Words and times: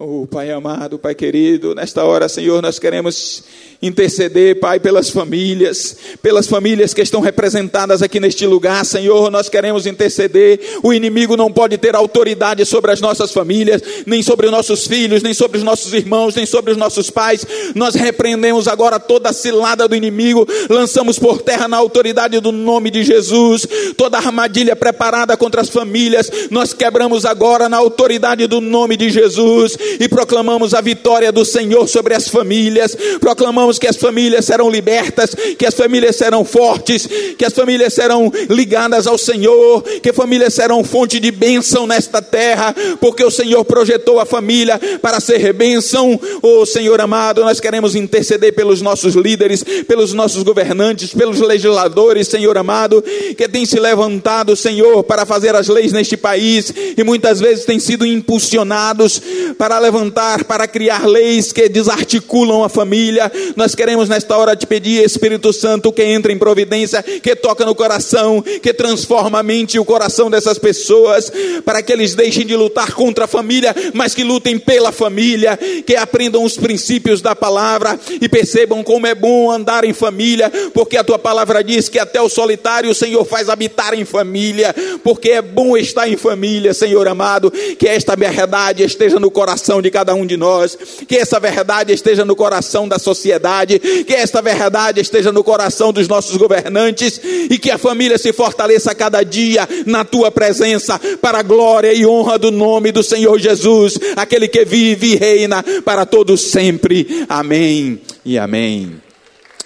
Oh, 0.00 0.28
Pai 0.28 0.48
amado, 0.52 0.96
Pai 0.96 1.12
querido, 1.12 1.74
nesta 1.74 2.04
hora, 2.04 2.28
Senhor, 2.28 2.62
nós 2.62 2.78
queremos 2.78 3.42
interceder, 3.82 4.60
Pai, 4.60 4.78
pelas 4.78 5.10
famílias, 5.10 5.96
pelas 6.22 6.46
famílias 6.46 6.94
que 6.94 7.02
estão 7.02 7.20
representadas 7.20 8.00
aqui 8.00 8.20
neste 8.20 8.46
lugar, 8.46 8.84
Senhor, 8.86 9.28
nós 9.28 9.48
queremos 9.48 9.86
interceder. 9.86 10.60
O 10.84 10.92
inimigo 10.92 11.36
não 11.36 11.50
pode 11.50 11.76
ter 11.78 11.96
autoridade 11.96 12.64
sobre 12.64 12.92
as 12.92 13.00
nossas 13.00 13.32
famílias, 13.32 13.82
nem 14.06 14.22
sobre 14.22 14.46
os 14.46 14.52
nossos 14.52 14.86
filhos, 14.86 15.20
nem 15.20 15.34
sobre 15.34 15.58
os 15.58 15.64
nossos 15.64 15.92
irmãos, 15.92 16.32
nem 16.36 16.46
sobre 16.46 16.70
os 16.70 16.76
nossos 16.76 17.10
pais. 17.10 17.44
Nós 17.74 17.96
repreendemos 17.96 18.68
agora 18.68 19.00
toda 19.00 19.30
a 19.30 19.32
cilada 19.32 19.88
do 19.88 19.96
inimigo, 19.96 20.46
lançamos 20.70 21.18
por 21.18 21.42
terra 21.42 21.66
na 21.66 21.76
autoridade 21.76 22.38
do 22.38 22.52
nome 22.52 22.92
de 22.92 23.02
Jesus, 23.02 23.66
toda 23.96 24.16
armadilha 24.16 24.76
preparada 24.76 25.36
contra 25.36 25.60
as 25.60 25.68
famílias, 25.68 26.30
nós 26.52 26.72
quebramos 26.72 27.24
agora 27.24 27.68
na 27.68 27.78
autoridade 27.78 28.46
do 28.46 28.60
nome 28.60 28.96
de 28.96 29.10
Jesus 29.10 29.76
e 30.00 30.08
proclamamos 30.08 30.74
a 30.74 30.80
vitória 30.80 31.30
do 31.30 31.44
Senhor 31.44 31.88
sobre 31.88 32.14
as 32.14 32.28
famílias, 32.28 32.96
proclamamos 33.20 33.78
que 33.78 33.86
as 33.86 33.96
famílias 33.96 34.44
serão 34.44 34.70
libertas, 34.70 35.34
que 35.58 35.66
as 35.66 35.74
famílias 35.74 36.16
serão 36.16 36.44
fortes, 36.44 37.08
que 37.36 37.44
as 37.44 37.52
famílias 37.52 37.94
serão 37.94 38.32
ligadas 38.48 39.06
ao 39.06 39.18
Senhor, 39.18 39.82
que 40.02 40.12
famílias 40.12 40.54
serão 40.54 40.84
fonte 40.84 41.20
de 41.20 41.30
bênção 41.30 41.86
nesta 41.86 42.20
terra, 42.20 42.74
porque 43.00 43.24
o 43.24 43.30
Senhor 43.30 43.64
projetou 43.64 44.20
a 44.20 44.26
família 44.26 44.80
para 45.00 45.20
ser 45.20 45.52
bênção. 45.52 46.18
Oh 46.42 46.66
Senhor 46.66 47.00
amado, 47.00 47.42
nós 47.42 47.60
queremos 47.60 47.94
interceder 47.94 48.54
pelos 48.54 48.82
nossos 48.82 49.14
líderes, 49.14 49.62
pelos 49.86 50.12
nossos 50.12 50.42
governantes, 50.42 51.12
pelos 51.14 51.40
legisladores, 51.40 52.28
Senhor 52.28 52.56
amado, 52.56 53.02
que 53.36 53.48
têm 53.48 53.64
se 53.64 53.78
levantado, 53.78 54.56
Senhor, 54.56 55.02
para 55.04 55.24
fazer 55.24 55.54
as 55.54 55.68
leis 55.68 55.92
neste 55.92 56.16
país 56.16 56.72
e 56.96 57.04
muitas 57.04 57.40
vezes 57.40 57.64
têm 57.64 57.78
sido 57.78 58.06
impulsionados 58.06 59.20
para 59.56 59.77
levantar, 59.78 60.44
para 60.44 60.66
criar 60.66 61.06
leis 61.06 61.52
que 61.52 61.68
desarticulam 61.68 62.64
a 62.64 62.68
família. 62.68 63.30
Nós 63.56 63.74
queremos 63.74 64.08
nesta 64.08 64.36
hora 64.36 64.56
te 64.56 64.66
pedir, 64.66 65.04
Espírito 65.04 65.52
Santo, 65.52 65.92
que 65.92 66.02
entre 66.02 66.32
em 66.32 66.38
providência, 66.38 67.02
que 67.02 67.36
toca 67.36 67.64
no 67.64 67.74
coração, 67.74 68.42
que 68.62 68.72
transforma 68.72 69.40
a 69.40 69.42
mente 69.42 69.74
e 69.74 69.80
o 69.80 69.84
coração 69.84 70.30
dessas 70.30 70.58
pessoas, 70.58 71.30
para 71.64 71.82
que 71.82 71.92
eles 71.92 72.14
deixem 72.14 72.46
de 72.46 72.56
lutar 72.56 72.92
contra 72.92 73.24
a 73.24 73.28
família, 73.28 73.74
mas 73.94 74.14
que 74.14 74.24
lutem 74.24 74.58
pela 74.58 74.92
família, 74.92 75.58
que 75.86 75.96
aprendam 75.96 76.44
os 76.44 76.56
princípios 76.56 77.20
da 77.20 77.34
palavra 77.34 77.98
e 78.20 78.28
percebam 78.28 78.82
como 78.82 79.06
é 79.06 79.14
bom 79.14 79.50
andar 79.50 79.84
em 79.84 79.92
família, 79.92 80.50
porque 80.72 80.96
a 80.96 81.04
tua 81.04 81.18
palavra 81.18 81.62
diz 81.62 81.88
que 81.88 81.98
até 81.98 82.20
o 82.20 82.28
solitário 82.28 82.90
o 82.90 82.94
Senhor 82.94 83.24
faz 83.24 83.48
habitar 83.48 83.94
em 83.94 84.04
família, 84.04 84.74
porque 85.04 85.30
é 85.30 85.42
bom 85.42 85.76
estar 85.76 86.08
em 86.08 86.16
família, 86.16 86.74
Senhor 86.74 87.06
amado, 87.06 87.50
que 87.50 87.86
esta 87.86 88.16
verdade 88.16 88.82
esteja 88.82 89.20
no 89.20 89.30
coração 89.30 89.67
de 89.82 89.90
cada 89.90 90.14
um 90.14 90.24
de 90.24 90.36
nós, 90.36 90.76
que 91.06 91.16
essa 91.16 91.38
verdade 91.38 91.92
esteja 91.92 92.24
no 92.24 92.34
coração 92.34 92.88
da 92.88 92.98
sociedade 92.98 93.78
que 93.78 94.14
esta 94.14 94.40
verdade 94.40 95.00
esteja 95.00 95.32
no 95.32 95.44
coração 95.44 95.92
dos 95.92 96.08
nossos 96.08 96.36
governantes 96.36 97.20
e 97.50 97.58
que 97.58 97.70
a 97.70 97.78
família 97.78 98.18
se 98.18 98.32
fortaleça 98.32 98.94
cada 98.94 99.22
dia 99.22 99.68
na 99.86 100.04
tua 100.04 100.30
presença, 100.30 100.98
para 101.20 101.38
a 101.38 101.42
glória 101.42 101.92
e 101.92 102.06
honra 102.06 102.38
do 102.38 102.50
nome 102.50 102.92
do 102.92 103.02
Senhor 103.02 103.38
Jesus, 103.38 103.98
aquele 104.16 104.48
que 104.48 104.64
vive 104.64 105.12
e 105.12 105.16
reina 105.16 105.64
para 105.84 106.06
todos 106.06 106.40
sempre. 106.42 107.26
Amém 107.28 108.00
e 108.24 108.38
amém. 108.38 109.00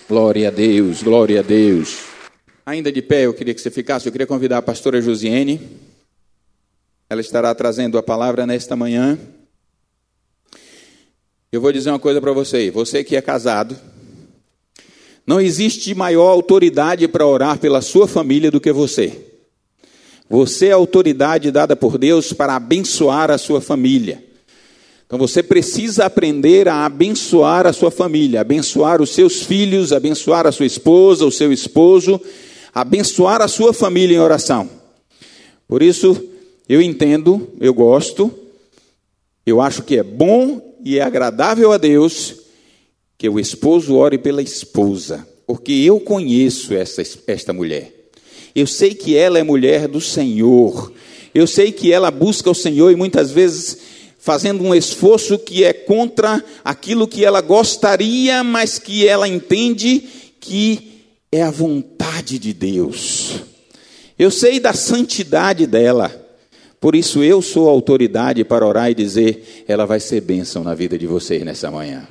Glória 0.09 0.49
a 0.49 0.51
Deus, 0.51 1.03
glória 1.03 1.41
a 1.41 1.43
Deus. 1.43 1.99
Ainda 2.65 2.93
de 2.93 3.03
pé, 3.03 3.27
eu 3.27 3.35
queria 3.35 3.55
que 3.55 3.61
você 3.61 3.71
ficasse, 3.71 4.07
eu 4.07 4.13
queria 4.13 4.27
convidar 4.27 4.59
a 4.59 4.63
pastora 4.63 5.01
Josiane. 5.01 5.61
Ela 7.09 7.21
estará 7.21 7.55
trazendo 7.55 7.99
a 7.99 8.03
palavra 8.03 8.47
nesta 8.47 8.77
manhã. 8.77 9.19
Eu 11.53 11.61
vou 11.61 11.71
dizer 11.71 11.91
uma 11.91 11.99
coisa 11.99 12.19
para 12.19 12.33
você, 12.33 12.71
você 12.71 13.05
que 13.05 13.15
é 13.15 13.21
casado, 13.21 13.77
não 15.27 15.39
existe 15.39 15.95
maior 15.95 16.31
autoridade 16.31 17.07
para 17.07 17.27
orar 17.27 17.59
pela 17.59 17.83
sua 17.83 18.09
família 18.09 18.51
do 18.51 18.59
que 18.59 18.73
você. 18.73 19.13
Você 20.31 20.69
é 20.69 20.73
a 20.73 20.77
autoridade 20.77 21.51
dada 21.51 21.77
por 21.77 21.99
Deus 21.99 22.33
para 22.33 22.57
abençoar 22.57 23.31
a 23.31 23.37
sua 23.37 23.61
família. 23.61 24.25
Então 25.05 25.19
você 25.19 25.43
precisa 25.43 26.07
aprender 26.07 26.69
a 26.69 26.87
abençoar 26.87 27.67
a 27.67 27.73
sua 27.75 27.91
família, 27.91 28.41
abençoar 28.41 29.03
os 29.03 29.11
seus 29.11 29.43
filhos, 29.43 29.93
abençoar 29.93 30.47
a 30.47 30.53
sua 30.53 30.65
esposa, 30.65 31.27
o 31.27 31.31
seu 31.31 31.53
esposo, 31.53 32.19
abençoar 32.75 33.43
a 33.43 33.47
sua 33.49 33.75
família 33.75 34.17
em 34.17 34.21
oração. 34.21 34.71
Por 35.69 35.83
isso, 35.83 36.17
eu 36.67 36.81
entendo, 36.81 37.47
eu 37.61 37.75
gosto, 37.75 38.33
eu 39.45 39.61
acho 39.61 39.83
que 39.83 39.99
é 39.99 40.03
bom 40.03 40.72
e 40.85 40.99
é 40.99 41.03
agradável 41.03 41.73
a 41.73 41.79
Deus 41.79 42.35
que 43.17 43.29
o 43.29 43.39
esposo 43.39 43.95
ore 43.95 44.19
pela 44.19 44.43
esposa, 44.43 45.27
porque 45.47 45.73
eu 45.73 46.01
conheço 46.01 46.75
essa, 46.75 47.03
esta 47.27 47.53
mulher. 47.53 47.93
Eu 48.55 48.67
sei 48.67 48.95
que 48.95 49.17
ela 49.17 49.39
é 49.39 49.43
mulher 49.43 49.89
do 49.89 50.01
Senhor. 50.01 50.93
Eu 51.35 51.47
sei 51.47 51.73
que 51.73 51.93
ela 51.93 52.11
busca 52.11 52.51
o 52.51 52.55
Senhor 52.55 52.91
e 52.91 52.97
muitas 52.97 53.31
vezes 53.31 53.79
fazendo 54.19 54.63
um 54.63 54.75
esforço 54.75 55.39
que 55.39 55.65
é 55.65 55.73
contra 55.73 56.45
aquilo 56.65 57.09
que 57.09 57.25
ela 57.25 57.41
gostaria, 57.41 58.45
mas 58.45 58.79
que 58.79 59.07
ela 59.07 59.27
entende 59.27 60.05
que 60.39 61.07
é 61.31 61.43
a 61.43 61.51
vontade 61.51 62.39
de 62.39 62.53
Deus. 62.53 63.41
Eu 64.19 64.31
sei 64.31 64.61
da 64.61 64.73
santidade 64.73 65.67
dela. 65.67 66.22
Por 66.83 66.97
isso 66.97 67.23
eu 67.23 67.41
sou 67.41 67.69
autoridade 67.69 68.43
para 68.43 68.67
orar 68.67 68.91
e 68.91 68.95
dizer, 68.95 69.65
ela 69.69 69.87
vai 69.87 70.01
ser 70.01 70.21
bênção 70.21 70.65
na 70.65 70.75
vida 70.75 70.99
de 70.99 71.07
vocês 71.07 71.41
nessa 71.45 71.71
manhã. 71.71 72.09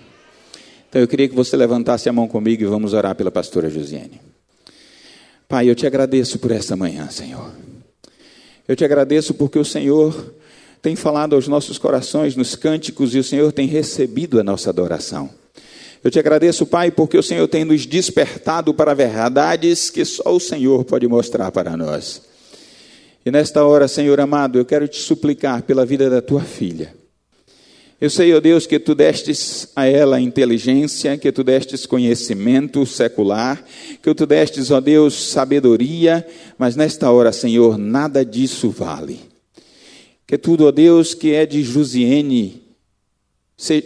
Então 0.87 1.01
eu 1.01 1.09
queria 1.09 1.27
que 1.27 1.35
você 1.35 1.57
levantasse 1.57 2.07
a 2.07 2.13
mão 2.13 2.25
comigo 2.25 2.63
e 2.63 2.65
vamos 2.65 2.93
orar 2.93 3.13
pela 3.13 3.29
pastora 3.29 3.69
Josiane. 3.69 4.21
Pai, 5.45 5.69
eu 5.69 5.75
te 5.75 5.85
agradeço 5.85 6.39
por 6.39 6.51
essa 6.51 6.77
manhã, 6.77 7.09
Senhor. 7.09 7.51
Eu 8.65 8.73
te 8.73 8.85
agradeço 8.85 9.33
porque 9.33 9.59
o 9.59 9.65
Senhor 9.65 10.35
tem 10.81 10.95
falado 10.95 11.35
aos 11.35 11.49
nossos 11.49 11.77
corações 11.77 12.37
nos 12.37 12.55
cânticos 12.55 13.13
e 13.13 13.19
o 13.19 13.23
Senhor 13.25 13.51
tem 13.51 13.67
recebido 13.67 14.39
a 14.39 14.43
nossa 14.43 14.69
adoração. 14.69 15.29
Eu 16.01 16.09
te 16.09 16.17
agradeço, 16.17 16.65
Pai, 16.65 16.91
porque 16.91 17.17
o 17.17 17.23
Senhor 17.23 17.45
tem 17.49 17.65
nos 17.65 17.85
despertado 17.85 18.73
para 18.73 18.93
verdades 18.93 19.89
que 19.89 20.05
só 20.05 20.33
o 20.33 20.39
Senhor 20.39 20.85
pode 20.85 21.05
mostrar 21.09 21.51
para 21.51 21.75
nós. 21.75 22.30
E 23.25 23.29
nesta 23.29 23.63
hora, 23.63 23.87
Senhor 23.87 24.19
amado, 24.19 24.57
eu 24.57 24.65
quero 24.65 24.87
te 24.87 24.97
suplicar 24.97 25.61
pela 25.61 25.85
vida 25.85 26.09
da 26.09 26.21
tua 26.21 26.41
filha. 26.41 26.93
Eu 27.99 28.09
sei, 28.09 28.33
ó 28.33 28.39
Deus, 28.39 28.65
que 28.65 28.79
tu 28.79 28.95
destes 28.95 29.67
a 29.75 29.85
ela 29.85 30.19
inteligência, 30.19 31.15
que 31.19 31.31
tu 31.31 31.43
destes 31.43 31.85
conhecimento 31.85 32.83
secular, 32.83 33.63
que 34.01 34.11
tu 34.15 34.25
destes, 34.25 34.71
ó 34.71 34.81
Deus, 34.81 35.13
sabedoria, 35.13 36.25
mas 36.57 36.75
nesta 36.75 37.11
hora, 37.11 37.31
Senhor, 37.31 37.77
nada 37.77 38.25
disso 38.25 38.71
vale. 38.71 39.19
Que 40.25 40.35
tudo, 40.35 40.65
ó 40.65 40.71
Deus, 40.71 41.13
que 41.13 41.31
é 41.31 41.45
de 41.45 41.61
Jusiene, 41.61 42.63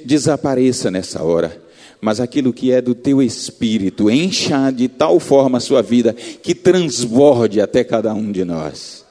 desapareça 0.05 0.89
nessa 0.89 1.21
hora 1.21 1.65
mas 2.01 2.19
aquilo 2.19 2.53
que 2.53 2.71
é 2.71 2.81
do 2.81 2.93
teu 2.93 3.19
espírito, 3.19 4.11
encha 4.11 4.69
de 4.69 4.87
tal 4.87 5.19
forma 5.19 5.57
a 5.57 5.61
sua 5.61 5.81
vida 5.81 6.13
que 6.13 6.53
transborde 6.53 7.59
até 7.59 7.83
cada 7.83 8.13
um 8.13 8.31
de 8.31 8.45
nós. 8.45 9.04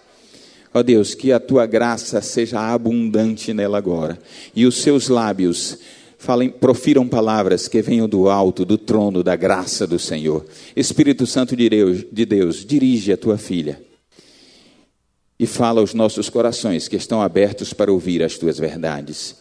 Ó 0.77 0.83
Deus, 0.83 1.15
que 1.15 1.31
a 1.31 1.39
tua 1.39 1.67
graça 1.67 2.21
seja 2.21 2.59
abundante 2.59 3.55
nela 3.55 3.79
agora. 3.79 4.19
E 4.57 4.67
os 4.67 4.83
seus 4.83 5.09
lábios 5.09 5.79
falem, 6.19 6.51
profiram 6.51 7.07
palavras 7.07 7.69
que 7.69 7.81
venham 7.81 8.09
do 8.09 8.29
alto, 8.29 8.65
do 8.65 8.77
trono, 8.77 9.23
da 9.23 9.37
graça 9.37 9.87
do 9.87 10.01
Senhor. 10.01 10.45
Espírito 10.75 11.29
Santo 11.29 11.55
de 11.55 11.69
Deus, 11.69 12.05
de 12.11 12.27
Deus 12.27 12.65
dirige 12.65 13.13
a 13.13 13.17
tua 13.17 13.39
filha. 13.39 13.81
E 15.39 15.47
fala 15.47 15.81
aos 15.81 15.95
nossos 15.95 16.29
corações 16.29 16.89
que 16.89 16.97
estão 16.97 17.23
abertos 17.23 17.73
para 17.73 17.93
ouvir 17.93 18.21
as 18.21 18.37
tuas 18.37 18.59
verdades. 18.59 19.37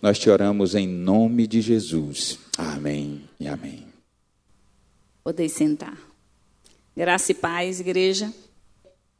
Nós 0.00 0.18
te 0.18 0.30
oramos 0.30 0.74
em 0.74 0.88
nome 0.88 1.46
de 1.46 1.60
Jesus. 1.60 2.38
Amém 2.56 3.22
e 3.38 3.46
amém. 3.46 3.84
Podem 5.22 5.48
sentar. 5.48 5.98
Graça 6.96 7.32
e 7.32 7.34
paz, 7.34 7.78
igreja. 7.78 8.32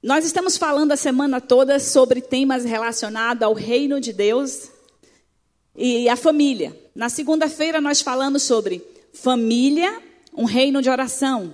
Nós 0.01 0.25
estamos 0.25 0.57
falando 0.57 0.93
a 0.93 0.97
semana 0.97 1.41
toda 1.41 1.81
sobre 1.81 2.21
temas 2.21 2.65
relacionados 2.65 3.43
ao 3.43 3.53
reino 3.53 4.01
de 4.01 4.13
Deus 4.13 4.71
e 5.75 6.09
a 6.09 6.15
família. 6.15 6.77
Na 6.95 7.09
segunda-feira 7.09 7.81
nós 7.81 8.01
falamos 8.01 8.45
sobre 8.45 8.81
família, 9.13 10.01
um 10.33 10.45
reino 10.45 10.81
de 10.81 10.89
oração. 10.89 11.53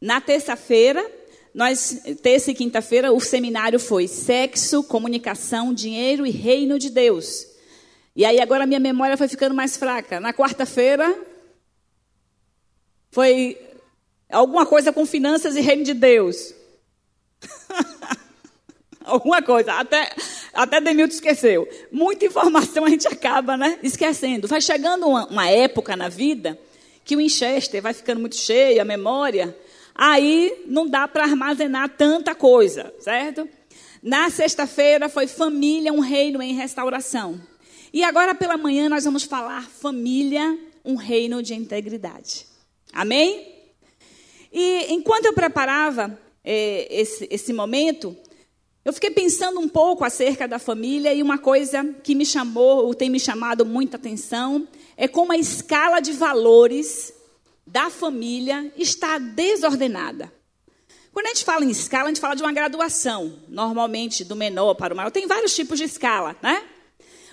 Na 0.00 0.20
terça-feira, 0.20 1.08
nós 1.54 2.02
terça 2.20 2.50
e 2.50 2.54
quinta-feira 2.54 3.12
o 3.12 3.20
seminário 3.20 3.78
foi 3.78 4.08
sexo, 4.08 4.82
comunicação, 4.82 5.72
dinheiro 5.72 6.26
e 6.26 6.30
reino 6.30 6.80
de 6.80 6.90
Deus. 6.90 7.46
E 8.16 8.24
aí 8.24 8.40
agora 8.40 8.66
minha 8.66 8.80
memória 8.80 9.16
foi 9.16 9.28
ficando 9.28 9.54
mais 9.54 9.76
fraca. 9.76 10.18
Na 10.18 10.32
quarta-feira 10.32 11.16
foi 13.12 13.56
alguma 14.28 14.66
coisa 14.66 14.92
com 14.92 15.06
finanças 15.06 15.54
e 15.54 15.60
reino 15.60 15.84
de 15.84 15.94
Deus. 15.94 16.58
Alguma 19.04 19.42
coisa. 19.42 19.72
Até, 19.74 20.10
Até 20.52 20.80
Demilton 20.80 21.14
esqueceu. 21.14 21.68
Muita 21.90 22.26
informação 22.26 22.84
a 22.84 22.90
gente 22.90 23.08
acaba 23.08 23.56
né, 23.56 23.78
esquecendo. 23.82 24.46
Vai 24.46 24.60
chegando 24.60 25.06
uma, 25.06 25.26
uma 25.26 25.48
época 25.48 25.96
na 25.96 26.08
vida 26.08 26.58
que 27.04 27.16
o 27.16 27.18
Winchester 27.18 27.82
vai 27.82 27.92
ficando 27.92 28.20
muito 28.20 28.36
cheio, 28.36 28.80
a 28.80 28.84
memória, 28.84 29.56
aí 29.94 30.62
não 30.66 30.86
dá 30.86 31.08
para 31.08 31.24
armazenar 31.24 31.88
tanta 31.88 32.36
coisa, 32.36 32.94
certo? 33.00 33.48
Na 34.02 34.30
sexta-feira 34.30 35.08
foi 35.08 35.26
família, 35.26 35.92
um 35.92 36.00
reino 36.00 36.40
em 36.40 36.54
restauração. 36.54 37.40
E 37.92 38.04
agora 38.04 38.34
pela 38.34 38.56
manhã 38.56 38.88
nós 38.88 39.04
vamos 39.04 39.24
falar 39.24 39.68
família, 39.68 40.56
um 40.84 40.94
reino 40.94 41.42
de 41.42 41.52
integridade. 41.52 42.46
Amém? 42.92 43.56
E 44.52 44.92
enquanto 44.92 45.26
eu 45.26 45.32
preparava 45.32 46.16
é, 46.44 46.88
esse, 46.90 47.28
esse 47.30 47.52
momento, 47.52 48.16
eu 48.84 48.92
fiquei 48.92 49.10
pensando 49.10 49.60
um 49.60 49.68
pouco 49.68 50.04
acerca 50.04 50.48
da 50.48 50.58
família 50.58 51.12
e 51.12 51.22
uma 51.22 51.38
coisa 51.38 51.84
que 52.02 52.14
me 52.14 52.24
chamou, 52.24 52.86
ou 52.86 52.94
tem 52.94 53.10
me 53.10 53.20
chamado 53.20 53.64
muita 53.64 53.96
atenção, 53.96 54.66
é 54.96 55.06
como 55.06 55.32
a 55.32 55.36
escala 55.36 56.00
de 56.00 56.12
valores 56.12 57.12
da 57.66 57.90
família 57.90 58.72
está 58.76 59.18
desordenada. 59.18 60.32
Quando 61.12 61.26
a 61.26 61.28
gente 61.30 61.44
fala 61.44 61.64
em 61.64 61.70
escala, 61.70 62.04
a 62.04 62.08
gente 62.08 62.20
fala 62.20 62.34
de 62.34 62.42
uma 62.42 62.52
graduação, 62.52 63.38
normalmente 63.48 64.24
do 64.24 64.36
menor 64.36 64.74
para 64.74 64.94
o 64.94 64.96
maior. 64.96 65.10
Tem 65.10 65.26
vários 65.26 65.54
tipos 65.54 65.78
de 65.78 65.84
escala, 65.84 66.36
né? 66.42 66.62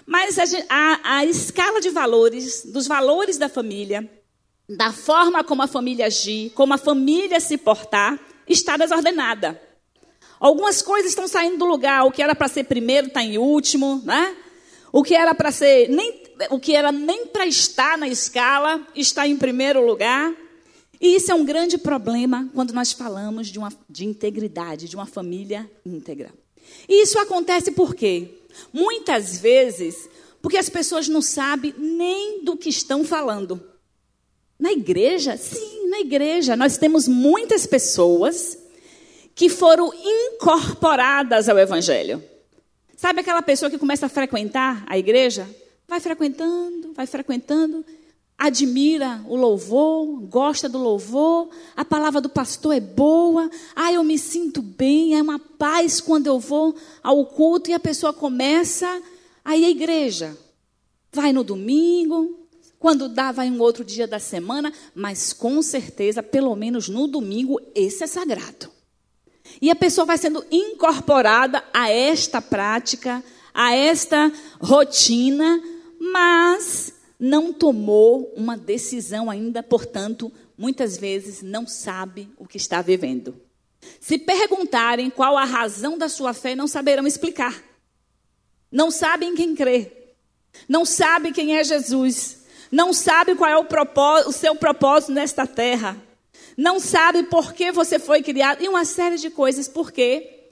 Mas 0.06 0.38
a, 0.40 0.44
a, 0.70 1.18
a 1.18 1.26
escala 1.26 1.80
de 1.80 1.90
valores, 1.90 2.64
dos 2.66 2.88
valores 2.88 3.38
da 3.38 3.48
família, 3.48 4.10
da 4.68 4.92
forma 4.92 5.44
como 5.44 5.62
a 5.62 5.68
família 5.68 6.08
agir, 6.08 6.50
como 6.52 6.74
a 6.74 6.78
família 6.78 7.40
se 7.40 7.58
portar, 7.58 8.20
está 8.48 8.78
desordenada. 8.78 9.62
Algumas 10.40 10.82
coisas 10.82 11.10
estão 11.10 11.28
saindo 11.28 11.58
do 11.58 11.66
lugar. 11.66 12.06
O 12.06 12.12
que 12.12 12.22
era 12.22 12.36
para 12.36 12.48
ser 12.48 12.66
primeiro 12.66 13.08
está 13.08 13.24
em 13.24 13.38
último, 13.38 14.02
né? 14.06 14.36
O 14.92 15.04
que 15.04 15.16
era 15.16 15.34
para 15.34 15.52
ser 15.52 15.90
nem 15.90 16.26
o 16.52 16.60
que 16.60 16.76
era 16.76 16.92
nem 16.92 17.26
para 17.26 17.48
estar 17.48 17.98
na 17.98 18.08
escala 18.08 18.86
está 18.96 19.28
em 19.28 19.36
primeiro 19.36 19.86
lugar. 19.86 20.34
E 21.00 21.16
isso 21.16 21.32
é 21.32 21.36
um 21.36 21.46
grande 21.46 21.78
problema 21.78 22.50
quando 22.54 22.74
nós 22.74 22.92
falamos 22.92 23.48
de, 23.48 23.60
uma, 23.60 23.72
de 23.90 24.06
integridade, 24.06 24.88
de 24.88 24.96
uma 24.96 25.06
família 25.06 25.70
íntegra. 25.86 26.32
E 26.88 27.04
isso 27.04 27.20
acontece 27.20 27.72
por 27.72 27.96
quê? 27.96 28.40
Muitas 28.74 29.38
vezes 29.38 30.10
porque 30.42 30.58
as 30.58 30.70
pessoas 30.70 31.08
não 31.08 31.22
sabem 31.22 31.74
nem 31.78 32.44
do 32.44 32.56
que 32.56 32.70
estão 32.70 33.04
falando. 33.04 33.62
Na 34.60 34.72
igreja? 34.72 35.38
Sim, 35.38 35.90
na 35.90 36.00
igreja. 36.00 36.56
Nós 36.56 36.78
temos 36.78 37.08
muitas 37.08 37.66
pessoas 37.68 38.58
que 39.36 39.50
foram 39.50 39.94
incorporadas 39.94 41.48
ao 41.48 41.60
Evangelho. 41.60 42.24
Sabe 42.96 43.22
aquela 43.22 43.44
pessoa 43.44 43.70
que 43.70 43.78
começa 43.78 44.08
a 44.08 44.10
frequentar 44.10 44.84
a 44.88 44.98
igreja? 44.98 45.48
Vai 45.88 46.00
frequentando, 46.00 46.92
vai 46.94 47.06
frequentando, 47.06 47.86
admira 48.38 49.24
o 49.28 49.36
louvor, 49.36 50.22
gosta 50.22 50.68
do 50.68 50.80
louvor, 50.80 51.50
a 51.76 51.86
palavra 51.86 52.20
do 52.20 52.28
pastor 52.28 52.76
é 52.76 52.80
boa, 52.80 53.50
ah, 53.76 53.94
eu 53.94 54.04
me 54.04 54.18
sinto 54.18 54.62
bem, 54.62 55.16
é 55.16 55.22
uma 55.22 55.40
paz 55.40 56.02
quando 56.02 56.28
eu 56.28 56.40
vou 56.40 56.76
ao 57.04 57.26
culto 57.28 57.70
e 57.70 57.74
a 57.74 57.80
pessoa 57.80 58.12
começa 58.12 59.02
a 59.46 59.56
ir 59.56 59.66
à 59.66 59.70
igreja. 59.70 60.38
Vai 61.12 61.32
no 61.32 61.44
domingo, 61.44 62.47
quando 62.80 63.10
dá, 63.10 63.32
vai 63.32 63.50
um 63.50 63.60
outro 63.60 63.84
dia 63.84 64.08
da 64.08 64.20
semana, 64.20 64.72
mas 64.94 65.34
com 65.34 65.62
certeza, 65.62 66.22
pelo 66.22 66.56
menos 66.56 66.88
no 66.88 67.08
domingo, 67.08 67.60
esse 67.74 68.04
é 68.04 68.08
sagrado. 68.08 68.70
E 69.62 69.72
a 69.72 69.76
pessoa 69.76 70.06
vai 70.06 70.18
sendo 70.18 70.46
incorporada 70.52 71.64
a 71.74 71.90
esta 71.90 72.42
prática, 72.42 73.24
a 73.54 73.74
esta 73.74 74.32
rotina, 74.62 75.62
mas 76.00 76.94
não 77.20 77.52
tomou 77.52 78.32
uma 78.36 78.56
decisão 78.56 79.30
ainda, 79.30 79.64
portanto, 79.64 80.32
muitas 80.58 80.98
vezes 80.98 81.42
não 81.42 81.66
sabe 81.66 82.30
o 82.38 82.48
que 82.48 82.58
está 82.58 82.82
vivendo. 82.82 83.42
Se 84.00 84.18
perguntarem 84.18 85.10
qual 85.10 85.38
a 85.38 85.46
razão 85.46 85.98
da 85.98 86.10
sua 86.10 86.34
fé, 86.34 86.56
não 86.56 86.68
saberão 86.68 87.08
explicar. 87.08 87.64
Não 88.72 88.92
sabem 88.92 89.34
quem 89.34 89.56
crê. 89.56 89.92
Não 90.68 90.86
sabe 90.86 91.32
quem 91.32 91.56
é 91.56 91.64
Jesus. 91.64 92.44
Não 92.72 92.94
sabe 92.94 93.36
qual 93.36 93.50
é 93.50 93.58
o, 93.58 93.66
propósito, 93.66 94.30
o 94.30 94.34
seu 94.34 94.56
propósito 94.56 95.12
nesta 95.12 95.48
terra 95.48 95.98
não 96.58 96.80
sabe 96.80 97.22
por 97.24 97.54
que 97.54 97.72
você 97.72 98.00
foi 98.00 98.24
criado, 98.24 98.64
e 98.64 98.68
uma 98.68 98.84
série 98.84 99.18
de 99.18 99.30
coisas, 99.30 99.68
porque 99.68 100.50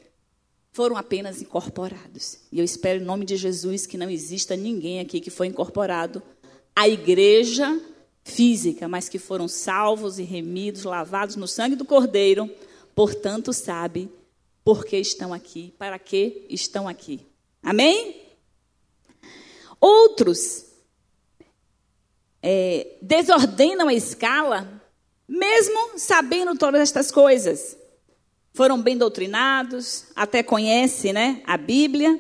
foram 0.71 0.95
apenas 0.95 1.41
incorporados. 1.41 2.38
E 2.51 2.59
eu 2.59 2.65
espero, 2.65 3.01
em 3.01 3.06
nome 3.06 3.25
de 3.25 3.35
Jesus, 3.35 3.88
que 3.88 3.97
não 3.97 4.07
exista 4.09 4.56
ninguém 4.56 5.00
aqui 5.00 5.19
que 5.19 5.31
foi 5.31 5.47
incorporado 5.47 6.21
à 6.75 6.88
igreja 6.88 7.81
física, 8.23 8.88
mas 8.88 9.09
que 9.09 9.18
foram 9.18 9.47
salvos 9.47 10.19
e 10.19 10.23
remidos, 10.23 10.83
lavados 10.83 11.35
no 11.35 11.47
sangue 11.47 11.75
do 11.75 11.85
Cordeiro, 11.85 12.47
portanto, 12.94 13.51
sabe 13.51 14.07
por 14.63 14.85
que 14.85 14.97
estão 14.97 15.33
aqui, 15.33 15.73
para 15.77 15.97
que 15.97 16.45
estão 16.50 16.88
aqui. 16.88 17.25
Amém? 17.63 18.21
Outros 19.81 20.65
é, 22.47 22.97
desordenam 23.01 23.88
a 23.88 23.94
escala 23.94 24.83
mesmo 25.27 25.97
sabendo 25.97 26.56
todas 26.56 26.80
estas 26.80 27.12
coisas. 27.12 27.75
Foram 28.53 28.80
bem 28.80 28.95
doutrinados, 28.95 30.06
até 30.15 30.44
conhecem 30.44 31.12
né, 31.12 31.42
a 31.44 31.57
Bíblia, 31.57 32.19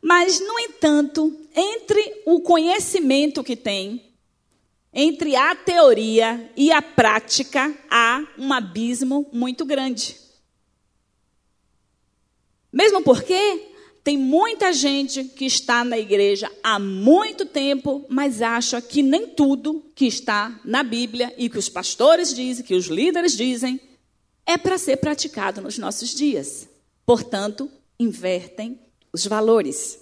mas, 0.00 0.38
no 0.38 0.60
entanto, 0.60 1.36
entre 1.52 2.22
o 2.24 2.40
conhecimento 2.40 3.42
que 3.42 3.56
tem, 3.56 4.14
entre 4.94 5.34
a 5.34 5.54
teoria 5.56 6.48
e 6.56 6.70
a 6.70 6.80
prática, 6.80 7.76
há 7.90 8.24
um 8.38 8.52
abismo 8.52 9.28
muito 9.32 9.64
grande. 9.64 10.16
Mesmo 12.72 13.02
porque 13.02 13.72
tem 14.06 14.16
muita 14.16 14.72
gente 14.72 15.24
que 15.24 15.46
está 15.46 15.82
na 15.82 15.98
igreja 15.98 16.48
há 16.62 16.78
muito 16.78 17.44
tempo, 17.44 18.04
mas 18.08 18.40
acha 18.40 18.80
que 18.80 19.02
nem 19.02 19.26
tudo 19.26 19.84
que 19.96 20.06
está 20.06 20.60
na 20.64 20.84
Bíblia 20.84 21.34
e 21.36 21.48
que 21.48 21.58
os 21.58 21.68
pastores 21.68 22.32
dizem, 22.32 22.64
que 22.64 22.76
os 22.76 22.86
líderes 22.86 23.36
dizem, 23.36 23.80
é 24.46 24.56
para 24.56 24.78
ser 24.78 24.98
praticado 24.98 25.60
nos 25.60 25.76
nossos 25.76 26.14
dias. 26.14 26.68
Portanto, 27.04 27.68
invertem 27.98 28.78
os 29.12 29.26
valores. 29.26 29.98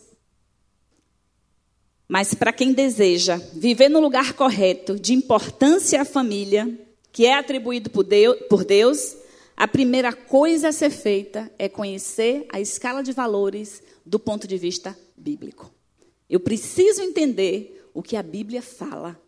Mas 2.06 2.34
para 2.34 2.52
quem 2.52 2.74
deseja 2.74 3.38
viver 3.54 3.88
no 3.88 4.00
lugar 4.00 4.34
correto, 4.34 5.00
de 5.00 5.14
importância 5.14 6.02
à 6.02 6.04
família, 6.04 6.78
que 7.10 7.24
é 7.24 7.32
atribuído 7.32 7.88
por 7.88 8.04
Deus, 8.04 9.16
a 9.56 9.66
primeira 9.66 10.12
coisa 10.12 10.68
a 10.68 10.72
ser 10.72 10.90
feita 10.90 11.50
é 11.58 11.70
conhecer 11.70 12.44
a 12.52 12.60
escala 12.60 13.02
de 13.02 13.12
valores 13.12 13.82
do 14.04 14.18
ponto 14.18 14.46
de 14.46 14.58
vista 14.58 14.96
bíblico. 15.16 15.72
Eu 16.28 16.40
preciso 16.40 17.02
entender 17.02 17.88
o 17.94 18.02
que 18.02 18.16
a 18.16 18.22
Bíblia 18.22 18.62
fala 18.62 19.20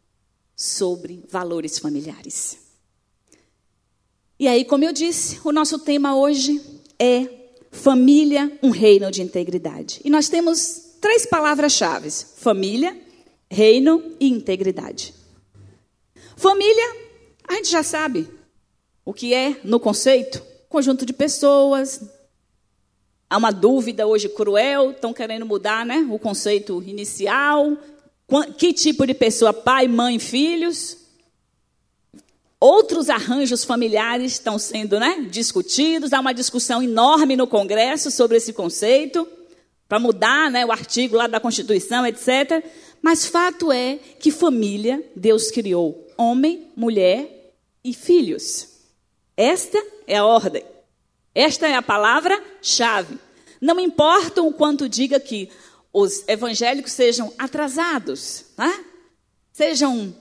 sobre 0.54 1.22
valores 1.28 1.78
familiares. 1.78 2.58
E 4.38 4.48
aí, 4.48 4.64
como 4.64 4.84
eu 4.84 4.92
disse, 4.92 5.40
o 5.44 5.52
nosso 5.52 5.78
tema 5.78 6.16
hoje 6.16 6.60
é 6.98 7.28
família, 7.70 8.58
um 8.62 8.70
reino 8.70 9.10
de 9.10 9.22
integridade. 9.22 10.00
E 10.04 10.10
nós 10.10 10.28
temos 10.28 10.96
três 11.00 11.26
palavras-chave: 11.26 12.10
família, 12.10 12.98
reino 13.50 14.02
e 14.18 14.28
integridade. 14.28 15.14
Família, 16.36 16.96
a 17.48 17.54
gente 17.54 17.70
já 17.70 17.82
sabe 17.82 18.28
o 19.04 19.14
que 19.14 19.32
é 19.32 19.60
no 19.64 19.78
conceito: 19.78 20.42
conjunto 20.68 21.06
de 21.06 21.12
pessoas, 21.12 22.00
Há 23.28 23.36
uma 23.36 23.50
dúvida 23.50 24.06
hoje 24.06 24.28
cruel, 24.28 24.92
estão 24.92 25.12
querendo 25.12 25.44
mudar 25.44 25.84
né, 25.84 26.06
o 26.10 26.18
conceito 26.18 26.82
inicial. 26.86 27.76
Que 28.56 28.72
tipo 28.72 29.04
de 29.06 29.14
pessoa? 29.14 29.52
Pai, 29.52 29.88
mãe, 29.88 30.18
filhos? 30.18 30.98
Outros 32.60 33.10
arranjos 33.10 33.64
familiares 33.64 34.32
estão 34.32 34.58
sendo 34.58 34.98
né, 35.00 35.26
discutidos. 35.28 36.12
Há 36.12 36.20
uma 36.20 36.32
discussão 36.32 36.82
enorme 36.82 37.36
no 37.36 37.46
Congresso 37.46 38.10
sobre 38.10 38.36
esse 38.36 38.52
conceito, 38.52 39.28
para 39.88 39.98
mudar 39.98 40.50
né, 40.50 40.64
o 40.64 40.72
artigo 40.72 41.16
lá 41.16 41.26
da 41.26 41.40
Constituição, 41.40 42.06
etc. 42.06 42.64
Mas 43.02 43.26
fato 43.26 43.72
é 43.72 43.98
que 44.20 44.30
família, 44.30 45.04
Deus 45.14 45.50
criou 45.50 46.06
homem, 46.16 46.68
mulher 46.76 47.52
e 47.84 47.92
filhos. 47.92 48.68
Esta 49.36 49.82
é 50.06 50.16
a 50.16 50.24
ordem. 50.24 50.64
Esta 51.36 51.68
é 51.68 51.74
a 51.74 51.82
palavra-chave. 51.82 53.18
Não 53.60 53.78
importa 53.78 54.40
o 54.40 54.54
quanto 54.54 54.88
diga 54.88 55.20
que 55.20 55.50
os 55.92 56.26
evangélicos 56.26 56.92
sejam 56.92 57.30
atrasados, 57.36 58.46
né? 58.56 58.86
sejam 59.52 60.16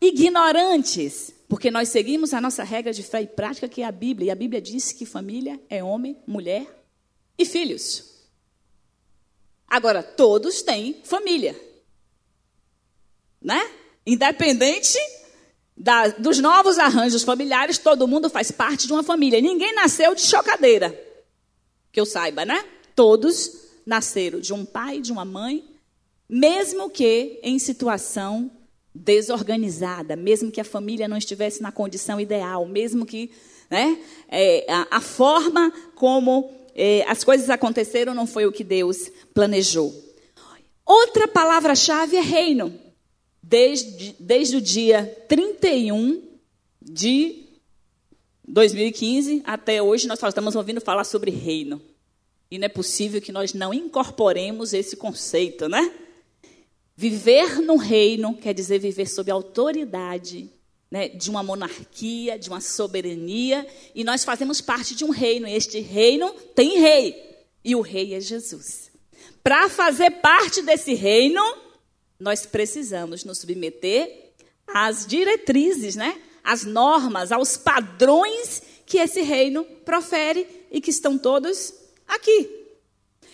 ignorantes, 0.00 1.34
porque 1.50 1.70
nós 1.70 1.90
seguimos 1.90 2.32
a 2.32 2.40
nossa 2.40 2.64
regra 2.64 2.94
de 2.94 3.02
fé 3.02 3.20
e 3.20 3.26
prática, 3.26 3.68
que 3.68 3.82
é 3.82 3.84
a 3.84 3.92
Bíblia. 3.92 4.28
E 4.28 4.30
a 4.30 4.34
Bíblia 4.34 4.58
diz 4.58 4.90
que 4.90 5.04
família 5.04 5.60
é 5.68 5.84
homem, 5.84 6.16
mulher 6.26 6.66
e 7.36 7.44
filhos. 7.44 8.14
Agora, 9.68 10.02
todos 10.02 10.62
têm 10.62 11.02
família. 11.04 11.54
Né? 13.38 13.70
Independente 14.06 14.98
da, 15.78 16.08
dos 16.08 16.38
novos 16.40 16.78
arranjos 16.78 17.22
familiares, 17.22 17.78
todo 17.78 18.08
mundo 18.08 18.28
faz 18.28 18.50
parte 18.50 18.86
de 18.86 18.92
uma 18.92 19.02
família. 19.02 19.40
Ninguém 19.40 19.74
nasceu 19.74 20.14
de 20.14 20.22
chocadeira. 20.22 20.98
Que 21.92 22.00
eu 22.00 22.06
saiba, 22.06 22.44
né? 22.44 22.64
Todos 22.96 23.52
nasceram 23.86 24.40
de 24.40 24.52
um 24.52 24.64
pai, 24.64 25.00
de 25.00 25.12
uma 25.12 25.24
mãe, 25.24 25.64
mesmo 26.28 26.90
que 26.90 27.38
em 27.42 27.58
situação 27.58 28.50
desorganizada, 28.92 30.16
mesmo 30.16 30.50
que 30.50 30.60
a 30.60 30.64
família 30.64 31.06
não 31.06 31.16
estivesse 31.16 31.62
na 31.62 31.70
condição 31.70 32.20
ideal, 32.20 32.66
mesmo 32.66 33.06
que 33.06 33.30
né, 33.70 33.98
é, 34.28 34.66
a, 34.68 34.96
a, 34.96 35.00
forma 35.00 35.72
como 35.94 36.50
é, 36.74 37.04
as 37.06 37.22
coisas 37.22 37.48
aconteceram 37.48 38.14
não 38.14 38.26
foi 38.26 38.46
o 38.46 38.52
que 38.52 38.64
Deus 38.64 39.10
planejou. 39.32 39.94
Outra 40.84 41.28
palavra-chave 41.28 42.16
é 42.16 42.20
reino. 42.20 42.87
Desde, 43.48 44.14
desde 44.20 44.56
o 44.58 44.60
dia 44.60 45.06
31 45.26 46.22
de 46.82 47.46
2015 48.46 49.40
até 49.42 49.82
hoje, 49.82 50.06
nós 50.06 50.22
estamos 50.22 50.54
ouvindo 50.54 50.82
falar 50.82 51.04
sobre 51.04 51.30
reino. 51.30 51.80
E 52.50 52.58
não 52.58 52.66
é 52.66 52.68
possível 52.68 53.22
que 53.22 53.32
nós 53.32 53.54
não 53.54 53.72
incorporemos 53.72 54.74
esse 54.74 54.96
conceito, 54.98 55.66
né? 55.66 55.90
Viver 56.94 57.62
no 57.62 57.76
reino 57.76 58.36
quer 58.36 58.52
dizer 58.52 58.80
viver 58.80 59.06
sob 59.06 59.30
autoridade 59.30 60.50
né, 60.90 61.08
de 61.08 61.30
uma 61.30 61.42
monarquia, 61.42 62.38
de 62.38 62.50
uma 62.50 62.60
soberania, 62.60 63.66
e 63.94 64.04
nós 64.04 64.24
fazemos 64.24 64.60
parte 64.60 64.94
de 64.94 65.06
um 65.06 65.10
reino. 65.10 65.48
E 65.48 65.54
este 65.54 65.80
reino 65.80 66.30
tem 66.54 66.80
rei, 66.80 67.38
e 67.64 67.74
o 67.74 67.80
rei 67.80 68.12
é 68.12 68.20
Jesus. 68.20 68.90
Para 69.42 69.70
fazer 69.70 70.10
parte 70.20 70.60
desse 70.60 70.92
reino, 70.92 71.40
nós 72.18 72.44
precisamos 72.44 73.24
nos 73.24 73.38
submeter 73.38 74.32
às 74.66 75.06
diretrizes, 75.06 75.96
né, 75.96 76.20
às 76.42 76.64
normas, 76.64 77.30
aos 77.30 77.56
padrões 77.56 78.62
que 78.84 78.98
esse 78.98 79.20
reino 79.22 79.64
profere 79.84 80.46
e 80.70 80.80
que 80.80 80.90
estão 80.90 81.16
todos 81.16 81.72
aqui. 82.06 82.58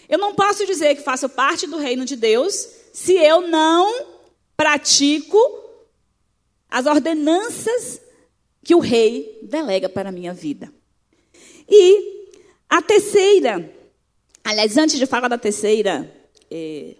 Eu 0.08 0.18
não 0.18 0.34
posso 0.34 0.66
dizer 0.66 0.94
que 0.96 1.02
faço 1.02 1.28
parte 1.28 1.66
do 1.66 1.78
reino 1.78 2.04
de 2.04 2.16
Deus 2.16 2.68
se 2.92 3.14
eu 3.14 3.48
não 3.48 4.06
pratico 4.56 5.38
as 6.68 6.86
ordenanças 6.86 8.00
que 8.62 8.74
o 8.74 8.80
rei 8.80 9.38
delega 9.42 9.88
para 9.88 10.08
a 10.08 10.12
minha 10.12 10.32
vida. 10.32 10.72
E 11.68 12.28
a 12.68 12.82
terceira, 12.82 13.72
aliás, 14.42 14.76
antes 14.76 14.98
de 14.98 15.06
falar 15.06 15.28
da 15.28 15.38
terceira 15.38 16.10
eh, 16.50 16.96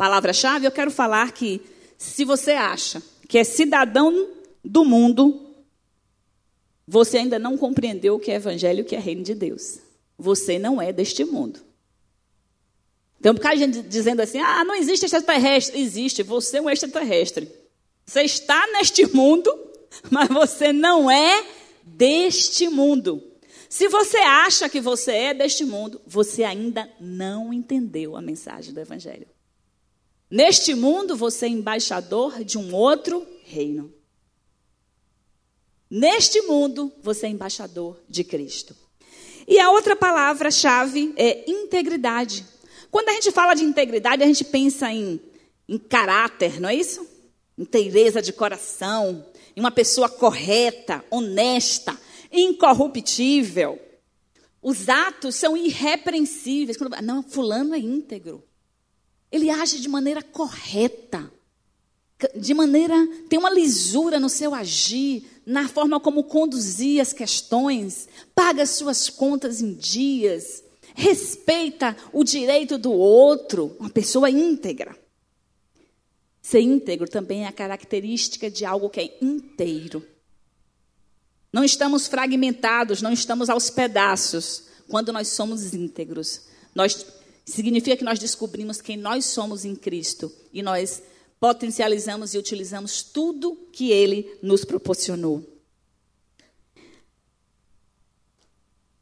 palavra-chave, 0.00 0.64
eu 0.66 0.70
quero 0.70 0.90
falar 0.90 1.30
que 1.30 1.60
se 1.98 2.24
você 2.24 2.52
acha 2.52 3.02
que 3.28 3.36
é 3.36 3.44
cidadão 3.44 4.30
do 4.64 4.82
mundo, 4.82 5.54
você 6.88 7.18
ainda 7.18 7.38
não 7.38 7.54
compreendeu 7.58 8.14
o 8.14 8.18
que 8.18 8.30
é 8.30 8.36
evangelho 8.36 8.78
e 8.78 8.80
o 8.80 8.84
que 8.86 8.96
é 8.96 8.98
reino 8.98 9.22
de 9.22 9.34
Deus. 9.34 9.78
Você 10.16 10.58
não 10.58 10.80
é 10.80 10.90
deste 10.90 11.22
mundo. 11.22 11.60
Tem 13.20 13.30
um 13.30 13.34
bocado 13.34 13.56
de 13.56 13.60
gente 13.60 13.82
dizendo 13.82 14.20
assim: 14.20 14.38
ah, 14.38 14.64
não 14.64 14.74
existe 14.74 15.04
extraterrestre. 15.04 15.78
Existe, 15.78 16.22
você 16.22 16.56
é 16.56 16.62
um 16.62 16.70
extraterrestre. 16.70 17.52
Você 18.06 18.22
está 18.22 18.66
neste 18.68 19.04
mundo, 19.14 19.54
mas 20.10 20.30
você 20.30 20.72
não 20.72 21.10
é 21.10 21.44
deste 21.84 22.70
mundo. 22.70 23.22
Se 23.68 23.86
você 23.88 24.16
acha 24.16 24.66
que 24.66 24.80
você 24.80 25.12
é 25.12 25.34
deste 25.34 25.62
mundo, 25.62 26.00
você 26.06 26.42
ainda 26.42 26.90
não 26.98 27.52
entendeu 27.52 28.16
a 28.16 28.22
mensagem 28.22 28.72
do 28.72 28.80
Evangelho. 28.80 29.26
Neste 30.30 30.74
mundo, 30.74 31.16
você 31.16 31.46
é 31.46 31.48
embaixador 31.48 32.44
de 32.44 32.56
um 32.56 32.72
outro 32.72 33.26
reino. 33.44 33.92
Neste 35.90 36.40
mundo, 36.42 36.92
você 37.02 37.26
é 37.26 37.30
embaixador 37.30 38.00
de 38.08 38.22
Cristo. 38.22 38.76
E 39.48 39.58
a 39.58 39.70
outra 39.70 39.96
palavra-chave 39.96 41.12
é 41.16 41.50
integridade. 41.50 42.46
Quando 42.92 43.08
a 43.08 43.12
gente 43.12 43.32
fala 43.32 43.54
de 43.54 43.64
integridade, 43.64 44.22
a 44.22 44.26
gente 44.26 44.44
pensa 44.44 44.92
em, 44.92 45.20
em 45.68 45.76
caráter, 45.76 46.60
não 46.60 46.68
é 46.68 46.76
isso? 46.76 47.04
Inteireza 47.58 48.22
de 48.22 48.32
coração, 48.32 49.26
em 49.56 49.60
uma 49.60 49.72
pessoa 49.72 50.08
correta, 50.08 51.04
honesta, 51.10 51.98
incorruptível. 52.30 53.80
Os 54.62 54.88
atos 54.88 55.34
são 55.34 55.56
irrepreensíveis. 55.56 56.76
Não, 57.02 57.22
fulano 57.22 57.74
é 57.74 57.78
íntegro. 57.78 58.44
Ele 59.30 59.50
age 59.50 59.80
de 59.80 59.88
maneira 59.88 60.22
correta. 60.22 61.30
De 62.36 62.52
maneira. 62.52 62.94
tem 63.28 63.38
uma 63.38 63.50
lisura 63.50 64.20
no 64.20 64.28
seu 64.28 64.54
agir, 64.54 65.24
na 65.46 65.68
forma 65.68 65.98
como 65.98 66.24
conduzir 66.24 67.00
as 67.00 67.12
questões, 67.12 68.08
paga 68.34 68.62
as 68.62 68.70
suas 68.70 69.08
contas 69.08 69.60
em 69.60 69.72
dias 69.72 70.62
respeita 70.94 71.96
o 72.12 72.24
direito 72.24 72.78
do 72.78 72.92
outro, 72.92 73.76
uma 73.78 73.90
pessoa 73.90 74.30
íntegra. 74.30 74.96
Ser 76.42 76.60
íntegro 76.60 77.08
também 77.08 77.44
é 77.44 77.48
a 77.48 77.52
característica 77.52 78.50
de 78.50 78.64
algo 78.64 78.90
que 78.90 79.00
é 79.00 79.18
inteiro. 79.20 80.06
Não 81.52 81.64
estamos 81.64 82.06
fragmentados, 82.06 83.02
não 83.02 83.12
estamos 83.12 83.50
aos 83.50 83.70
pedaços 83.70 84.64
quando 84.88 85.12
nós 85.12 85.28
somos 85.28 85.74
íntegros. 85.74 86.42
Nós 86.74 87.06
significa 87.50 87.96
que 87.96 88.04
nós 88.04 88.18
descobrimos 88.18 88.80
quem 88.80 88.96
nós 88.96 89.24
somos 89.24 89.64
em 89.64 89.74
Cristo 89.74 90.32
e 90.52 90.62
nós 90.62 91.02
potencializamos 91.38 92.34
e 92.34 92.38
utilizamos 92.38 93.02
tudo 93.02 93.56
que 93.72 93.90
ele 93.90 94.38
nos 94.42 94.64
proporcionou. 94.64 95.42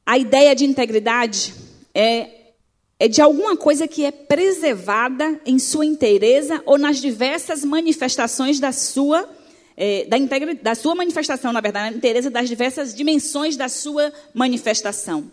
A 0.07 0.17
ideia 0.17 0.55
de 0.55 0.65
integridade 0.65 1.53
é, 1.93 2.53
é 2.99 3.09
de 3.09 3.21
alguma 3.21 3.57
coisa 3.57 3.87
que 3.87 4.05
é 4.05 4.11
preservada 4.11 5.41
em 5.45 5.59
sua 5.59 5.85
inteireza 5.85 6.63
ou 6.65 6.79
nas 6.79 6.99
diversas 6.99 7.65
manifestações 7.65 8.59
da 8.59 8.73
sua 8.73 9.29
é, 9.81 10.07
da, 10.07 10.17
da 10.61 10.75
sua 10.75 10.95
manifestação, 10.97 11.53
na 11.53 11.61
verdade, 11.61 11.93
na 11.93 11.97
inteireza 11.97 12.29
das 12.29 12.49
diversas 12.49 12.93
dimensões 12.93 13.57
da 13.57 13.69
sua 13.69 14.13
manifestação. 14.35 15.31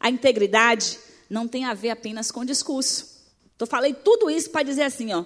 A 0.00 0.10
integridade 0.10 0.98
não 1.30 1.46
tem 1.46 1.64
a 1.64 1.72
ver 1.72 1.90
apenas 1.90 2.32
com 2.32 2.44
discurso. 2.44 3.20
Então, 3.54 3.66
falei 3.66 3.94
tudo 3.94 4.28
isso 4.28 4.50
para 4.50 4.64
dizer 4.64 4.82
assim, 4.82 5.12
ó, 5.12 5.24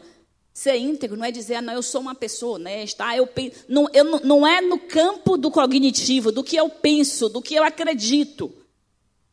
ser 0.53 0.77
íntegro 0.77 1.17
não 1.17 1.25
é 1.25 1.33
dizer, 1.33 1.57
ah, 1.57 1.63
não, 1.63 1.73
eu 1.73 1.83
sou 1.83 2.01
uma 2.01 2.15
pessoa 2.15 2.57
honesta, 2.57 3.05
ah, 3.07 3.17
eu, 3.17 3.29
não, 3.69 3.89
eu, 3.93 4.05
não 4.21 4.47
é 4.47 4.61
no 4.61 4.79
campo 4.79 5.37
do 5.37 5.51
cognitivo, 5.51 6.31
do 6.31 6.45
que 6.45 6.57
eu 6.57 6.69
penso, 6.69 7.29
do 7.29 7.41
que 7.41 7.55
eu 7.55 7.65
acredito. 7.65 8.53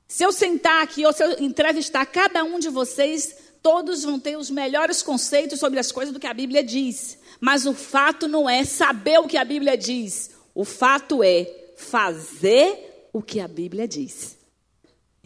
Se 0.07 0.23
eu 0.23 0.31
sentar 0.31 0.81
aqui 0.81 1.05
ou 1.05 1.13
se 1.13 1.23
eu 1.23 1.39
entrevistar 1.39 2.05
cada 2.05 2.43
um 2.43 2.57
de 2.57 2.69
vocês, 2.69 3.35
todos 3.61 4.03
vão 4.03 4.19
ter 4.19 4.37
os 4.37 4.49
melhores 4.49 5.01
conceitos 5.01 5.59
sobre 5.59 5.79
as 5.79 5.91
coisas 5.91 6.13
do 6.13 6.19
que 6.19 6.27
a 6.27 6.33
Bíblia 6.33 6.63
diz. 6.63 7.17
Mas 7.39 7.65
o 7.65 7.73
fato 7.73 8.27
não 8.27 8.49
é 8.49 8.63
saber 8.63 9.19
o 9.19 9.27
que 9.27 9.37
a 9.37 9.45
Bíblia 9.45 9.77
diz. 9.77 10.31
O 10.53 10.65
fato 10.65 11.23
é 11.23 11.73
fazer 11.75 13.09
o 13.13 13.21
que 13.21 13.39
a 13.39 13.47
Bíblia 13.47 13.87
diz. 13.87 14.37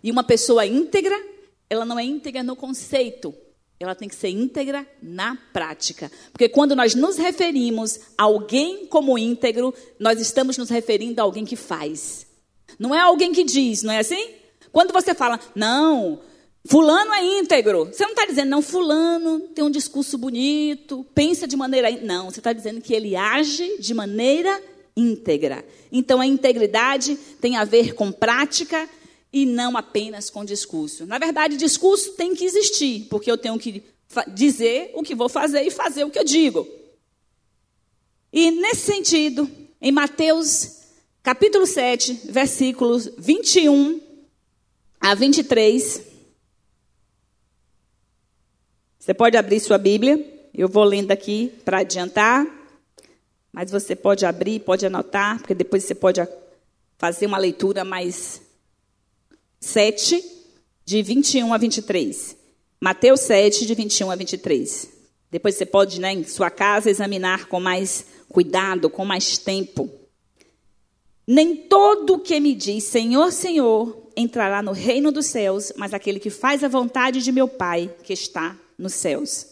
E 0.04 0.12
uma 0.12 0.24
pessoa 0.24 0.66
íntegra, 0.66 1.20
ela 1.70 1.86
não 1.86 2.00
é 2.00 2.04
íntegra 2.04 2.44
no 2.44 2.56
conceito, 2.56 3.34
ela 3.80 3.96
tem 3.96 4.08
que 4.08 4.16
ser 4.16 4.30
íntegra 4.30 4.88
na 5.02 5.38
prática. 5.52 6.12
Porque 6.32 6.48
quando 6.48 6.76
nós 6.76 6.96
nos 6.96 7.18
referimos 7.18 8.00
a 8.18 8.24
alguém 8.24 8.86
como 8.88 9.18
íntegro, 9.18 9.74
nós 10.00 10.20
estamos 10.20 10.58
nos 10.58 10.70
referindo 10.70 11.20
a 11.20 11.24
alguém 11.24 11.44
que 11.44 11.56
faz. 11.56 12.26
Não 12.80 12.96
é 12.96 13.00
alguém 13.00 13.32
que 13.34 13.44
diz, 13.44 13.84
não 13.84 13.94
é 13.94 14.00
assim? 14.00 14.30
Quando 14.72 14.94
você 14.94 15.14
fala, 15.14 15.40
não, 15.54 16.22
fulano 16.66 17.14
é 17.14 17.24
íntegro, 17.40 17.86
você 17.86 18.04
não 18.04 18.12
está 18.12 18.26
dizendo, 18.26 18.50
não, 18.50 18.62
fulano 18.62 19.40
tem 19.54 19.64
um 19.64 19.72
discurso 19.72 20.18
bonito, 20.18 21.06
pensa 21.14 21.48
de 21.48 21.56
maneira. 21.56 21.92
Não, 22.02 22.30
você 22.30 22.40
está 22.40 22.54
dizendo 22.54 22.82
que 22.82 22.94
ele 22.94 23.16
age 23.16 23.78
de 23.80 23.94
maneira 23.94 24.62
íntegra. 24.96 25.66
Então 25.92 26.22
a 26.22 26.26
integridade 26.26 27.16
tem 27.42 27.58
a 27.58 27.66
ver 27.66 27.94
com 27.94 28.12
prática 28.12 28.90
e 29.36 29.46
não 29.46 29.76
apenas 29.76 30.30
com 30.30 30.46
discurso. 30.46 31.06
Na 31.06 31.18
verdade, 31.18 31.58
discurso 31.58 32.14
tem 32.14 32.34
que 32.34 32.46
existir, 32.46 33.06
porque 33.10 33.30
eu 33.30 33.38
tenho 33.38 33.60
que 33.60 33.84
dizer 34.34 34.92
o 34.94 35.04
que 35.04 35.14
vou 35.14 35.28
fazer 35.28 35.62
e 35.64 35.70
fazer 35.70 36.06
o 36.06 36.10
que 36.10 36.18
eu 36.18 36.24
digo. 36.24 36.66
E 38.32 38.50
nesse 38.50 38.94
sentido, 38.94 39.52
em 39.82 39.92
Mateus 39.92 40.84
capítulo 41.22 41.68
7, 41.68 42.22
versículos 42.30 43.10
21 43.18 44.00
a 45.02 45.14
23. 45.14 46.02
Você 48.98 49.14
pode 49.14 49.36
abrir 49.36 49.60
sua 49.60 49.78
Bíblia. 49.78 50.48
Eu 50.54 50.70
vou 50.70 50.86
lendo 50.86 51.12
aqui 51.12 51.52
para 51.66 51.80
adiantar. 51.80 52.48
Mas 53.52 53.70
você 53.70 53.98
pode 53.98 54.26
abrir, 54.26 54.62
pode 54.62 54.86
anotar, 54.86 55.40
porque 55.40 55.54
depois 55.54 55.84
você 55.84 55.94
pode 55.94 56.26
fazer 56.98 57.26
uma 57.26 57.38
leitura 57.38 57.84
mais 57.84 58.45
7, 59.66 60.24
de 60.86 61.02
21 61.02 61.54
a 61.54 61.58
23. 61.58 62.38
Mateus 62.80 63.22
7, 63.22 63.66
de 63.66 63.74
21 63.74 64.12
a 64.12 64.16
23. 64.16 64.90
Depois 65.32 65.56
você 65.56 65.66
pode, 65.66 66.00
né, 66.00 66.14
em 66.14 66.24
sua 66.24 66.52
casa, 66.52 66.90
examinar 66.90 67.48
com 67.48 67.60
mais 67.60 68.06
cuidado, 68.30 68.90
com 68.90 69.04
mais 69.04 69.38
tempo. 69.40 69.90
Nem 71.28 71.56
todo 71.56 72.20
que 72.20 72.40
me 72.40 72.54
diz 72.54 72.84
Senhor, 72.84 73.32
Senhor 73.32 74.12
entrará 74.16 74.62
no 74.62 74.72
reino 74.72 75.12
dos 75.12 75.26
céus, 75.26 75.74
mas 75.76 75.94
aquele 75.94 76.20
que 76.20 76.30
faz 76.30 76.64
a 76.64 76.68
vontade 76.68 77.22
de 77.22 77.32
meu 77.32 77.48
Pai 77.48 77.94
que 78.04 78.14
está 78.14 78.56
nos 78.78 78.94
céus. 78.94 79.48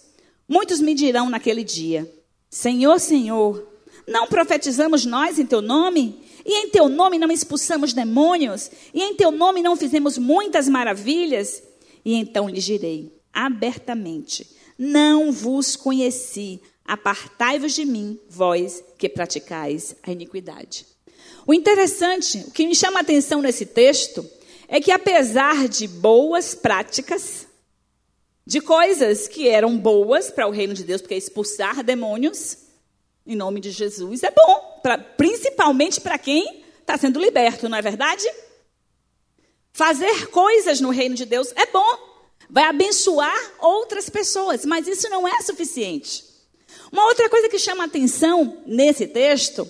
Muitos 0.48 0.80
me 0.80 0.94
dirão 0.94 1.30
naquele 1.30 1.64
dia: 1.64 2.10
Senhor, 2.50 3.00
Senhor, 3.00 3.68
não 4.08 4.28
profetizamos 4.28 5.06
nós 5.06 5.40
em 5.40 5.46
teu 5.46 5.62
nome? 5.62 6.23
E 6.46 6.66
em 6.66 6.70
teu 6.70 6.90
nome 6.90 7.18
não 7.18 7.32
expulsamos 7.32 7.94
demônios? 7.94 8.70
E 8.94 9.02
em 9.02 9.16
teu 9.16 9.32
nome 9.32 9.62
não 9.62 9.76
fizemos 9.76 10.18
muitas 10.18 10.68
maravilhas? 10.68 11.64
E 12.04 12.16
então 12.16 12.50
lhes 12.50 12.64
direi 12.64 13.12
abertamente: 13.34 14.48
Não 14.78 15.32
vos 15.32 15.76
conheci, 15.76 16.62
apartai-vos 16.86 17.74
de 17.74 17.86
mim, 17.86 18.20
vós 18.30 18.84
que 18.98 19.10
praticais 19.10 19.96
a 20.04 20.12
iniquidade. 20.12 20.86
O 21.46 21.54
interessante, 21.54 22.40
o 22.48 22.52
que 22.52 22.66
me 22.66 22.76
chama 22.76 23.00
a 23.00 23.02
atenção 23.02 23.42
nesse 23.42 23.66
texto, 23.66 24.26
é 24.68 24.80
que 24.80 24.92
apesar 24.92 25.68
de 25.68 25.88
boas 25.88 26.56
práticas, 26.56 27.48
de 28.46 28.60
coisas 28.62 29.28
que 29.28 29.48
eram 29.48 29.78
boas 29.78 30.30
para 30.30 30.48
o 30.48 30.52
reino 30.52 30.74
de 30.74 30.84
Deus, 30.84 31.02
porque 31.02 31.16
expulsar 31.16 31.84
demônios, 31.84 32.58
em 33.26 33.36
nome 33.36 33.60
de 33.60 33.72
Jesus, 33.72 34.24
é 34.24 34.32
bom, 34.32 34.73
pra, 34.84 34.98
principalmente 34.98 36.02
para 36.02 36.18
quem 36.18 36.64
está 36.82 36.98
sendo 36.98 37.20
liberto, 37.20 37.70
não 37.70 37.78
é 37.78 37.82
verdade? 37.82 38.30
Fazer 39.72 40.28
coisas 40.28 40.82
no 40.82 40.92
reino 40.92 41.16
de 41.16 41.26
Deus 41.26 41.52
é 41.56 41.66
bom, 41.68 41.98
vai 42.50 42.66
abençoar 42.66 43.36
outras 43.60 44.10
pessoas, 44.10 44.66
mas 44.66 44.88
isso 44.88 45.10
não 45.10 45.28
é 45.28 45.42
suficiente. 45.42 46.26
Uma 46.92 47.06
outra 47.06 47.28
coisa 47.30 47.50
que 47.50 47.58
chama 47.58 47.86
atenção 47.86 48.62
nesse 48.68 49.08
texto 49.08 49.68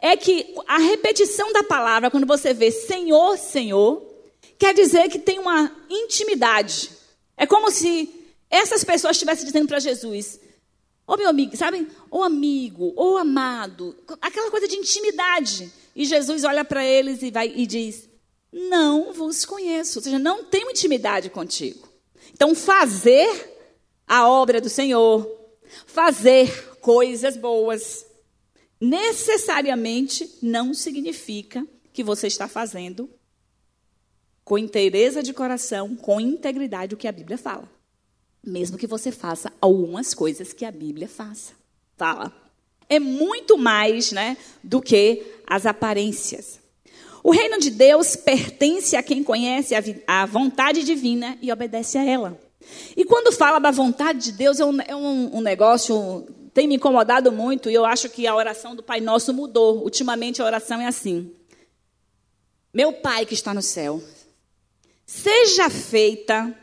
é 0.00 0.16
que 0.16 0.54
a 0.66 0.78
repetição 0.78 1.52
da 1.52 1.62
palavra, 1.62 2.10
quando 2.10 2.26
você 2.26 2.52
vê 2.52 2.70
Senhor, 2.72 3.38
Senhor, 3.38 4.02
quer 4.58 4.74
dizer 4.74 5.08
que 5.08 5.18
tem 5.18 5.38
uma 5.38 5.70
intimidade. 5.88 6.90
É 7.36 7.46
como 7.46 7.70
se 7.70 8.10
essas 8.50 8.82
pessoas 8.82 9.16
estivessem 9.16 9.46
dizendo 9.46 9.68
para 9.68 9.78
Jesus: 9.78 10.40
Ô 11.06 11.12
oh, 11.12 11.16
meu 11.16 11.28
amigo, 11.28 11.56
sabe? 11.56 11.86
Ô 12.10 12.18
oh, 12.18 12.22
amigo, 12.24 12.92
ô 12.96 13.12
oh, 13.12 13.16
amado, 13.16 13.96
aquela 14.20 14.50
coisa 14.50 14.66
de 14.66 14.74
intimidade. 14.74 15.70
E 15.94 16.04
Jesus 16.04 16.42
olha 16.42 16.64
para 16.64 16.84
eles 16.84 17.22
e 17.22 17.30
vai 17.30 17.52
e 17.54 17.64
diz: 17.64 18.08
Não 18.52 19.12
vos 19.12 19.44
conheço, 19.44 20.00
ou 20.00 20.02
seja, 20.02 20.18
não 20.18 20.42
tenho 20.42 20.70
intimidade 20.70 21.30
contigo. 21.30 21.88
Então, 22.32 22.54
fazer 22.56 23.56
a 24.04 24.28
obra 24.28 24.60
do 24.60 24.68
Senhor, 24.68 25.30
fazer 25.86 26.76
coisas 26.80 27.36
boas, 27.36 28.04
necessariamente 28.80 30.38
não 30.42 30.74
significa 30.74 31.64
que 31.92 32.02
você 32.02 32.26
está 32.26 32.48
fazendo 32.48 33.08
com 34.44 34.58
inteireza 34.58 35.22
de 35.22 35.32
coração, 35.32 35.96
com 35.96 36.20
integridade 36.20 36.94
o 36.94 36.98
que 36.98 37.08
a 37.08 37.12
Bíblia 37.12 37.38
fala. 37.38 37.75
Mesmo 38.46 38.78
que 38.78 38.86
você 38.86 39.10
faça 39.10 39.52
algumas 39.60 40.14
coisas 40.14 40.52
que 40.52 40.64
a 40.64 40.70
Bíblia 40.70 41.08
faça. 41.08 41.52
Fala. 41.96 42.32
É 42.88 43.00
muito 43.00 43.58
mais 43.58 44.12
né, 44.12 44.36
do 44.62 44.80
que 44.80 45.22
as 45.46 45.66
aparências. 45.66 46.60
O 47.24 47.32
reino 47.32 47.58
de 47.58 47.70
Deus 47.70 48.14
pertence 48.14 48.94
a 48.94 49.02
quem 49.02 49.24
conhece 49.24 49.74
a, 49.74 49.82
a 50.06 50.26
vontade 50.26 50.84
divina 50.84 51.36
e 51.42 51.50
obedece 51.50 51.98
a 51.98 52.04
ela. 52.04 52.40
E 52.96 53.04
quando 53.04 53.32
fala 53.32 53.58
da 53.58 53.72
vontade 53.72 54.20
de 54.20 54.32
Deus, 54.32 54.60
é 54.60 54.64
um, 54.64 54.80
é 54.80 54.94
um, 54.94 55.38
um 55.38 55.40
negócio 55.40 56.24
tem 56.56 56.66
me 56.66 56.76
incomodado 56.76 57.30
muito 57.30 57.68
e 57.68 57.74
eu 57.74 57.84
acho 57.84 58.08
que 58.08 58.26
a 58.26 58.34
oração 58.34 58.74
do 58.74 58.82
Pai 58.82 58.98
Nosso 58.98 59.34
mudou. 59.34 59.82
Ultimamente 59.82 60.40
a 60.40 60.44
oração 60.46 60.80
é 60.80 60.86
assim: 60.86 61.30
Meu 62.72 62.94
Pai 62.94 63.26
que 63.26 63.34
está 63.34 63.52
no 63.52 63.60
céu, 63.60 64.02
seja 65.04 65.68
feita 65.68 66.56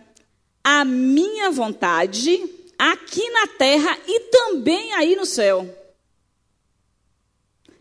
a 0.64 0.86
minha 0.86 1.52
vontade 1.52 2.50
aqui 2.78 3.30
na 3.30 3.48
terra 3.48 3.98
e 4.08 4.20
também 4.22 4.94
aí 4.94 5.16
no 5.16 5.26
céu. 5.26 5.68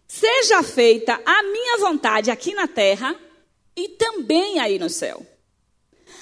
Seja 0.06 0.62
feita 0.62 1.18
a 1.24 1.42
minha 1.42 1.78
vontade 1.78 2.30
aqui 2.30 2.54
na 2.54 2.66
terra 2.66 3.16
e 3.76 3.88
também 3.90 4.60
aí 4.60 4.78
no 4.78 4.90
céu. 4.90 5.24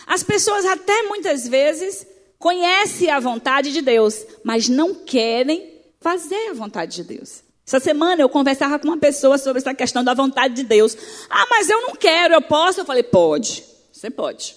As 0.07 0.23
pessoas 0.23 0.64
até 0.64 1.03
muitas 1.03 1.49
vezes 1.49 2.07
conhecem 2.38 3.11
a 3.11 3.20
vontade 3.20 3.73
de 3.73 3.83
Deus, 3.83 4.25
mas 4.44 4.68
não 4.68 4.94
querem 4.94 5.81
fazer 6.01 6.51
a 6.51 6.55
vontade 6.55 6.96
de 6.96 7.05
Deus. 7.05 7.42
Essa 7.66 7.79
semana 7.79 8.23
eu 8.23 8.29
conversava 8.29 8.79
com 8.79 8.88
uma 8.88 8.96
pessoa 8.96 9.38
sobre 9.38 9.61
essa 9.61 9.75
questão 9.75 10.03
da 10.03 10.14
vontade 10.14 10.55
de 10.55 10.64
Deus. 10.64 10.96
Ah, 11.29 11.46
mas 11.49 11.68
eu 11.68 11.83
não 11.83 11.94
quero, 11.94 12.35
eu 12.35 12.42
posso? 12.42 12.81
Eu 12.81 12.85
falei, 12.85 13.03
pode, 13.03 13.62
você 13.92 14.11
pode. 14.11 14.57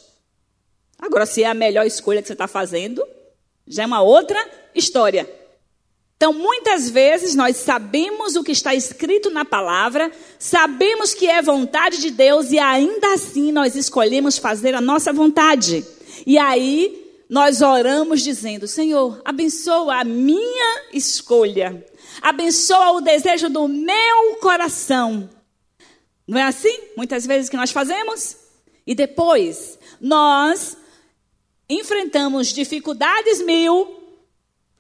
Agora, 1.04 1.26
se 1.26 1.44
é 1.44 1.48
a 1.48 1.54
melhor 1.54 1.86
escolha 1.86 2.22
que 2.22 2.28
você 2.28 2.34
está 2.34 2.48
fazendo, 2.48 3.06
já 3.68 3.84
é 3.84 3.86
uma 3.86 4.02
outra 4.02 4.40
história. 4.74 5.30
Então, 6.16 6.32
muitas 6.32 6.90
vezes 6.90 7.36
nós 7.36 7.58
sabemos 7.58 8.38
o 8.38 8.44
que 8.44 8.54
está 8.54 8.74
escrito 8.74 9.30
na 9.30 9.44
palavra, 9.44 10.10
sabemos 10.40 11.14
que 11.14 11.28
é 11.28 11.42
vontade 11.42 11.98
de 11.98 12.10
Deus 12.10 12.54
e 12.54 12.58
ainda 12.58 13.16
assim 13.16 13.52
nós 13.52 13.76
escolhemos 13.76 14.38
fazer 14.38 14.74
a 14.76 14.80
nossa 14.80 15.12
vontade. 15.12 15.86
E 16.26 16.38
aí 16.38 17.22
nós 17.30 17.62
oramos 17.62 18.22
dizendo: 18.22 18.66
Senhor, 18.66 19.22
abençoa 19.26 20.00
a 20.00 20.04
minha 20.06 20.84
escolha, 20.94 21.86
abençoa 22.22 22.94
o 22.94 23.02
desejo 23.02 23.50
do 23.50 23.68
meu 23.68 24.38
coração. 24.40 25.30
Não 26.26 26.40
é 26.40 26.44
assim? 26.44 26.80
Muitas 26.96 27.26
vezes 27.26 27.50
que 27.50 27.58
nós 27.58 27.72
fazemos? 27.72 28.38
E 28.88 28.96
depois 28.96 29.78
nós 30.00 30.78
enfrentamos 31.74 32.48
dificuldades 32.48 33.42
mil 33.42 34.04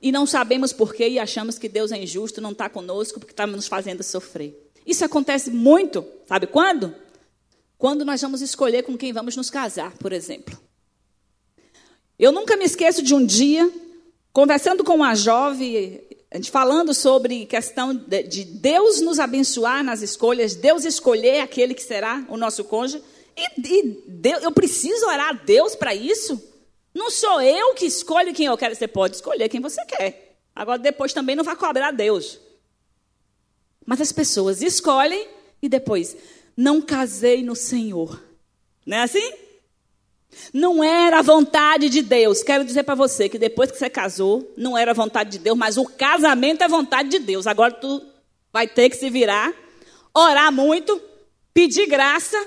e 0.01 0.11
não 0.11 0.25
sabemos 0.25 0.73
porquê 0.73 1.07
e 1.07 1.19
achamos 1.19 1.57
que 1.57 1.69
Deus 1.69 1.91
é 1.91 1.97
injusto, 1.97 2.41
não 2.41 2.51
está 2.51 2.67
conosco 2.67 3.19
porque 3.19 3.31
está 3.33 3.47
nos 3.47 3.67
fazendo 3.67 4.03
sofrer. 4.03 4.69
Isso 4.85 5.05
acontece 5.05 5.49
muito, 5.49 6.05
sabe 6.27 6.45
quando? 6.45 6.93
Quando 7.77 8.03
nós 8.03 8.21
vamos 8.21 8.41
escolher 8.41 8.83
com 8.83 8.97
quem 8.97 9.13
vamos 9.13 9.35
nos 9.35 9.49
casar, 9.49 9.97
por 9.97 10.11
exemplo. 10.11 10.59
Eu 12.19 12.31
nunca 12.31 12.57
me 12.57 12.65
esqueço 12.65 13.01
de 13.01 13.15
um 13.15 13.25
dia, 13.25 13.71
conversando 14.31 14.83
com 14.83 14.95
uma 14.95 15.15
jovem, 15.15 16.01
falando 16.51 16.93
sobre 16.93 17.45
questão 17.45 17.93
de 17.95 18.43
Deus 18.43 19.01
nos 19.01 19.19
abençoar 19.19 19.83
nas 19.83 20.01
escolhas, 20.01 20.55
Deus 20.55 20.83
escolher 20.83 21.39
aquele 21.39 21.73
que 21.73 21.83
será 21.83 22.25
o 22.27 22.37
nosso 22.37 22.63
cônjuge. 22.63 23.03
E, 23.37 23.61
e 23.61 24.03
Deus, 24.07 24.43
eu 24.43 24.51
preciso 24.51 25.05
orar 25.05 25.29
a 25.29 25.33
Deus 25.33 25.75
para 25.75 25.95
isso? 25.95 26.52
Não 26.93 27.09
sou 27.09 27.41
eu 27.41 27.73
que 27.73 27.85
escolho 27.85 28.33
quem 28.33 28.45
eu 28.45 28.57
quero. 28.57 28.75
Você 28.75 28.87
pode 28.87 29.15
escolher 29.15 29.49
quem 29.49 29.59
você 29.59 29.83
quer. 29.85 30.37
Agora, 30.55 30.77
depois 30.77 31.13
também 31.13 31.35
não 31.35 31.43
vai 31.43 31.55
cobrar 31.55 31.91
Deus. 31.91 32.39
Mas 33.85 33.99
as 33.99 34.11
pessoas 34.11 34.61
escolhem 34.61 35.27
e 35.61 35.67
depois, 35.67 36.15
não 36.55 36.81
casei 36.81 37.43
no 37.43 37.55
Senhor. 37.55 38.21
Não 38.85 38.97
é 38.97 39.03
assim? 39.03 39.33
Não 40.53 40.83
era 40.83 41.19
a 41.19 41.23
vontade 41.23 41.89
de 41.89 42.01
Deus. 42.01 42.43
Quero 42.43 42.63
dizer 42.63 42.83
para 42.83 42.95
você 42.95 43.27
que 43.29 43.39
depois 43.39 43.71
que 43.71 43.77
você 43.77 43.89
casou, 43.89 44.51
não 44.57 44.77
era 44.77 44.91
a 44.91 44.95
vontade 44.95 45.31
de 45.31 45.39
Deus, 45.39 45.57
mas 45.57 45.77
o 45.77 45.85
casamento 45.85 46.63
é 46.63 46.67
vontade 46.67 47.09
de 47.09 47.19
Deus. 47.19 47.47
Agora 47.47 47.73
tu 47.73 48.05
vai 48.51 48.67
ter 48.67 48.89
que 48.89 48.95
se 48.95 49.09
virar, 49.09 49.53
orar 50.13 50.51
muito, 50.51 51.01
pedir 51.53 51.87
graça, 51.87 52.37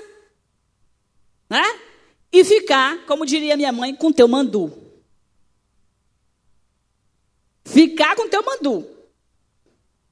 né? 1.49 1.63
E 2.31 2.43
ficar, 2.43 3.05
como 3.05 3.25
diria 3.25 3.57
minha 3.57 3.71
mãe, 3.71 3.95
com 3.95 4.11
teu 4.11 4.27
mandu. 4.27 4.71
Ficar 7.63 8.15
com 8.15 8.27
teu 8.27 8.43
mandu. 8.43 8.87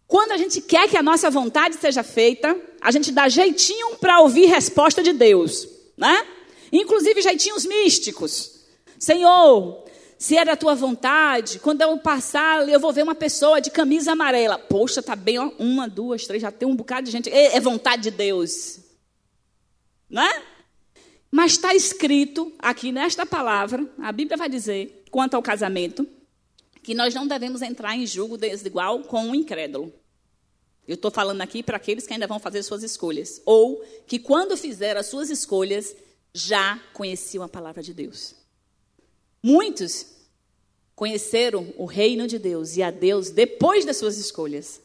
Quando 0.08 0.32
a 0.32 0.38
gente 0.38 0.62
quer 0.62 0.88
que 0.89 0.97
a 0.97 1.04
nossa 1.04 1.30
vontade 1.30 1.75
seja 1.75 2.04
feita, 2.04 2.56
a 2.80 2.91
gente 2.91 3.12
dá 3.12 3.28
jeitinho 3.28 3.95
para 3.97 4.19
ouvir 4.19 4.45
resposta 4.45 5.01
de 5.01 5.13
Deus, 5.13 5.67
né? 5.97 6.25
Inclusive 6.71 7.21
jeitinhos 7.21 7.65
místicos. 7.65 8.65
Senhor, 8.99 9.84
se 10.17 10.38
é 10.38 10.45
da 10.45 10.56
tua 10.56 10.75
vontade, 10.75 11.60
quando 11.60 11.82
eu 11.82 11.97
passar, 11.97 12.67
eu 12.69 12.80
vou 12.80 12.93
ver 12.93 13.04
uma 13.04 13.15
pessoa 13.15 13.60
de 13.60 13.71
camisa 13.71 14.12
amarela. 14.12 14.58
Poxa, 14.58 15.01
tá 15.01 15.15
bem, 15.15 15.39
ó, 15.39 15.51
uma, 15.58 15.88
duas, 15.88 16.25
três, 16.25 16.41
já 16.41 16.51
tem 16.51 16.67
um 16.67 16.75
bocado 16.75 17.06
de 17.06 17.12
gente. 17.12 17.30
É, 17.30 17.56
é 17.56 17.60
vontade 17.60 18.04
de 18.04 18.12
Deus. 18.12 18.80
Não 20.10 20.21
é? 20.21 20.43
Mas 21.36 21.52
está 21.52 21.76
escrito 21.76 22.54
aqui 22.58 22.93
nesta 22.93 23.26
palavra, 23.26 23.86
a 23.98 24.10
Bíblia 24.13 24.38
vai 24.38 24.48
dizer, 24.48 25.04
quanto 25.12 25.34
ao 25.34 25.43
casamento, 25.43 26.08
que 26.82 26.93
nós 26.93 27.13
não 27.13 27.28
devemos 27.28 27.62
entrar 27.62 27.93
em 27.93 28.08
julgo 28.08 28.38
desigual 28.38 29.04
com 29.04 29.21
um 29.21 29.36
incrédulo. 29.36 29.91
Eu 30.88 30.95
estou 30.95 31.12
falando 31.12 31.41
aqui 31.41 31.62
para 31.62 31.76
aqueles 31.76 32.08
que 32.08 32.13
ainda 32.13 32.26
vão 32.26 32.39
fazer 32.39 32.63
suas 32.63 32.84
escolhas. 32.84 33.41
Ou 33.45 33.84
que 34.08 34.17
quando 34.17 34.56
fizer 34.56 34.95
as 34.95 35.08
suas 35.08 35.30
escolhas, 35.30 35.93
já 36.34 36.82
conheciam 36.93 37.43
a 37.43 37.50
palavra 37.50 37.84
de 37.84 37.93
Deus. 37.93 38.34
Muitos 39.43 40.06
conheceram 40.95 41.67
o 41.76 41.84
reino 41.84 42.28
de 42.28 42.39
Deus 42.39 42.78
e 42.78 42.82
a 42.82 42.91
Deus 42.91 43.30
depois 43.30 43.84
das 43.84 43.98
suas 43.98 44.17
escolhas. 44.17 44.80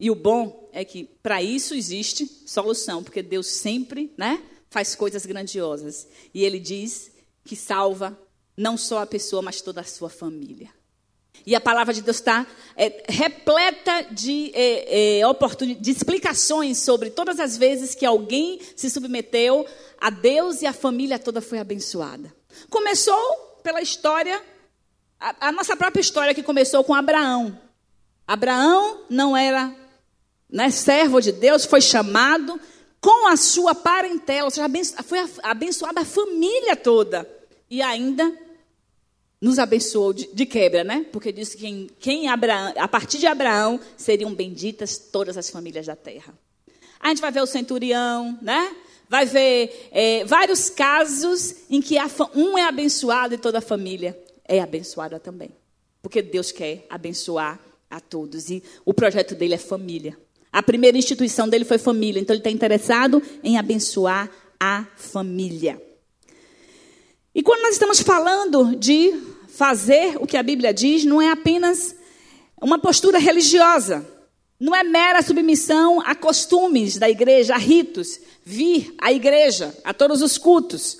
E 0.00 0.10
o 0.10 0.16
bom 0.16 0.68
é 0.72 0.84
que 0.84 1.04
para 1.22 1.40
isso 1.40 1.76
existe 1.76 2.26
solução, 2.44 3.04
porque 3.04 3.22
Deus 3.22 3.46
sempre, 3.46 4.12
né, 4.18 4.42
faz 4.72 4.94
coisas 4.94 5.26
grandiosas. 5.26 6.08
E 6.32 6.44
ele 6.44 6.58
diz 6.58 7.12
que 7.44 7.54
salva 7.54 8.18
não 8.56 8.76
só 8.76 9.02
a 9.02 9.06
pessoa, 9.06 9.42
mas 9.42 9.60
toda 9.60 9.82
a 9.82 9.84
sua 9.84 10.08
família. 10.08 10.70
E 11.44 11.54
a 11.54 11.60
palavra 11.60 11.92
de 11.92 12.00
Deus 12.02 12.18
está 12.18 12.46
é, 12.76 13.04
repleta 13.08 14.02
de, 14.10 14.50
é, 14.54 15.20
é, 15.20 15.74
de 15.78 15.90
explicações 15.90 16.78
sobre 16.78 17.10
todas 17.10 17.38
as 17.38 17.56
vezes 17.56 17.94
que 17.94 18.06
alguém 18.06 18.60
se 18.76 18.88
submeteu 18.88 19.66
a 20.00 20.08
Deus 20.08 20.62
e 20.62 20.66
a 20.66 20.72
família 20.72 21.18
toda 21.18 21.40
foi 21.40 21.58
abençoada. 21.58 22.32
Começou 22.70 23.60
pela 23.62 23.82
história, 23.82 24.40
a, 25.18 25.48
a 25.48 25.52
nossa 25.52 25.76
própria 25.76 26.00
história 26.00 26.34
que 26.34 26.42
começou 26.42 26.82
com 26.84 26.94
Abraão. 26.94 27.58
Abraão 28.26 29.00
não 29.10 29.36
era 29.36 29.74
né, 30.48 30.70
servo 30.70 31.20
de 31.20 31.32
Deus, 31.32 31.64
foi 31.64 31.80
chamado 31.80 32.60
com 33.02 33.26
a 33.26 33.36
sua 33.36 33.74
parentela, 33.74 34.44
ou 34.44 34.50
seja, 34.50 34.68
foi 35.02 35.18
abençoada 35.42 36.00
a 36.00 36.04
família 36.04 36.76
toda. 36.76 37.28
E 37.68 37.82
ainda 37.82 38.32
nos 39.40 39.58
abençoou 39.58 40.12
de, 40.12 40.32
de 40.32 40.46
quebra, 40.46 40.84
né? 40.84 41.04
Porque 41.10 41.32
disse 41.32 41.56
que 41.56 41.64
quem, 41.64 41.90
quem 41.98 42.28
Abraão, 42.28 42.72
a 42.76 42.86
partir 42.86 43.18
de 43.18 43.26
Abraão 43.26 43.80
seriam 43.96 44.32
benditas 44.32 44.96
todas 44.98 45.36
as 45.36 45.50
famílias 45.50 45.86
da 45.86 45.96
terra. 45.96 46.32
A 47.00 47.08
gente 47.08 47.20
vai 47.20 47.32
ver 47.32 47.42
o 47.42 47.46
centurião, 47.46 48.38
né? 48.40 48.72
Vai 49.08 49.26
ver 49.26 49.88
é, 49.90 50.24
vários 50.24 50.70
casos 50.70 51.56
em 51.68 51.82
que 51.82 51.98
a, 51.98 52.08
um 52.36 52.56
é 52.56 52.62
abençoado 52.62 53.34
e 53.34 53.38
toda 53.38 53.58
a 53.58 53.62
família 53.62 54.16
é 54.44 54.60
abençoada 54.60 55.18
também. 55.18 55.50
Porque 56.00 56.22
Deus 56.22 56.52
quer 56.52 56.86
abençoar 56.88 57.58
a 57.90 57.98
todos. 57.98 58.48
E 58.48 58.62
o 58.84 58.94
projeto 58.94 59.34
dele 59.34 59.54
é 59.54 59.58
família. 59.58 60.16
A 60.52 60.62
primeira 60.62 60.98
instituição 60.98 61.48
dele 61.48 61.64
foi 61.64 61.78
família, 61.78 62.20
então 62.20 62.34
ele 62.34 62.40
está 62.40 62.50
interessado 62.50 63.22
em 63.42 63.56
abençoar 63.56 64.30
a 64.60 64.86
família. 64.96 65.80
E 67.34 67.42
quando 67.42 67.62
nós 67.62 67.72
estamos 67.72 68.00
falando 68.00 68.76
de 68.76 69.18
fazer 69.48 70.16
o 70.20 70.26
que 70.26 70.36
a 70.36 70.42
Bíblia 70.42 70.74
diz, 70.74 71.04
não 71.04 71.22
é 71.22 71.30
apenas 71.30 71.96
uma 72.60 72.78
postura 72.78 73.18
religiosa, 73.18 74.06
não 74.60 74.76
é 74.76 74.84
mera 74.84 75.22
submissão 75.22 76.00
a 76.02 76.14
costumes 76.14 76.98
da 76.98 77.08
igreja, 77.08 77.54
a 77.54 77.58
ritos, 77.58 78.20
vir 78.44 78.94
à 79.00 79.10
igreja, 79.10 79.74
a 79.82 79.94
todos 79.94 80.20
os 80.20 80.36
cultos. 80.36 80.98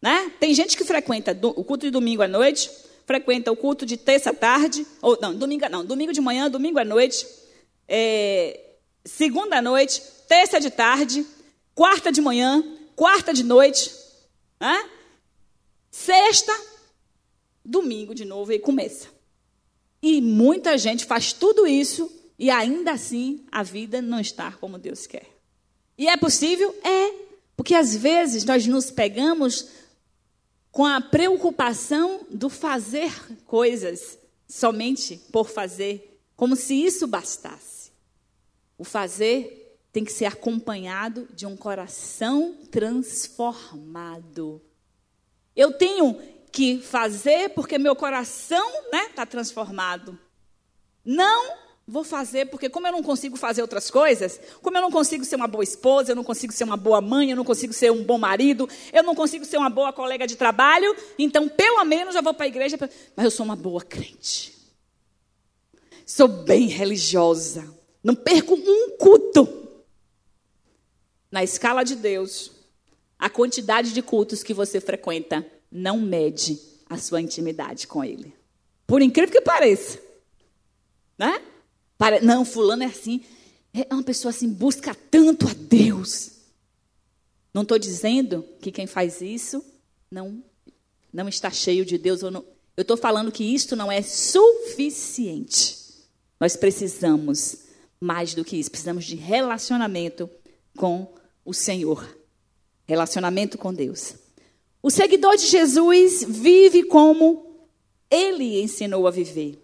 Né? 0.00 0.32
Tem 0.40 0.54
gente 0.54 0.76
que 0.76 0.84
frequenta 0.84 1.38
o 1.42 1.62
culto 1.62 1.86
de 1.86 1.90
domingo 1.90 2.22
à 2.22 2.28
noite, 2.28 2.70
frequenta 3.06 3.52
o 3.52 3.56
culto 3.56 3.84
de 3.84 3.96
terça 3.96 4.30
à 4.30 4.34
tarde, 4.34 4.86
ou 5.02 5.18
não, 5.20 5.34
domingo 5.34 5.68
não, 5.68 5.84
domingo 5.84 6.12
de 6.12 6.20
manhã, 6.20 6.50
domingo 6.50 6.78
à 6.78 6.84
noite, 6.84 7.26
é, 7.86 8.67
segunda 9.08 9.62
noite, 9.62 10.02
terça 10.28 10.60
de 10.60 10.70
tarde, 10.70 11.26
quarta 11.74 12.12
de 12.12 12.20
manhã, 12.20 12.62
quarta 12.94 13.32
de 13.32 13.42
noite, 13.42 13.90
né? 14.60 14.90
sexta, 15.90 16.52
domingo 17.64 18.14
de 18.14 18.24
novo 18.24 18.52
e 18.52 18.58
começa. 18.58 19.08
E 20.02 20.20
muita 20.20 20.76
gente 20.76 21.04
faz 21.04 21.32
tudo 21.32 21.66
isso 21.66 22.10
e 22.38 22.50
ainda 22.50 22.92
assim 22.92 23.44
a 23.50 23.62
vida 23.62 24.00
não 24.00 24.20
está 24.20 24.52
como 24.52 24.78
Deus 24.78 25.06
quer. 25.06 25.26
E 25.96 26.06
é 26.06 26.16
possível? 26.16 26.74
É. 26.84 27.28
Porque 27.56 27.74
às 27.74 27.96
vezes 27.96 28.44
nós 28.44 28.66
nos 28.66 28.90
pegamos 28.90 29.68
com 30.70 30.84
a 30.84 31.00
preocupação 31.00 32.20
do 32.30 32.48
fazer 32.48 33.12
coisas 33.44 34.16
somente 34.46 35.16
por 35.32 35.48
fazer, 35.48 36.20
como 36.36 36.54
se 36.54 36.74
isso 36.74 37.06
bastasse. 37.06 37.77
O 38.78 38.84
fazer 38.84 39.76
tem 39.92 40.04
que 40.04 40.12
ser 40.12 40.26
acompanhado 40.26 41.28
de 41.34 41.44
um 41.44 41.56
coração 41.56 42.54
transformado. 42.70 44.62
Eu 45.56 45.72
tenho 45.72 46.16
que 46.52 46.80
fazer 46.80 47.50
porque 47.50 47.76
meu 47.78 47.96
coração 47.96 48.68
está 48.84 48.96
né, 48.96 49.08
tá 49.08 49.26
transformado. 49.26 50.16
Não 51.04 51.68
vou 51.88 52.04
fazer 52.04 52.46
porque, 52.46 52.68
como 52.68 52.86
eu 52.86 52.92
não 52.92 53.02
consigo 53.02 53.34
fazer 53.36 53.62
outras 53.62 53.90
coisas, 53.90 54.38
como 54.60 54.76
eu 54.76 54.82
não 54.82 54.90
consigo 54.90 55.24
ser 55.24 55.36
uma 55.36 55.48
boa 55.48 55.64
esposa, 55.64 56.12
eu 56.12 56.16
não 56.16 56.22
consigo 56.22 56.52
ser 56.52 56.64
uma 56.64 56.76
boa 56.76 57.00
mãe, 57.00 57.30
eu 57.30 57.36
não 57.36 57.44
consigo 57.44 57.72
ser 57.72 57.90
um 57.90 58.04
bom 58.04 58.18
marido, 58.18 58.68
eu 58.92 59.02
não 59.02 59.14
consigo 59.14 59.44
ser 59.44 59.56
uma 59.56 59.70
boa 59.70 59.92
colega 59.92 60.26
de 60.26 60.36
trabalho, 60.36 60.94
então, 61.18 61.48
pelo 61.48 61.82
menos, 61.84 62.14
eu 62.14 62.22
vou 62.22 62.34
para 62.34 62.44
a 62.44 62.48
igreja, 62.48 62.78
mas 63.16 63.24
eu 63.24 63.30
sou 63.30 63.46
uma 63.46 63.56
boa 63.56 63.82
crente. 63.82 64.54
Sou 66.04 66.28
bem 66.28 66.66
religiosa. 66.66 67.77
Não 68.08 68.14
perco 68.14 68.54
um 68.54 68.96
culto. 68.96 69.46
Na 71.30 71.44
escala 71.44 71.84
de 71.84 71.94
Deus, 71.94 72.50
a 73.18 73.28
quantidade 73.28 73.92
de 73.92 74.00
cultos 74.00 74.42
que 74.42 74.54
você 74.54 74.80
frequenta 74.80 75.46
não 75.70 76.00
mede 76.00 76.58
a 76.88 76.96
sua 76.96 77.20
intimidade 77.20 77.86
com 77.86 78.02
Ele. 78.02 78.34
Por 78.86 79.02
incrível 79.02 79.30
que 79.30 79.42
pareça. 79.42 80.00
Né? 81.18 81.38
Não, 82.22 82.46
fulano 82.46 82.82
é 82.82 82.86
assim. 82.86 83.22
É 83.74 83.92
uma 83.92 84.02
pessoa 84.02 84.30
assim, 84.30 84.48
busca 84.48 84.94
tanto 84.94 85.46
a 85.46 85.52
Deus. 85.52 86.30
Não 87.52 87.60
estou 87.60 87.78
dizendo 87.78 88.42
que 88.62 88.72
quem 88.72 88.86
faz 88.86 89.20
isso 89.20 89.62
não, 90.10 90.42
não 91.12 91.28
está 91.28 91.50
cheio 91.50 91.84
de 91.84 91.98
Deus. 91.98 92.22
Não, 92.22 92.42
eu 92.74 92.80
estou 92.80 92.96
falando 92.96 93.30
que 93.30 93.44
isto 93.44 93.76
não 93.76 93.92
é 93.92 94.00
suficiente. 94.00 95.76
Nós 96.40 96.56
precisamos 96.56 97.67
mais 98.00 98.34
do 98.34 98.44
que 98.44 98.56
isso. 98.56 98.70
Precisamos 98.70 99.04
de 99.04 99.16
relacionamento 99.16 100.28
com 100.76 101.12
o 101.44 101.52
Senhor. 101.52 102.16
Relacionamento 102.86 103.58
com 103.58 103.72
Deus. 103.72 104.14
O 104.82 104.90
seguidor 104.90 105.36
de 105.36 105.46
Jesus 105.46 106.24
vive 106.26 106.84
como 106.84 107.66
ele 108.10 108.62
ensinou 108.62 109.06
a 109.06 109.10
viver. 109.10 109.62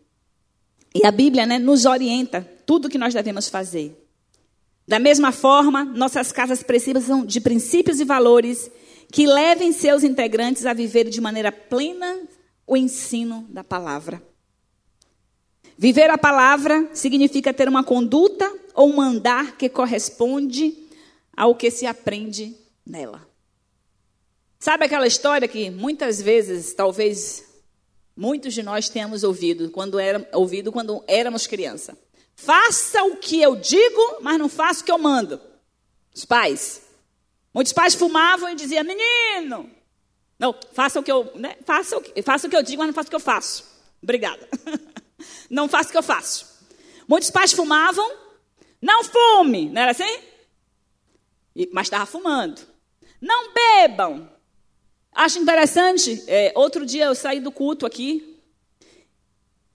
E 0.95 1.07
a 1.07 1.11
Bíblia 1.11 1.47
né, 1.47 1.59
nos 1.59 1.85
orienta 1.85 2.43
tudo 2.67 2.87
o 2.87 2.89
que 2.89 2.99
nós 2.99 3.15
devemos 3.15 3.49
fazer. 3.49 4.01
Da 4.87 4.99
mesma 4.99 5.33
forma, 5.33 5.85
nossas 5.85 6.31
casas 6.31 6.63
precisam 6.63 7.25
de 7.25 7.41
princípios 7.41 8.01
e 8.01 8.05
valores 8.05 8.71
que 9.11 9.27
levem 9.27 9.73
seus 9.73 10.03
integrantes 10.03 10.67
a 10.67 10.73
viver 10.73 11.09
de 11.09 11.21
maneira 11.21 11.51
plena 11.51 12.21
o 12.67 12.77
ensino 12.77 13.47
da 13.49 13.65
palavra. 13.65 14.23
Viver 15.77 16.09
a 16.11 16.19
palavra 16.19 16.89
significa 16.95 17.53
ter 17.53 17.69
uma 17.69 17.83
conduta 17.83 18.51
ou 18.75 18.93
um 18.93 19.01
andar 19.01 19.57
que 19.57 19.69
corresponde 19.69 20.77
ao 21.37 21.55
que 21.55 21.71
se 21.71 21.87
aprende 21.87 22.57
nela. 22.87 23.27
Sabe 24.59 24.87
aquela 24.87 25.07
história 25.07 25.47
que 25.49 25.71
muitas 25.71 26.23
vezes, 26.23 26.73
talvez 26.73 27.45
muitos 28.17 28.55
de 28.55 28.63
nós 28.63 28.89
tenhamos 28.89 29.25
ouvido 29.25 29.71
quando, 29.71 29.99
era, 29.99 30.27
ouvido 30.33 30.73
quando 30.73 31.03
éramos 31.07 31.47
criança? 31.47 31.99
Faça 32.37 33.03
o 33.05 33.17
que 33.17 33.41
eu 33.43 33.57
digo, 33.57 34.19
mas 34.21 34.39
não 34.39 34.49
faça 34.49 34.83
o 34.83 34.85
que 34.85 34.93
eu 34.93 34.99
mando. 34.99 35.41
Os 36.15 36.25
pais. 36.25 36.83
Muitos 37.53 37.73
pais 37.73 37.95
fumavam 37.95 38.49
e 38.51 38.55
diziam, 38.55 38.85
menino, 38.85 39.71
não, 40.39 40.55
faça 40.73 40.99
o 40.99 41.03
que 41.03 41.13
eu, 41.13 41.31
né, 41.35 41.57
faça, 41.65 41.97
o, 41.97 42.23
faça 42.23 42.47
o 42.47 42.51
que 42.51 42.57
eu 42.57 42.63
digo, 42.63 42.79
mas 42.79 42.89
não 42.89 42.95
faça 42.95 43.07
o 43.07 43.11
que 43.11 43.17
eu 43.17 43.21
faço. 43.21 43.65
Obrigada. 44.03 44.49
Não 45.51 45.69
faço 45.69 45.89
o 45.89 45.93
que 45.93 45.99
eu 45.99 46.03
faço. 46.03 46.55
Muitos 47.07 47.31
pais 47.31 47.53
fumavam, 47.53 48.11
não 48.81 49.05
fume, 49.05 49.69
não 49.69 49.83
era 49.83 49.91
assim? 49.91 50.19
Mas 51.73 51.87
estava 51.87 52.07
fumando. 52.07 52.61
Não 53.21 53.53
bebam. 53.53 54.29
Acho 55.13 55.39
interessante, 55.39 56.25
é, 56.27 56.53
outro 56.57 56.85
dia 56.85 57.07
eu 57.07 57.15
saí 57.15 57.39
do 57.39 57.53
culto 57.53 57.87
aqui, 57.87 58.41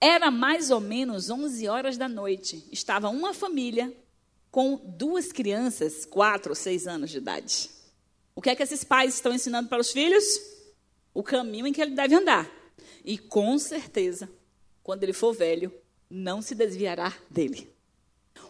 era 0.00 0.30
mais 0.30 0.70
ou 0.70 0.80
menos 0.80 1.30
11 1.30 1.66
horas 1.68 1.96
da 1.96 2.08
noite. 2.08 2.66
Estava 2.70 3.08
uma 3.08 3.32
família 3.32 3.92
com 4.50 4.76
duas 4.76 5.32
crianças, 5.32 6.04
quatro 6.04 6.50
ou 6.50 6.56
seis 6.56 6.86
anos 6.86 7.10
de 7.10 7.18
idade. 7.18 7.70
O 8.34 8.42
que 8.42 8.50
é 8.50 8.56
que 8.56 8.62
esses 8.62 8.84
pais 8.84 9.14
estão 9.14 9.32
ensinando 9.32 9.68
para 9.68 9.80
os 9.80 9.90
filhos? 9.90 10.24
O 11.12 11.22
caminho 11.22 11.66
em 11.66 11.72
que 11.72 11.80
ele 11.80 11.94
deve 11.94 12.14
andar. 12.14 12.50
E 13.04 13.18
com 13.18 13.58
certeza 13.58 14.28
quando 14.90 15.04
ele 15.04 15.12
for 15.12 15.32
velho, 15.32 15.72
não 16.10 16.42
se 16.42 16.52
desviará 16.52 17.16
dele. 17.30 17.72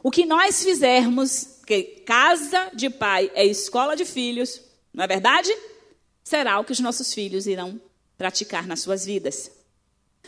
O 0.03 0.11
que 0.11 0.25
nós 0.25 0.65
fizermos, 0.65 1.61
que 1.67 1.83
casa 2.07 2.71
de 2.73 2.89
pai 2.89 3.31
é 3.35 3.45
escola 3.45 3.95
de 3.95 4.07
filhos, 4.07 4.63
não 4.91 5.05
é 5.05 5.07
verdade? 5.07 5.55
Será 6.25 6.59
o 6.59 6.65
que 6.65 6.73
os 6.73 6.81
nossos 6.81 7.13
filhos 7.13 7.47
irão 7.47 7.79
praticar 8.17 8.67
nas 8.67 8.81
suas 8.81 9.05
vidas. 9.05 9.51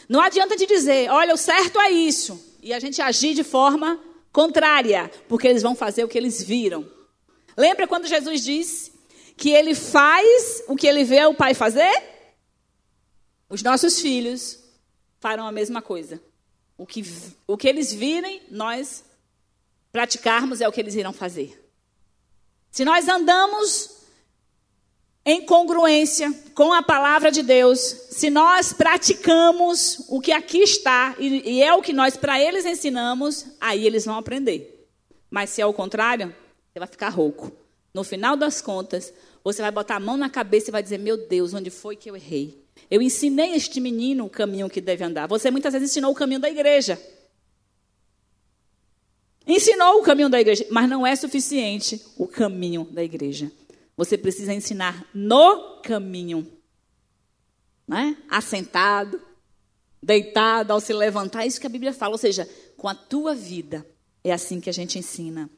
Não 0.07 0.21
adianta 0.21 0.55
de 0.55 0.67
dizer, 0.67 1.11
olha, 1.11 1.33
o 1.33 1.39
certo 1.39 1.81
é 1.81 1.91
isso, 1.91 2.39
e 2.63 2.75
a 2.75 2.79
gente 2.79 3.01
agir 3.01 3.33
de 3.33 3.43
forma 3.43 3.99
contrária, 4.31 5.11
porque 5.31 5.49
eles 5.49 5.63
vão 5.63 5.75
fazer 5.75 6.05
o 6.05 6.09
que 6.09 6.19
eles 6.19 6.43
viram. 6.43 6.87
Lembra 7.57 7.89
quando 7.89 8.07
Jesus 8.07 8.45
disse 8.45 8.93
que 9.35 9.49
ele 9.49 9.75
faz 9.75 10.63
o 10.69 10.77
que 10.77 10.87
ele 10.87 11.05
vê 11.05 11.25
o 11.25 11.33
pai 11.33 11.55
fazer? 11.55 12.03
Os 13.49 13.63
nossos 13.63 13.99
filhos 13.99 14.62
farão 15.23 15.47
a 15.47 15.53
mesma 15.53 15.81
coisa. 15.81 16.21
O 16.77 16.85
que, 16.85 17.01
o 17.47 17.57
que 17.57 17.69
eles 17.69 17.93
virem, 17.93 18.43
nós 18.51 19.05
praticarmos 19.93 20.61
é 20.61 20.67
o 20.67 20.73
que 20.73 20.81
eles 20.81 20.97
irão 20.97 21.13
fazer. 21.13 21.65
Se 22.73 22.85
nós 22.85 23.09
andamos 23.09 23.99
em 25.25 25.47
congruência 25.47 26.35
com 26.55 26.73
a 26.73 26.83
palavra 26.83 27.31
de 27.31 27.41
Deus, 27.41 27.79
se 27.79 28.31
nós 28.31 28.73
praticamos 28.73 30.05
o 30.09 30.21
que 30.21 30.33
aqui 30.33 30.59
está 30.59 31.15
e, 31.21 31.49
e 31.49 31.63
é 31.63 31.73
o 31.73 31.83
que 31.83 31.93
nós 31.93 32.17
para 32.17 32.41
eles 32.41 32.67
ensinamos, 32.67 33.47
aí 33.61 33.87
eles 33.87 34.05
vão 34.05 34.17
aprender. 34.17 34.89
Mas 35.31 35.51
se 35.51 35.61
é 35.63 35.67
o 35.67 35.73
contrário, 35.73 36.35
você 36.73 36.81
vai 36.81 36.89
ficar 36.89 37.11
rouco. 37.11 37.53
No 37.95 38.03
final 38.03 38.37
das 38.37 38.61
contas, 38.61 39.15
você 39.45 39.63
vai 39.63 39.71
botar 39.71 39.97
a 39.97 40.01
mão 40.01 40.17
na 40.17 40.29
cabeça 40.29 40.71
e 40.71 40.73
vai 40.73 40.83
dizer: 40.83 40.99
Meu 40.99 41.29
Deus, 41.29 41.55
onde 41.55 41.71
foi 41.71 41.95
que 41.95 42.11
eu 42.11 42.17
errei? 42.17 42.62
Eu 42.93 43.01
ensinei 43.01 43.55
este 43.55 43.81
menino 43.81 44.27
o 44.27 44.29
caminho 44.29 44.69
que 44.69 44.79
deve 44.79 45.03
andar. 45.03 45.27
Você 45.27 45.51
muitas 45.51 45.73
vezes 45.73 45.89
ensinou 45.89 46.13
o 46.13 46.15
caminho 46.15 46.39
da 46.39 46.51
igreja. 46.51 47.01
Ensinou 49.47 49.99
o 49.99 50.03
caminho 50.03 50.29
da 50.29 50.39
igreja, 50.39 50.67
mas 50.71 50.91
não 50.91 51.07
é 51.07 51.17
suficiente 51.17 52.05
o 52.19 52.29
caminho 52.29 52.85
da 52.85 53.03
igreja. 53.03 53.51
Você 53.97 54.19
precisa 54.19 54.53
ensinar 54.53 55.07
no 55.15 55.81
caminho. 55.81 56.47
Né? 57.89 58.15
Assentado, 58.29 59.19
deitado, 60.03 60.75
ao 60.75 60.79
se 60.79 60.93
levantar. 60.93 61.45
É 61.45 61.47
isso 61.47 61.63
que 61.63 61.67
a 61.67 61.71
Bíblia 61.71 61.95
fala. 61.95 62.13
Ou 62.13 62.19
seja, 62.19 62.47
com 62.77 62.89
a 62.89 62.95
tua 62.95 63.35
vida. 63.35 63.87
É 64.23 64.35
assim 64.35 64.61
que 64.61 64.69
a 64.69 64.73
gente 64.73 64.99
ensina 64.99 65.49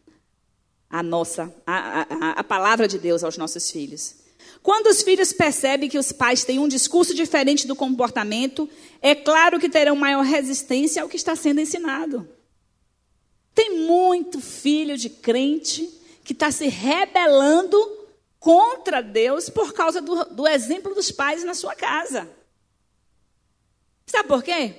a 0.89 1.03
nossa, 1.03 1.53
a, 1.67 2.03
a, 2.03 2.31
a 2.39 2.45
palavra 2.45 2.87
de 2.87 2.97
Deus 2.97 3.25
aos 3.25 3.37
nossos 3.37 3.73
filhos. 3.73 4.23
Quando 4.65 4.87
os 4.87 5.03
filhos 5.03 5.31
percebem 5.31 5.91
que 5.91 5.99
os 5.99 6.11
pais 6.11 6.43
têm 6.43 6.59
um 6.59 6.67
discurso 6.67 7.15
diferente 7.15 7.67
do 7.67 7.77
comportamento, 7.77 8.67
é 9.03 9.15
claro 9.15 9.61
que 9.61 9.69
terão 9.69 9.95
maior 9.95 10.25
resistência 10.25 11.03
ao 11.03 11.09
que 11.09 11.17
está 11.17 11.37
sendo 11.37 11.61
ensinado. 11.61 12.27
Tem 13.55 13.79
muito 13.81 14.41
filho 14.41 14.97
de 14.97 15.11
crente 15.11 15.87
que 16.25 16.33
está 16.33 16.51
se 16.51 16.67
rebelando 16.67 17.77
contra 18.41 19.03
Deus 19.03 19.51
por 19.51 19.75
causa 19.75 20.01
do, 20.01 20.25
do 20.31 20.49
exemplo 20.49 20.95
dos 20.95 21.11
pais 21.11 21.45
na 21.45 21.53
sua 21.53 21.75
casa. 21.75 22.27
Sabe 24.07 24.27
por 24.27 24.43
quê? 24.43 24.75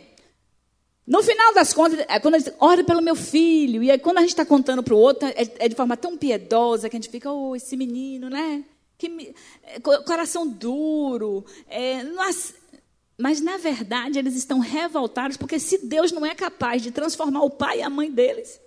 No 1.06 1.21
final 1.21 1.54
das 1.54 1.76
contas, 1.76 2.04
é 2.10 2.19
quando 2.19 2.34
a 2.34 2.39
gente 2.39 2.56
ora 2.60 2.84
pelo 2.84 3.04
meu 3.04 3.15
filho, 3.15 3.84
e 3.84 3.91
aí 3.91 4.00
quando 4.00 4.17
a 4.17 4.21
gente 4.21 4.32
está 4.32 4.48
contando 4.48 4.82
para 4.82 4.95
o 4.95 4.98
outro, 4.98 5.28
é, 5.28 5.43
é, 5.60 5.69
de 5.69 5.76
forma 5.76 5.95
tão 5.95 6.17
piedosa 6.17 6.89
que 6.89 6.95
a 6.95 7.00
gente 7.00 7.12
fica, 7.12 7.32
oh, 7.32 7.56
esse 7.56 7.78
menino, 7.78 8.32
né? 8.32 8.65
Que, 8.98 9.35
coração 9.81 10.47
duro. 10.47 11.45
É, 11.67 12.03
mas, 13.17 13.41
na 13.41 13.57
verdade, 13.57 14.19
eles 14.19 14.35
estão 14.35 14.59
revoltados, 14.59 15.38
porque 15.38 15.59
se 15.59 15.77
Deus 15.85 16.11
não 16.11 16.25
é 16.25 16.35
capaz 16.35 16.81
de 16.81 16.91
transformar 16.91 17.43
o 17.43 17.49
pai 17.49 17.79
e 17.79 17.83
a 17.83 17.89
mãe 17.89 18.11
deles, 18.11 18.59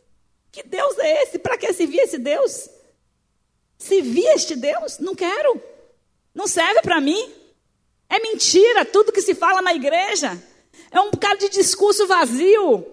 que 0.50 0.62
Deus 0.62 0.98
é 0.98 1.22
esse? 1.22 1.38
Para 1.38 1.58
que 1.58 1.72
servir 1.72 1.98
esse 1.98 2.18
Deus? 2.18 2.68
Servir 3.76 4.26
este 4.28 4.56
Deus? 4.56 4.98
Não 4.98 5.14
quero. 5.14 5.60
Não 6.34 6.46
serve 6.46 6.80
para 6.82 7.00
mim. 7.00 7.32
É 8.08 8.18
mentira 8.20 8.84
tudo 8.84 9.12
que 9.12 9.20
se 9.20 9.34
fala 9.34 9.60
na 9.60 9.74
igreja. 9.74 10.42
É 10.90 11.00
um 11.00 11.10
bocado 11.10 11.40
de 11.40 11.50
discurso 11.50 12.06
vazio. 12.06 12.86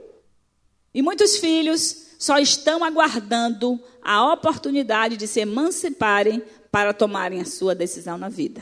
E 0.94 1.02
muitos 1.02 1.38
filhos 1.38 2.06
só 2.20 2.38
estão 2.38 2.84
aguardando 2.84 3.82
a 4.02 4.34
oportunidade 4.34 5.18
de 5.18 5.28
se 5.28 5.40
emanciparem 5.40 6.44
para 6.76 6.94
tomarem 6.94 7.40
a 7.40 7.46
sua 7.46 7.74
decisão 7.74 8.18
na 8.18 8.28
vida. 8.28 8.62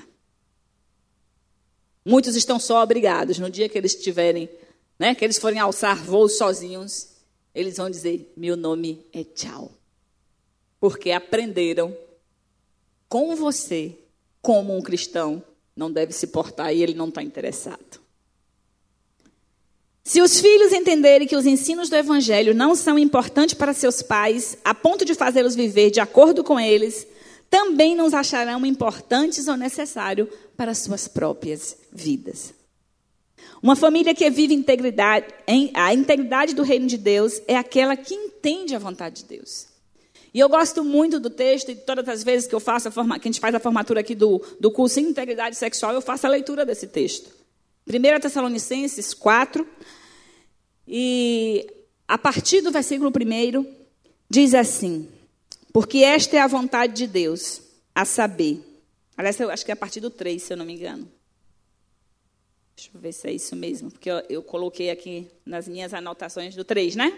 Muitos 2.05 2.35
estão 2.35 2.59
só 2.59 2.83
obrigados. 2.83 3.39
No 3.39 3.49
dia 3.49 3.67
que 3.67 3.75
eles 3.75 3.95
tiverem, 3.95 4.47
né, 4.99 5.15
que 5.15 5.25
eles 5.25 5.39
forem 5.39 5.57
alçar 5.57 5.97
voos 5.97 6.37
sozinhos, 6.37 7.07
eles 7.55 7.77
vão 7.77 7.89
dizer: 7.89 8.31
Meu 8.37 8.55
nome 8.55 9.03
é 9.11 9.23
tchau. 9.23 9.71
Porque 10.79 11.09
aprenderam 11.09 11.97
com 13.09 13.35
você 13.35 13.97
como 14.43 14.77
um 14.77 14.81
cristão 14.83 15.43
não 15.75 15.91
deve 15.91 16.13
se 16.13 16.27
portar 16.27 16.71
e 16.71 16.83
ele 16.83 16.93
não 16.93 17.09
está 17.09 17.23
interessado. 17.23 17.99
Se 20.03 20.21
os 20.21 20.39
filhos 20.39 20.71
entenderem 20.71 21.27
que 21.27 21.35
os 21.35 21.47
ensinos 21.47 21.89
do 21.89 21.95
Evangelho 21.95 22.53
não 22.53 22.75
são 22.75 22.99
importantes 22.99 23.55
para 23.55 23.73
seus 23.73 24.03
pais, 24.03 24.55
a 24.63 24.75
ponto 24.75 25.03
de 25.03 25.15
fazê-los 25.15 25.55
viver 25.55 25.89
de 25.89 25.99
acordo 25.99 26.43
com 26.43 26.59
eles, 26.59 27.07
também 27.53 27.95
não 27.95 28.07
acharão 28.07 28.65
importantes 28.65 29.47
ou 29.47 29.55
necessários 29.55 30.27
para 30.57 30.73
suas 30.73 31.07
próprias 31.07 31.77
vidas. 31.91 32.51
Uma 33.61 33.75
família 33.75 34.15
que 34.15 34.27
vive 34.31 34.55
integridade, 34.55 35.27
a 35.75 35.93
integridade 35.93 36.55
do 36.55 36.63
reino 36.63 36.87
de 36.87 36.97
Deus 36.97 37.39
é 37.47 37.55
aquela 37.55 37.95
que 37.95 38.15
entende 38.15 38.75
a 38.75 38.79
vontade 38.79 39.21
de 39.21 39.25
Deus. 39.25 39.67
E 40.33 40.39
eu 40.39 40.49
gosto 40.49 40.83
muito 40.83 41.19
do 41.19 41.29
texto, 41.29 41.69
e 41.69 41.75
todas 41.75 42.09
as 42.09 42.23
vezes 42.23 42.47
que 42.47 42.55
eu 42.55 42.59
faço 42.59 42.87
a 42.87 42.91
forma, 42.91 43.19
que 43.19 43.27
a 43.27 43.31
gente 43.31 43.39
faz 43.39 43.53
a 43.53 43.59
formatura 43.59 43.99
aqui 43.99 44.15
do, 44.15 44.43
do 44.59 44.71
curso 44.71 44.99
integridade 44.99 45.55
sexual, 45.55 45.93
eu 45.93 46.01
faço 46.01 46.25
a 46.25 46.31
leitura 46.31 46.65
desse 46.65 46.87
texto. 46.87 47.29
1 47.87 48.19
Tessalonicenses 48.19 49.13
4, 49.13 49.67
e 50.87 51.67
a 52.07 52.17
partir 52.17 52.61
do 52.61 52.71
versículo 52.71 53.11
1, 53.11 53.75
diz 54.27 54.55
assim: 54.55 55.07
Porque 55.73 55.97
esta 55.97 56.37
é 56.37 56.39
a 56.39 56.47
vontade 56.47 56.93
de 56.93 57.05
Deus, 57.07 57.61
a 57.95 58.05
saber. 58.05 58.61
Aliás, 59.17 59.39
eu 59.39 59.49
acho 59.49 59.65
que 59.65 59.71
é 59.71 59.73
a 59.73 59.75
partir 59.75 59.99
do 59.99 60.11
3, 60.11 60.41
se 60.41 60.53
eu 60.53 60.57
não 60.57 60.65
me 60.65 60.73
engano. 60.73 61.11
Deixa 62.75 62.89
eu 62.93 63.01
ver 63.01 63.11
se 63.11 63.27
é 63.27 63.33
isso 63.33 63.55
mesmo, 63.55 63.89
porque 63.91 64.09
eu, 64.09 64.23
eu 64.29 64.43
coloquei 64.43 64.91
aqui 64.91 65.27
nas 65.45 65.67
minhas 65.67 65.93
anotações 65.93 66.55
do 66.55 66.63
3, 66.63 66.95
né? 66.95 67.13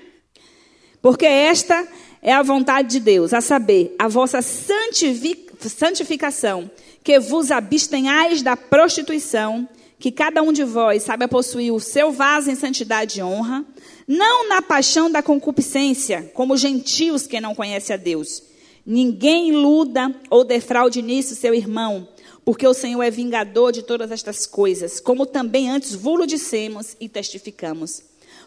Porque 1.01 1.25
esta 1.25 1.87
é 2.21 2.33
a 2.33 2.41
vontade 2.41 2.89
de 2.89 2.99
Deus, 2.99 3.33
a 3.33 3.41
saber, 3.41 3.95
a 3.99 4.07
vossa 4.07 4.41
santificação, 4.41 6.71
que 7.03 7.19
vos 7.19 7.51
abstenhais 7.51 8.41
da 8.41 8.57
prostituição, 8.57 9.69
que 9.99 10.11
cada 10.11 10.41
um 10.41 10.51
de 10.51 10.63
vós 10.63 11.03
saiba 11.03 11.27
possuir 11.27 11.71
o 11.73 11.79
seu 11.79 12.11
vaso 12.11 12.49
em 12.49 12.55
santidade 12.55 13.19
e 13.19 13.23
honra, 13.23 13.63
não 14.07 14.47
na 14.47 14.61
paixão 14.61 15.09
da 15.09 15.23
concupiscência, 15.23 16.31
como 16.33 16.57
gentios 16.57 17.25
que 17.25 17.41
não 17.41 17.55
conhecem 17.55 17.93
a 17.93 17.97
Deus. 17.97 18.43
Ninguém 18.85 19.49
iluda 19.49 20.13
ou 20.29 20.43
defraude 20.43 21.01
nisso 21.01 21.35
seu 21.35 21.55
irmão, 21.55 22.07
porque 22.43 22.67
o 22.67 22.73
Senhor 22.73 23.01
é 23.01 23.09
vingador 23.09 23.71
de 23.71 23.81
todas 23.81 24.11
estas 24.11 24.45
coisas, 24.45 24.99
como 24.99 25.25
também 25.25 25.69
antes 25.69 25.95
vulo 25.95 26.27
dissemos 26.27 26.95
e 26.99 27.09
testificamos. 27.09 28.03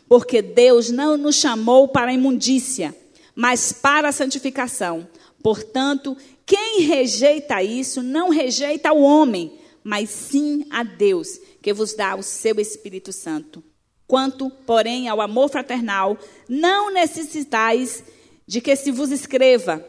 Porque 0.08 0.40
Deus 0.40 0.90
não 0.90 1.16
nos 1.16 1.34
chamou 1.34 1.88
para 1.88 2.12
a 2.12 2.14
imundícia, 2.14 2.94
mas 3.34 3.72
para 3.72 4.08
a 4.08 4.12
santificação. 4.12 5.08
Portanto, 5.42 6.16
quem 6.46 6.82
rejeita 6.82 7.62
isso, 7.62 8.00
não 8.00 8.30
rejeita 8.30 8.92
o 8.92 9.02
homem, 9.02 9.52
mas 9.82 10.08
sim 10.08 10.64
a 10.70 10.84
Deus, 10.84 11.40
que 11.60 11.72
vos 11.72 11.94
dá 11.94 12.14
o 12.14 12.22
seu 12.22 12.60
Espírito 12.60 13.12
Santo. 13.12 13.62
Quanto, 14.08 14.48
porém, 14.48 15.06
ao 15.06 15.20
amor 15.20 15.50
fraternal, 15.50 16.18
não 16.48 16.90
necessitais 16.90 18.02
de 18.46 18.62
que 18.62 18.74
se 18.74 18.90
vos 18.90 19.12
escreva, 19.12 19.86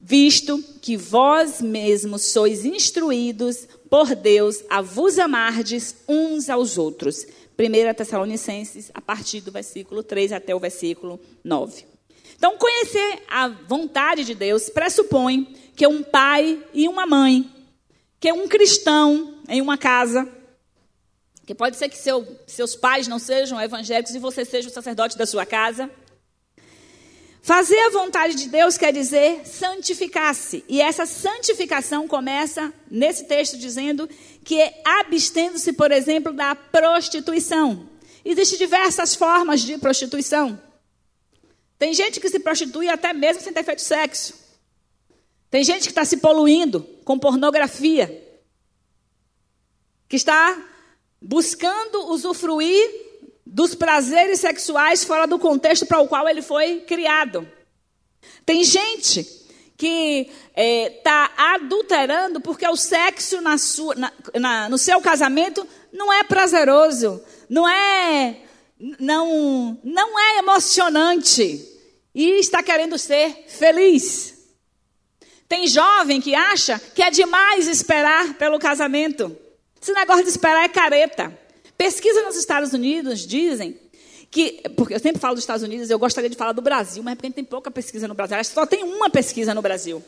visto 0.00 0.60
que 0.82 0.96
vós 0.96 1.62
mesmos 1.62 2.24
sois 2.24 2.64
instruídos 2.64 3.68
por 3.88 4.16
Deus 4.16 4.64
a 4.68 4.82
vos 4.82 5.16
amardes 5.16 5.94
uns 6.08 6.50
aos 6.50 6.76
outros. 6.76 7.24
1 7.56 7.94
Tessalonicenses, 7.94 8.90
a 8.92 9.00
partir 9.00 9.42
do 9.42 9.52
versículo 9.52 10.02
3 10.02 10.32
até 10.32 10.52
o 10.52 10.60
versículo 10.60 11.20
9. 11.44 11.84
Então, 12.36 12.58
conhecer 12.58 13.22
a 13.28 13.46
vontade 13.46 14.24
de 14.24 14.34
Deus 14.34 14.68
pressupõe 14.68 15.56
que 15.76 15.86
um 15.86 16.02
pai 16.02 16.60
e 16.74 16.88
uma 16.88 17.06
mãe, 17.06 17.48
que 18.18 18.32
um 18.32 18.48
cristão 18.48 19.38
em 19.48 19.60
uma 19.60 19.78
casa, 19.78 20.28
que 21.48 21.54
pode 21.54 21.78
ser 21.78 21.88
que 21.88 21.96
seu, 21.96 22.28
seus 22.46 22.76
pais 22.76 23.08
não 23.08 23.18
sejam 23.18 23.58
evangélicos 23.58 24.14
e 24.14 24.18
você 24.18 24.44
seja 24.44 24.68
o 24.68 24.70
sacerdote 24.70 25.16
da 25.16 25.24
sua 25.24 25.46
casa. 25.46 25.90
Fazer 27.40 27.78
a 27.86 27.88
vontade 27.88 28.34
de 28.34 28.50
Deus 28.50 28.76
quer 28.76 28.92
dizer 28.92 29.46
santificar-se. 29.46 30.62
E 30.68 30.82
essa 30.82 31.06
santificação 31.06 32.06
começa 32.06 32.70
nesse 32.90 33.24
texto 33.24 33.56
dizendo 33.56 34.06
que 34.44 34.60
é 34.60 34.82
abstendo-se, 34.84 35.72
por 35.72 35.90
exemplo, 35.90 36.34
da 36.34 36.54
prostituição. 36.54 37.88
Existem 38.22 38.58
diversas 38.58 39.14
formas 39.14 39.62
de 39.62 39.78
prostituição. 39.78 40.60
Tem 41.78 41.94
gente 41.94 42.20
que 42.20 42.28
se 42.28 42.40
prostitui 42.40 42.90
até 42.90 43.14
mesmo 43.14 43.42
sem 43.42 43.54
ter 43.54 43.64
feito 43.64 43.80
sexo. 43.80 44.34
Tem 45.50 45.64
gente 45.64 45.84
que 45.84 45.92
está 45.92 46.04
se 46.04 46.18
poluindo 46.18 46.82
com 47.06 47.18
pornografia. 47.18 48.22
Que 50.06 50.16
está 50.16 50.67
buscando 51.20 52.10
usufruir 52.10 53.08
dos 53.44 53.74
prazeres 53.74 54.40
sexuais 54.40 55.04
fora 55.04 55.26
do 55.26 55.38
contexto 55.38 55.86
para 55.86 56.00
o 56.00 56.08
qual 56.08 56.28
ele 56.28 56.42
foi 56.42 56.80
criado. 56.80 57.48
Tem 58.44 58.62
gente 58.62 59.26
que 59.76 60.28
está 60.28 60.34
é, 60.56 60.90
tá 60.90 61.30
adulterando 61.54 62.40
porque 62.40 62.66
o 62.66 62.76
sexo 62.76 63.40
na 63.40 63.56
sua, 63.56 63.94
na, 63.94 64.12
na, 64.34 64.68
no 64.68 64.76
seu 64.76 65.00
casamento 65.00 65.66
não 65.92 66.12
é 66.12 66.24
prazeroso, 66.24 67.22
não 67.48 67.68
é 67.68 68.42
não 68.98 69.78
não 69.82 70.18
é 70.18 70.38
emocionante 70.38 71.64
e 72.14 72.40
está 72.40 72.62
querendo 72.62 72.98
ser 72.98 73.44
feliz. 73.48 74.36
Tem 75.48 75.66
jovem 75.66 76.20
que 76.20 76.34
acha 76.34 76.78
que 76.94 77.02
é 77.02 77.10
demais 77.10 77.66
esperar 77.66 78.34
pelo 78.34 78.58
casamento. 78.58 79.34
Esse 79.80 79.92
negócio 79.92 80.24
de 80.24 80.30
esperar 80.30 80.64
é 80.64 80.68
careta. 80.68 81.36
Pesquisa 81.76 82.22
nos 82.22 82.36
Estados 82.36 82.72
Unidos 82.72 83.26
dizem 83.26 83.78
que, 84.30 84.62
porque 84.76 84.94
eu 84.94 85.00
sempre 85.00 85.20
falo 85.20 85.34
dos 85.34 85.44
Estados 85.44 85.62
Unidos, 85.62 85.88
eu 85.88 85.98
gostaria 85.98 86.28
de 86.28 86.36
falar 86.36 86.52
do 86.52 86.60
Brasil, 86.60 87.02
mas 87.02 87.12
é 87.12 87.16
porque 87.16 87.30
tem 87.30 87.44
pouca 87.44 87.70
pesquisa 87.70 88.08
no 88.08 88.14
Brasil. 88.14 88.36
Acho 88.36 88.50
que 88.50 88.54
só 88.54 88.66
tem 88.66 88.82
uma 88.82 89.08
pesquisa 89.08 89.54
no 89.54 89.62
Brasil 89.62 90.02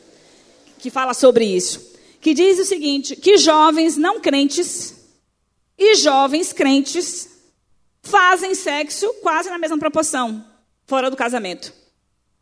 que 0.79 0.91
fala 0.91 1.15
sobre 1.15 1.45
isso. 1.45 1.95
Que 2.21 2.35
diz 2.35 2.59
o 2.59 2.65
seguinte: 2.65 3.17
que 3.17 3.39
jovens 3.39 3.97
não 3.97 4.21
crentes 4.21 4.95
e 5.79 5.95
jovens 5.95 6.53
crentes 6.53 7.29
fazem 8.03 8.55
sexo 8.55 9.09
quase 9.23 9.49
na 9.49 9.59
mesma 9.59 9.79
proporção, 9.79 10.45
fora 10.87 11.11
do 11.11 11.17
casamento. 11.17 11.73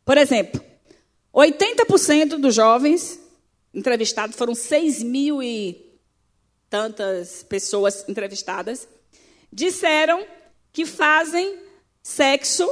Por 0.04 0.16
exemplo, 0.16 0.60
80% 1.34 2.38
dos 2.38 2.54
jovens 2.54 3.20
entrevistados, 3.72 4.36
foram 4.36 4.54
6 4.54 5.02
mil 5.02 5.42
e 5.42 5.87
tantas 6.68 7.42
pessoas 7.42 8.04
entrevistadas, 8.08 8.88
disseram 9.52 10.24
que 10.72 10.84
fazem 10.84 11.58
sexo, 12.02 12.70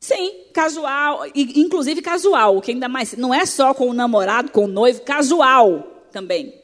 sim, 0.00 0.44
casual, 0.52 1.26
inclusive 1.34 2.00
casual, 2.00 2.60
que 2.60 2.70
ainda 2.70 2.88
mais, 2.88 3.12
não 3.14 3.34
é 3.34 3.44
só 3.44 3.74
com 3.74 3.88
o 3.88 3.94
namorado, 3.94 4.50
com 4.50 4.64
o 4.64 4.68
noivo, 4.68 5.02
casual 5.02 6.06
também. 6.12 6.54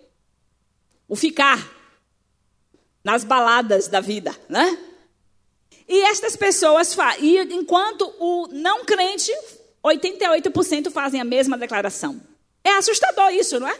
O 1.08 1.16
ficar 1.16 1.72
nas 3.02 3.24
baladas 3.24 3.88
da 3.88 4.00
vida, 4.00 4.34
né? 4.48 4.78
E 5.86 6.02
estas 6.04 6.34
pessoas, 6.34 6.96
e 7.20 7.38
enquanto 7.54 8.10
o 8.18 8.48
não 8.48 8.84
crente 8.84 9.30
88% 9.84 10.90
fazem 10.90 11.20
a 11.20 11.24
mesma 11.24 11.58
declaração. 11.58 12.18
É 12.62 12.70
assustador 12.70 13.30
isso, 13.32 13.60
não 13.60 13.68
é? 13.68 13.78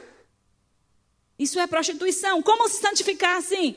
Isso 1.39 1.59
é 1.59 1.67
prostituição. 1.67 2.43
Como 2.43 2.69
se 2.69 2.81
santificar 2.81 3.37
assim? 3.37 3.77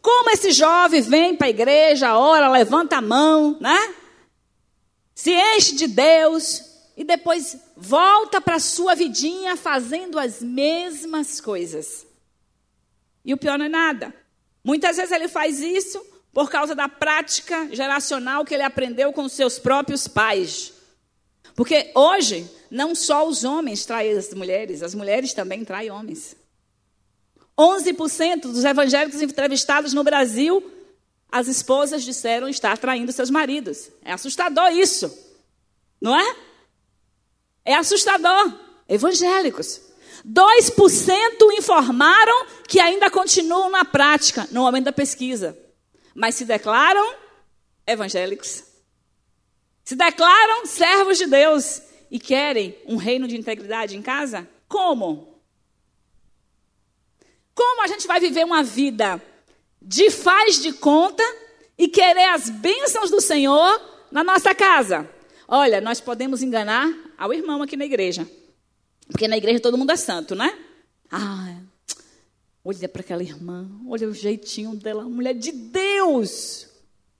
Como 0.00 0.30
esse 0.30 0.50
jovem 0.52 1.02
vem 1.02 1.36
para 1.36 1.46
a 1.46 1.50
igreja, 1.50 2.16
ora, 2.16 2.48
levanta 2.48 2.96
a 2.96 3.02
mão, 3.02 3.58
né? 3.60 3.94
Se 5.14 5.32
enche 5.32 5.74
de 5.74 5.86
Deus 5.86 6.62
e 6.96 7.04
depois 7.04 7.56
volta 7.76 8.40
para 8.40 8.56
a 8.56 8.60
sua 8.60 8.94
vidinha 8.94 9.56
fazendo 9.56 10.18
as 10.18 10.40
mesmas 10.40 11.40
coisas. 11.40 12.06
E 13.24 13.34
o 13.34 13.36
pior 13.36 13.58
não 13.58 13.66
é 13.66 13.68
nada. 13.68 14.14
Muitas 14.64 14.96
vezes 14.96 15.12
ele 15.12 15.28
faz 15.28 15.60
isso 15.60 16.02
por 16.32 16.48
causa 16.48 16.74
da 16.74 16.88
prática 16.88 17.68
geracional 17.72 18.44
que 18.44 18.54
ele 18.54 18.62
aprendeu 18.62 19.12
com 19.12 19.28
seus 19.28 19.58
próprios 19.58 20.06
pais. 20.08 20.72
Porque 21.54 21.90
hoje, 21.94 22.48
não 22.70 22.94
só 22.94 23.26
os 23.26 23.44
homens 23.44 23.84
traem 23.84 24.16
as 24.16 24.32
mulheres, 24.32 24.82
as 24.82 24.94
mulheres 24.94 25.34
também 25.34 25.64
traem 25.64 25.90
homens. 25.90 26.36
11% 27.60 28.42
dos 28.42 28.64
evangélicos 28.64 29.20
entrevistados 29.20 29.92
no 29.92 30.04
Brasil, 30.04 30.64
as 31.30 31.46
esposas 31.48 32.02
disseram 32.02 32.48
estar 32.48 32.78
traindo 32.78 33.12
seus 33.12 33.30
maridos. 33.30 33.90
É 34.02 34.12
assustador 34.12 34.70
isso, 34.72 35.12
não 36.00 36.18
é? 36.18 36.36
É 37.64 37.74
assustador. 37.74 38.52
Evangélicos. 38.88 39.80
2% 40.26 40.78
informaram 41.56 42.46
que 42.66 42.80
ainda 42.80 43.10
continuam 43.10 43.70
na 43.70 43.84
prática 43.84 44.48
no 44.50 44.62
momento 44.62 44.84
da 44.86 44.92
pesquisa, 44.92 45.56
mas 46.14 46.34
se 46.34 46.44
declaram 46.44 47.14
evangélicos 47.86 48.70
se 49.90 49.96
declaram 49.96 50.66
servos 50.66 51.18
de 51.18 51.26
Deus 51.26 51.82
e 52.08 52.20
querem 52.20 52.78
um 52.86 52.94
reino 52.94 53.26
de 53.26 53.36
integridade 53.36 53.96
em 53.96 54.00
casa? 54.02 54.48
Como? 54.68 55.29
Como 57.60 57.82
a 57.82 57.86
gente 57.88 58.06
vai 58.06 58.18
viver 58.18 58.42
uma 58.42 58.62
vida 58.62 59.20
de 59.82 60.08
faz 60.10 60.62
de 60.62 60.72
conta 60.72 61.22
e 61.76 61.88
querer 61.88 62.30
as 62.30 62.48
bênçãos 62.48 63.10
do 63.10 63.20
Senhor 63.20 63.78
na 64.10 64.24
nossa 64.24 64.54
casa? 64.54 65.06
Olha, 65.46 65.78
nós 65.78 66.00
podemos 66.00 66.42
enganar 66.42 66.90
ao 67.18 67.34
irmão 67.34 67.60
aqui 67.60 67.76
na 67.76 67.84
igreja. 67.84 68.26
Porque 69.08 69.28
na 69.28 69.36
igreja 69.36 69.60
todo 69.60 69.76
mundo 69.76 69.92
é 69.92 69.96
santo, 69.96 70.34
né? 70.34 70.58
Ah, 71.12 71.54
olha 72.64 72.88
para 72.88 73.02
aquela 73.02 73.22
irmã, 73.22 73.70
olha 73.86 74.08
o 74.08 74.14
jeitinho 74.14 74.74
dela, 74.74 75.04
mulher 75.04 75.34
de 75.34 75.52
Deus. 75.52 76.66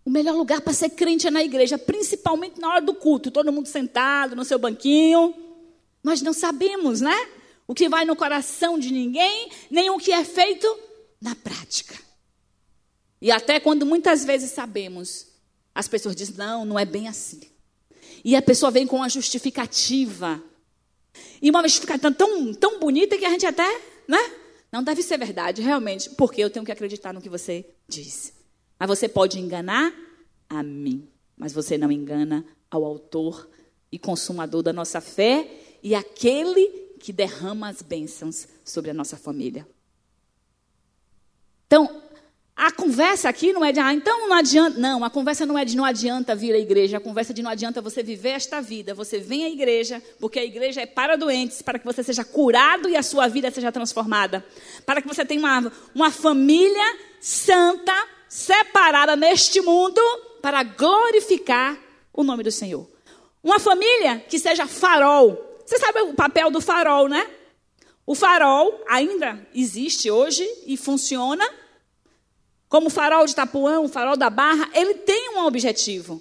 O 0.06 0.08
melhor 0.08 0.34
lugar 0.34 0.62
para 0.62 0.72
ser 0.72 0.88
crente 0.88 1.26
é 1.26 1.30
na 1.30 1.44
igreja, 1.44 1.76
principalmente 1.76 2.58
na 2.58 2.70
hora 2.70 2.80
do 2.80 2.94
culto, 2.94 3.30
todo 3.30 3.52
mundo 3.52 3.66
sentado 3.66 4.34
no 4.34 4.46
seu 4.46 4.58
banquinho. 4.58 5.34
Nós 6.02 6.22
não 6.22 6.32
sabemos, 6.32 7.02
né? 7.02 7.28
O 7.70 7.74
que 7.74 7.88
vai 7.88 8.04
no 8.04 8.16
coração 8.16 8.80
de 8.80 8.92
ninguém, 8.92 9.48
nem 9.70 9.90
o 9.90 9.96
que 9.96 10.10
é 10.10 10.24
feito 10.24 10.66
na 11.20 11.36
prática. 11.36 11.96
E 13.22 13.30
até 13.30 13.60
quando 13.60 13.86
muitas 13.86 14.24
vezes 14.24 14.50
sabemos, 14.50 15.28
as 15.72 15.86
pessoas 15.86 16.16
dizem: 16.16 16.34
não, 16.34 16.64
não 16.64 16.76
é 16.76 16.84
bem 16.84 17.06
assim. 17.06 17.40
E 18.24 18.34
a 18.34 18.42
pessoa 18.42 18.72
vem 18.72 18.88
com 18.88 18.96
uma 18.96 19.08
justificativa. 19.08 20.42
E 21.40 21.48
uma 21.48 21.62
justificativa 21.62 22.12
tão, 22.12 22.52
tão 22.54 22.80
bonita 22.80 23.16
que 23.16 23.24
a 23.24 23.30
gente 23.30 23.46
até, 23.46 23.68
né? 24.08 24.18
Não 24.72 24.82
deve 24.82 25.00
ser 25.00 25.16
verdade, 25.16 25.62
realmente, 25.62 26.10
porque 26.10 26.42
eu 26.42 26.50
tenho 26.50 26.66
que 26.66 26.72
acreditar 26.72 27.12
no 27.12 27.22
que 27.22 27.28
você 27.28 27.64
disse. 27.88 28.32
Mas 28.80 28.88
você 28.88 29.08
pode 29.08 29.38
enganar 29.38 29.94
a 30.48 30.60
mim, 30.60 31.08
mas 31.36 31.52
você 31.52 31.78
não 31.78 31.92
engana 31.92 32.44
ao 32.68 32.84
autor 32.84 33.48
e 33.92 33.98
consumador 33.98 34.60
da 34.60 34.72
nossa 34.72 35.00
fé 35.00 35.48
e 35.84 35.94
aquele 35.94 36.89
que 37.00 37.12
derrama 37.12 37.68
as 37.68 37.82
bênçãos 37.82 38.46
sobre 38.64 38.90
a 38.90 38.94
nossa 38.94 39.16
família. 39.16 39.66
Então, 41.66 42.02
a 42.54 42.70
conversa 42.70 43.28
aqui 43.28 43.54
não 43.54 43.64
é 43.64 43.72
de, 43.72 43.80
ah, 43.80 43.94
então 43.94 44.28
não 44.28 44.36
adianta. 44.36 44.78
Não, 44.78 45.02
a 45.02 45.08
conversa 45.08 45.46
não 45.46 45.58
é 45.58 45.64
de 45.64 45.74
não 45.74 45.84
adianta 45.84 46.34
vir 46.34 46.54
à 46.54 46.58
igreja, 46.58 46.98
a 46.98 47.00
conversa 47.00 47.32
é 47.32 47.34
de 47.34 47.42
não 47.42 47.50
adianta 47.50 47.80
você 47.80 48.02
viver 48.02 48.30
esta 48.30 48.60
vida. 48.60 48.92
Você 48.92 49.18
vem 49.18 49.44
à 49.44 49.48
igreja, 49.48 50.02
porque 50.18 50.38
a 50.38 50.44
igreja 50.44 50.82
é 50.82 50.86
para 50.86 51.16
doentes, 51.16 51.62
para 51.62 51.78
que 51.78 51.86
você 51.86 52.02
seja 52.02 52.22
curado 52.22 52.86
e 52.88 52.96
a 52.96 53.02
sua 53.02 53.28
vida 53.28 53.50
seja 53.50 53.72
transformada. 53.72 54.44
Para 54.84 55.00
que 55.00 55.08
você 55.08 55.24
tenha 55.24 55.40
uma, 55.40 55.72
uma 55.94 56.10
família 56.10 56.98
santa, 57.18 57.94
separada 58.28 59.16
neste 59.16 59.60
mundo 59.62 60.00
para 60.42 60.62
glorificar 60.62 61.78
o 62.12 62.22
nome 62.22 62.42
do 62.42 62.52
Senhor. 62.52 62.86
Uma 63.42 63.58
família 63.58 64.18
que 64.28 64.38
seja 64.38 64.66
farol. 64.66 65.49
Você 65.70 65.78
sabe 65.78 66.00
o 66.00 66.14
papel 66.14 66.50
do 66.50 66.60
farol, 66.60 67.06
né? 67.06 67.30
O 68.04 68.16
farol 68.16 68.82
ainda 68.88 69.46
existe 69.54 70.10
hoje 70.10 70.44
e 70.66 70.76
funciona. 70.76 71.48
Como 72.68 72.88
o 72.88 72.90
farol 72.90 73.24
de 73.24 73.36
Tapuã, 73.36 73.78
o 73.78 73.88
farol 73.88 74.16
da 74.16 74.28
Barra, 74.28 74.68
ele 74.74 74.94
tem 74.94 75.36
um 75.36 75.46
objetivo. 75.46 76.20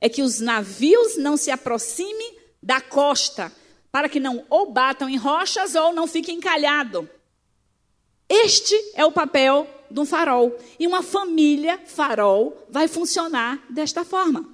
É 0.00 0.08
que 0.08 0.20
os 0.20 0.40
navios 0.40 1.16
não 1.16 1.36
se 1.36 1.48
aproximem 1.48 2.38
da 2.60 2.80
costa, 2.80 3.52
para 3.92 4.08
que 4.08 4.18
não 4.18 4.44
ou 4.50 4.72
batam 4.72 5.08
em 5.08 5.16
rochas 5.16 5.76
ou 5.76 5.94
não 5.94 6.08
fiquem 6.08 6.38
encalhados. 6.38 7.06
Este 8.28 8.74
é 8.94 9.04
o 9.04 9.12
papel 9.12 9.64
de 9.88 10.00
um 10.00 10.04
farol. 10.04 10.58
E 10.76 10.88
uma 10.88 11.04
família 11.04 11.78
farol 11.86 12.66
vai 12.68 12.88
funcionar 12.88 13.64
desta 13.70 14.04
forma. 14.04 14.44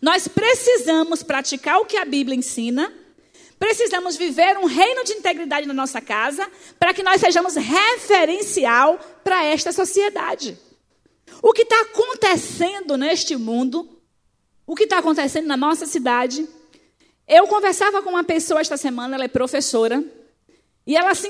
Nós 0.00 0.28
precisamos 0.28 1.24
praticar 1.24 1.80
o 1.80 1.84
que 1.84 1.96
a 1.96 2.04
Bíblia 2.04 2.38
ensina, 2.38 2.92
precisamos 3.58 4.16
viver 4.16 4.58
um 4.58 4.66
reino 4.66 5.04
de 5.04 5.12
integridade 5.12 5.66
na 5.66 5.74
nossa 5.74 6.00
casa, 6.00 6.50
para 6.78 6.92
que 6.92 7.02
nós 7.02 7.20
sejamos 7.20 7.54
referencial 7.54 8.98
para 9.24 9.44
esta 9.44 9.72
sociedade. 9.72 10.58
O 11.42 11.52
que 11.52 11.62
está 11.62 11.80
acontecendo 11.82 12.96
neste 12.96 13.36
mundo, 13.36 14.00
o 14.66 14.74
que 14.74 14.84
está 14.84 14.98
acontecendo 14.98 15.46
na 15.46 15.56
nossa 15.56 15.86
cidade. 15.86 16.48
Eu 17.26 17.46
conversava 17.46 18.02
com 18.02 18.10
uma 18.10 18.24
pessoa 18.24 18.60
esta 18.60 18.76
semana, 18.76 19.16
ela 19.16 19.24
é 19.24 19.28
professora, 19.28 20.02
e 20.86 20.96
ela 20.96 21.14
se, 21.14 21.28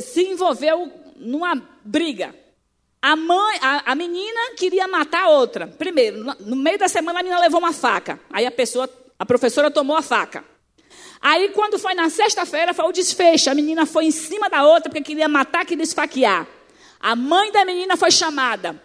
se 0.00 0.22
envolveu 0.24 0.90
numa 1.16 1.54
briga 1.84 2.34
a 3.02 3.16
mãe, 3.16 3.58
a, 3.60 3.90
a, 3.90 3.94
menina 3.96 4.54
queria 4.56 4.86
matar 4.86 5.24
a 5.24 5.28
outra. 5.30 5.66
Primeiro, 5.66 6.22
no, 6.22 6.36
no, 6.38 6.56
meio 6.56 6.78
da 6.78 6.86
semana 6.86 7.18
a 7.18 7.22
menina 7.24 7.40
levou 7.40 7.58
uma 7.58 7.72
faca. 7.72 8.20
Aí 8.30 8.46
a 8.46 8.50
pessoa, 8.50 8.88
a 9.18 9.26
professora 9.26 9.72
tomou 9.72 9.96
a 9.96 10.02
faca. 10.02 10.44
Aí 11.22 11.50
quando 11.50 11.78
foi 11.78 11.94
na 11.94 12.10
sexta-feira 12.10 12.74
foi 12.74 12.84
o 12.84 12.92
desfecho. 12.92 13.48
A 13.48 13.54
menina 13.54 13.86
foi 13.86 14.06
em 14.06 14.10
cima 14.10 14.50
da 14.50 14.66
outra 14.66 14.90
porque 14.90 15.00
queria 15.00 15.28
matar, 15.28 15.64
queria 15.64 15.84
esfaquear. 15.84 16.46
A 17.00 17.14
mãe 17.14 17.52
da 17.52 17.64
menina 17.64 17.96
foi 17.96 18.10
chamada. 18.10 18.82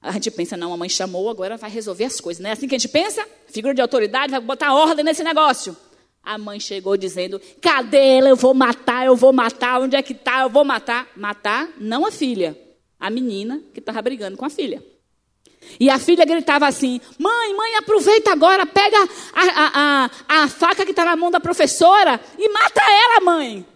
A 0.00 0.12
gente 0.12 0.30
pensa, 0.30 0.56
não, 0.56 0.72
a 0.72 0.76
mãe 0.76 0.88
chamou, 0.88 1.28
agora 1.28 1.56
vai 1.56 1.68
resolver 1.68 2.04
as 2.04 2.20
coisas. 2.20 2.42
Não 2.42 2.48
é 2.48 2.52
assim 2.52 2.68
que 2.68 2.74
a 2.74 2.78
gente 2.78 2.88
pensa? 2.88 3.26
Figura 3.48 3.74
de 3.74 3.82
autoridade 3.82 4.30
vai 4.30 4.40
botar 4.40 4.72
ordem 4.72 5.04
nesse 5.04 5.24
negócio. 5.24 5.76
A 6.22 6.38
mãe 6.38 6.60
chegou 6.60 6.96
dizendo: 6.96 7.40
cadê 7.60 8.18
ela? 8.18 8.28
Eu 8.28 8.36
vou 8.36 8.54
matar, 8.54 9.04
eu 9.04 9.16
vou 9.16 9.32
matar. 9.32 9.80
Onde 9.80 9.96
é 9.96 10.02
que 10.02 10.12
está? 10.12 10.42
Eu 10.42 10.48
vou 10.48 10.64
matar. 10.64 11.08
Matar, 11.16 11.68
não 11.78 12.06
a 12.06 12.12
filha 12.12 12.56
a 13.00 13.08
menina 13.08 13.62
que 13.72 13.80
estava 13.80 14.02
brigando 14.02 14.36
com 14.36 14.44
a 14.44 14.50
filha. 14.50 14.84
E 15.78 15.90
a 15.90 15.98
filha 15.98 16.24
gritava 16.24 16.66
assim: 16.66 17.00
Mãe, 17.18 17.54
mãe, 17.54 17.76
aproveita 17.76 18.32
agora, 18.32 18.66
pega 18.66 18.96
a, 19.32 19.42
a, 19.42 20.10
a, 20.28 20.42
a 20.42 20.48
faca 20.48 20.84
que 20.84 20.90
está 20.90 21.04
na 21.04 21.16
mão 21.16 21.30
da 21.30 21.40
professora 21.40 22.20
e 22.38 22.48
mata 22.48 22.80
ela, 22.80 23.20
mãe. 23.20 23.66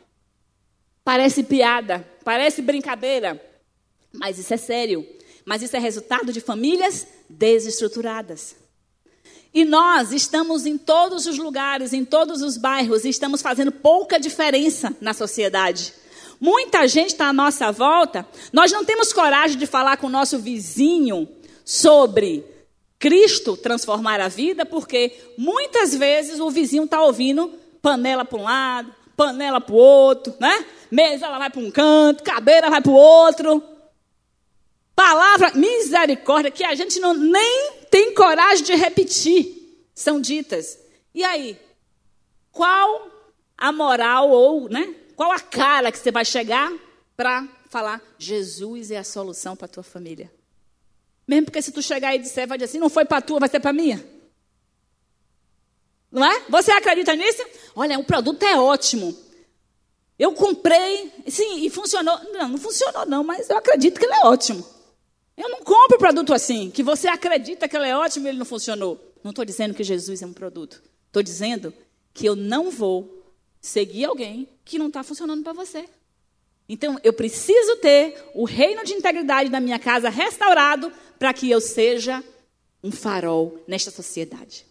Parece 1.05 1.43
piada, 1.43 2.07
parece 2.25 2.63
brincadeira, 2.63 3.41
mas 4.13 4.39
isso 4.39 4.55
é 4.55 4.57
sério. 4.57 5.07
Mas 5.45 5.61
isso 5.63 5.77
é 5.77 5.79
resultado 5.79 6.33
de 6.33 6.41
famílias 6.41 7.07
desestruturadas. 7.29 8.57
E 9.53 9.65
nós 9.65 10.11
estamos 10.11 10.67
em 10.67 10.77
todos 10.79 11.27
os 11.27 11.39
lugares, 11.39 11.93
em 11.93 12.05
todos 12.05 12.43
os 12.43 12.57
bairros, 12.57 13.05
e 13.05 13.11
estamos 13.11 13.43
fazendo 13.43 13.71
pouca 13.71 14.19
diferença 14.19 14.97
na 15.01 15.13
sociedade. 15.13 15.93
Muita 16.41 16.89
gente 16.89 17.11
está 17.11 17.29
à 17.29 17.33
nossa 17.33 17.71
volta, 17.71 18.27
nós 18.53 18.73
não 18.73 18.85
temos 18.85 19.13
coragem 19.13 19.57
de 19.57 19.67
falar 19.67 19.97
com 19.99 20.09
o 20.09 20.11
nosso 20.11 20.39
vizinho 20.39 21.29
sobre 21.65 22.45
Cristo 22.99 23.57
transformar 23.57 24.21
a 24.21 24.29
vida, 24.29 24.65
porque 24.65 25.13
muitas 25.37 25.95
vezes 25.95 26.41
o 26.41 26.51
vizinho 26.51 26.85
está 26.85 27.03
ouvindo 27.03 27.53
panela 27.81 28.25
para 28.25 28.39
um 28.39 28.45
lado, 28.45 28.95
panela 29.17 29.61
para 29.61 29.75
o 29.75 29.79
outro, 29.79 30.35
né? 30.41 30.65
Mesa 30.91 31.27
ela 31.27 31.39
vai 31.39 31.51
para 31.51 31.61
um 31.61 31.71
canto, 31.71 32.23
cadeira 32.23 32.71
vai 32.71 32.81
para 32.81 32.91
o 32.91 32.95
outro. 32.95 33.63
Palavra 34.95 35.53
misericórdia 35.55 36.51
que 36.51 36.65
a 36.65 36.75
gente 36.75 37.01
não, 37.01 37.15
nem 37.15 37.73
tem 37.91 38.15
coragem 38.15 38.65
de 38.65 38.75
repetir, 38.75 39.87
são 39.95 40.21
ditas. 40.21 40.79
E 41.15 41.23
aí, 41.25 41.59
qual 42.53 43.09
a 43.57 43.73
moral 43.73 44.31
ou, 44.31 44.69
né? 44.69 44.95
Qual 45.17 45.31
a 45.31 45.41
cara 45.41 45.93
que 45.93 45.99
você 45.99 46.11
vai 46.11 46.25
chegar 46.25 46.73
para 47.17 47.47
falar 47.69 48.01
Jesus 48.19 48.91
é 48.91 48.99
a 48.99 49.05
solução 49.05 49.55
para 49.55 49.69
tua 49.69 49.83
família? 49.83 50.33
Mesmo 51.27 51.47
porque 51.47 51.63
se 51.63 51.73
tu 51.73 51.83
chegar 51.83 52.15
e 52.15 52.19
disser, 52.19 52.47
vai 52.47 52.59
dizer 52.59 52.71
assim, 52.71 52.79
não 52.79 52.91
foi 52.91 53.05
para 53.05 53.23
tua, 53.23 53.41
vai 53.41 53.49
ser 53.49 53.61
para 53.61 53.73
minha. 53.73 54.05
Não 56.11 56.25
é? 56.25 56.45
Você 56.49 56.71
acredita 56.71 57.15
nisso? 57.17 57.43
Olha, 57.75 57.99
o 57.99 58.05
produto 58.05 58.43
é 58.43 58.59
ótimo. 58.59 59.17
Eu 60.19 60.33
comprei, 60.33 61.13
sim, 61.27 61.65
e 61.65 61.71
funcionou. 61.71 62.19
Não, 62.33 62.49
não 62.49 62.59
funcionou 62.59 63.05
não, 63.07 63.25
mas 63.25 63.51
eu 63.51 63.59
acredito 63.59 63.99
que 63.99 64.07
ele 64.07 64.15
é 64.15 64.27
ótimo. 64.27 64.65
Eu 65.37 65.49
não 65.49 65.63
compro 65.63 65.99
produto 65.99 66.33
assim, 66.33 66.71
que 66.71 66.83
você 66.83 67.09
acredita 67.09 67.69
que 67.69 67.77
ele 67.77 67.89
é 67.89 67.97
ótimo 67.97 68.27
e 68.27 68.29
ele 68.29 68.39
não 68.39 68.47
funcionou. 68.47 69.13
Não 69.25 69.31
estou 69.31 69.45
dizendo 69.45 69.75
que 69.75 69.83
Jesus 69.83 70.23
é 70.23 70.27
um 70.27 70.33
produto. 70.33 70.81
Estou 71.07 71.23
dizendo 71.23 71.75
que 72.13 72.27
eu 72.27 72.37
não 72.37 72.71
vou 72.71 73.25
seguir 73.61 74.05
alguém 74.05 74.49
que 74.65 74.79
não 74.79 74.87
está 74.87 75.03
funcionando 75.03 75.43
para 75.43 75.53
você. 75.53 75.89
Então, 76.69 76.99
eu 77.05 77.13
preciso 77.13 77.77
ter 77.77 78.17
o 78.35 78.45
reino 78.45 78.85
de 78.85 78.95
integridade 78.95 79.51
da 79.51 79.61
minha 79.61 79.79
casa 79.79 80.09
restaurado 80.09 80.91
para 81.19 81.33
que 81.33 81.51
eu 81.51 81.61
seja 81.61 82.25
um 82.83 82.91
farol 82.91 83.59
nesta 83.67 83.91
sociedade. 83.91 84.67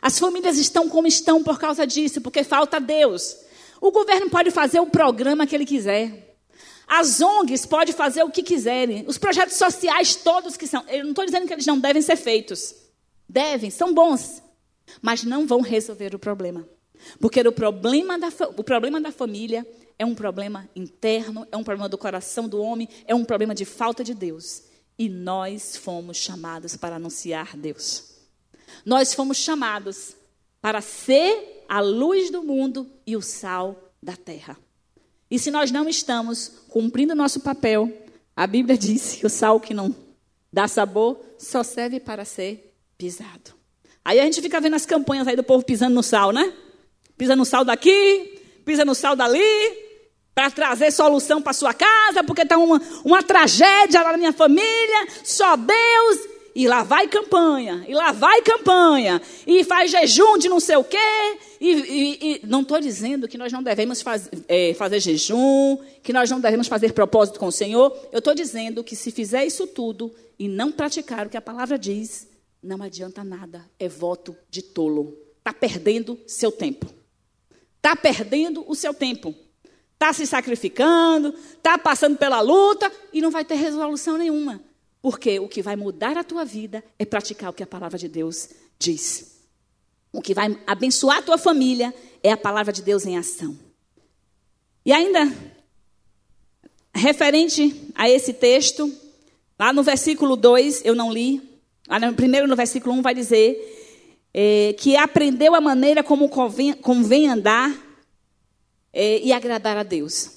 As 0.00 0.18
famílias 0.18 0.58
estão 0.58 0.88
como 0.88 1.06
estão 1.06 1.42
por 1.42 1.58
causa 1.58 1.86
disso, 1.86 2.20
porque 2.20 2.44
falta 2.44 2.80
Deus. 2.80 3.36
O 3.80 3.90
governo 3.90 4.30
pode 4.30 4.50
fazer 4.50 4.80
o 4.80 4.86
programa 4.86 5.46
que 5.46 5.54
ele 5.54 5.66
quiser. 5.66 6.36
As 6.86 7.20
ONGs 7.20 7.66
podem 7.66 7.94
fazer 7.94 8.22
o 8.22 8.30
que 8.30 8.42
quiserem. 8.42 9.04
Os 9.06 9.18
projetos 9.18 9.56
sociais 9.56 10.14
todos 10.14 10.56
que 10.56 10.66
são. 10.66 10.84
Eu 10.88 11.04
não 11.04 11.10
estou 11.10 11.24
dizendo 11.24 11.46
que 11.46 11.52
eles 11.52 11.66
não 11.66 11.78
devem 11.78 12.02
ser 12.02 12.16
feitos. 12.16 12.74
Devem, 13.28 13.70
são 13.70 13.92
bons. 13.92 14.42
Mas 15.00 15.24
não 15.24 15.46
vão 15.46 15.60
resolver 15.60 16.14
o 16.14 16.18
problema. 16.18 16.68
Porque 17.18 17.40
o 17.40 17.52
problema 17.52 18.18
da, 18.18 18.28
o 18.56 18.64
problema 18.64 19.00
da 19.00 19.10
família 19.10 19.66
é 19.98 20.04
um 20.04 20.14
problema 20.14 20.68
interno, 20.74 21.46
é 21.50 21.56
um 21.56 21.64
problema 21.64 21.88
do 21.88 21.98
coração 21.98 22.48
do 22.48 22.60
homem, 22.60 22.88
é 23.06 23.14
um 23.14 23.24
problema 23.24 23.54
de 23.54 23.64
falta 23.64 24.02
de 24.02 24.14
Deus. 24.14 24.62
E 24.98 25.08
nós 25.08 25.76
fomos 25.76 26.16
chamados 26.16 26.76
para 26.76 26.96
anunciar 26.96 27.56
Deus. 27.56 28.14
Nós 28.84 29.14
fomos 29.14 29.36
chamados 29.36 30.16
para 30.60 30.80
ser 30.80 31.64
a 31.68 31.80
luz 31.80 32.30
do 32.30 32.42
mundo 32.42 32.90
e 33.06 33.16
o 33.16 33.22
sal 33.22 33.92
da 34.02 34.16
terra. 34.16 34.56
E 35.30 35.38
se 35.38 35.50
nós 35.50 35.70
não 35.70 35.88
estamos 35.88 36.62
cumprindo 36.68 37.14
nosso 37.14 37.40
papel, 37.40 37.90
a 38.36 38.46
Bíblia 38.46 38.76
diz 38.78 39.16
que 39.16 39.26
o 39.26 39.30
sal 39.30 39.60
que 39.60 39.74
não 39.74 39.94
dá 40.52 40.68
sabor 40.68 41.20
só 41.38 41.62
serve 41.62 41.98
para 41.98 42.24
ser 42.24 42.74
pisado. 42.96 43.52
Aí 44.04 44.20
a 44.20 44.24
gente 44.24 44.40
fica 44.40 44.60
vendo 44.60 44.74
as 44.74 44.86
campanhas 44.86 45.26
aí 45.26 45.34
do 45.34 45.42
povo 45.42 45.64
pisando 45.64 45.94
no 45.94 46.02
sal, 46.02 46.32
né? 46.32 46.52
Pisa 47.16 47.34
no 47.34 47.44
sal 47.44 47.64
daqui, 47.64 48.40
pisa 48.64 48.84
no 48.84 48.94
sal 48.94 49.16
dali, 49.16 49.40
para 50.34 50.50
trazer 50.50 50.90
solução 50.90 51.40
para 51.40 51.52
sua 51.52 51.72
casa, 51.72 52.24
porque 52.24 52.42
está 52.42 52.58
uma, 52.58 52.82
uma 53.04 53.22
tragédia 53.22 54.02
lá 54.02 54.12
na 54.12 54.18
minha 54.18 54.32
família, 54.32 55.08
só 55.22 55.56
Deus. 55.56 56.34
E 56.56 56.68
lá 56.68 56.84
vai 56.84 57.08
campanha, 57.08 57.84
e 57.88 57.94
lá 57.94 58.12
vai 58.12 58.40
campanha, 58.42 59.20
e 59.44 59.64
faz 59.64 59.90
jejum 59.90 60.38
de 60.38 60.48
não 60.48 60.60
sei 60.60 60.76
o 60.76 60.84
quê. 60.84 60.96
E, 61.60 61.70
e, 61.70 62.18
e 62.20 62.46
não 62.46 62.62
estou 62.62 62.80
dizendo 62.80 63.26
que 63.26 63.36
nós 63.36 63.52
não 63.52 63.60
devemos 63.60 64.00
faz, 64.02 64.30
é, 64.46 64.72
fazer 64.74 65.00
jejum, 65.00 65.78
que 66.00 66.12
nós 66.12 66.30
não 66.30 66.38
devemos 66.38 66.68
fazer 66.68 66.92
propósito 66.92 67.40
com 67.40 67.46
o 67.46 67.52
Senhor. 67.52 67.96
Eu 68.12 68.20
estou 68.20 68.34
dizendo 68.34 68.84
que 68.84 68.94
se 68.94 69.10
fizer 69.10 69.44
isso 69.44 69.66
tudo 69.66 70.14
e 70.38 70.46
não 70.46 70.70
praticar 70.70 71.26
o 71.26 71.30
que 71.30 71.36
a 71.36 71.42
palavra 71.42 71.76
diz, 71.76 72.28
não 72.62 72.80
adianta 72.82 73.24
nada. 73.24 73.68
É 73.76 73.88
voto 73.88 74.36
de 74.48 74.62
tolo. 74.62 75.18
Está 75.38 75.52
perdendo 75.52 76.16
seu 76.24 76.52
tempo. 76.52 76.86
Está 77.78 77.96
perdendo 77.96 78.64
o 78.68 78.76
seu 78.76 78.94
tempo 78.94 79.34
está 80.04 80.12
se 80.12 80.26
sacrificando, 80.26 81.34
está 81.56 81.78
passando 81.78 82.18
pela 82.18 82.40
luta 82.40 82.92
e 83.12 83.22
não 83.22 83.30
vai 83.30 83.44
ter 83.44 83.54
resolução 83.54 84.18
nenhuma. 84.18 84.60
Porque 85.00 85.38
o 85.38 85.48
que 85.48 85.62
vai 85.62 85.76
mudar 85.76 86.18
a 86.18 86.24
tua 86.24 86.44
vida 86.44 86.84
é 86.98 87.04
praticar 87.04 87.50
o 87.50 87.52
que 87.52 87.62
a 87.62 87.66
palavra 87.66 87.98
de 87.98 88.08
Deus 88.08 88.50
diz. 88.78 89.38
O 90.12 90.20
que 90.20 90.34
vai 90.34 90.58
abençoar 90.66 91.18
a 91.18 91.22
tua 91.22 91.38
família 91.38 91.94
é 92.22 92.32
a 92.32 92.36
palavra 92.36 92.72
de 92.72 92.82
Deus 92.82 93.06
em 93.06 93.16
ação. 93.16 93.58
E 94.84 94.92
ainda, 94.92 95.32
referente 96.94 97.90
a 97.94 98.08
esse 98.08 98.34
texto, 98.34 98.92
lá 99.58 99.72
no 99.72 99.82
versículo 99.82 100.36
2, 100.36 100.84
eu 100.84 100.94
não 100.94 101.10
li, 101.10 101.42
primeiro 102.16 102.46
no 102.46 102.56
versículo 102.56 102.94
1 102.96 103.02
vai 103.02 103.14
dizer 103.14 104.28
é, 104.34 104.74
que 104.78 104.96
aprendeu 104.96 105.54
a 105.54 105.60
maneira 105.60 106.02
como 106.02 106.28
convém, 106.28 106.74
convém 106.74 107.28
andar 107.28 107.83
é, 108.94 109.18
e 109.18 109.32
agradar 109.32 109.76
a 109.76 109.82
Deus. 109.82 110.30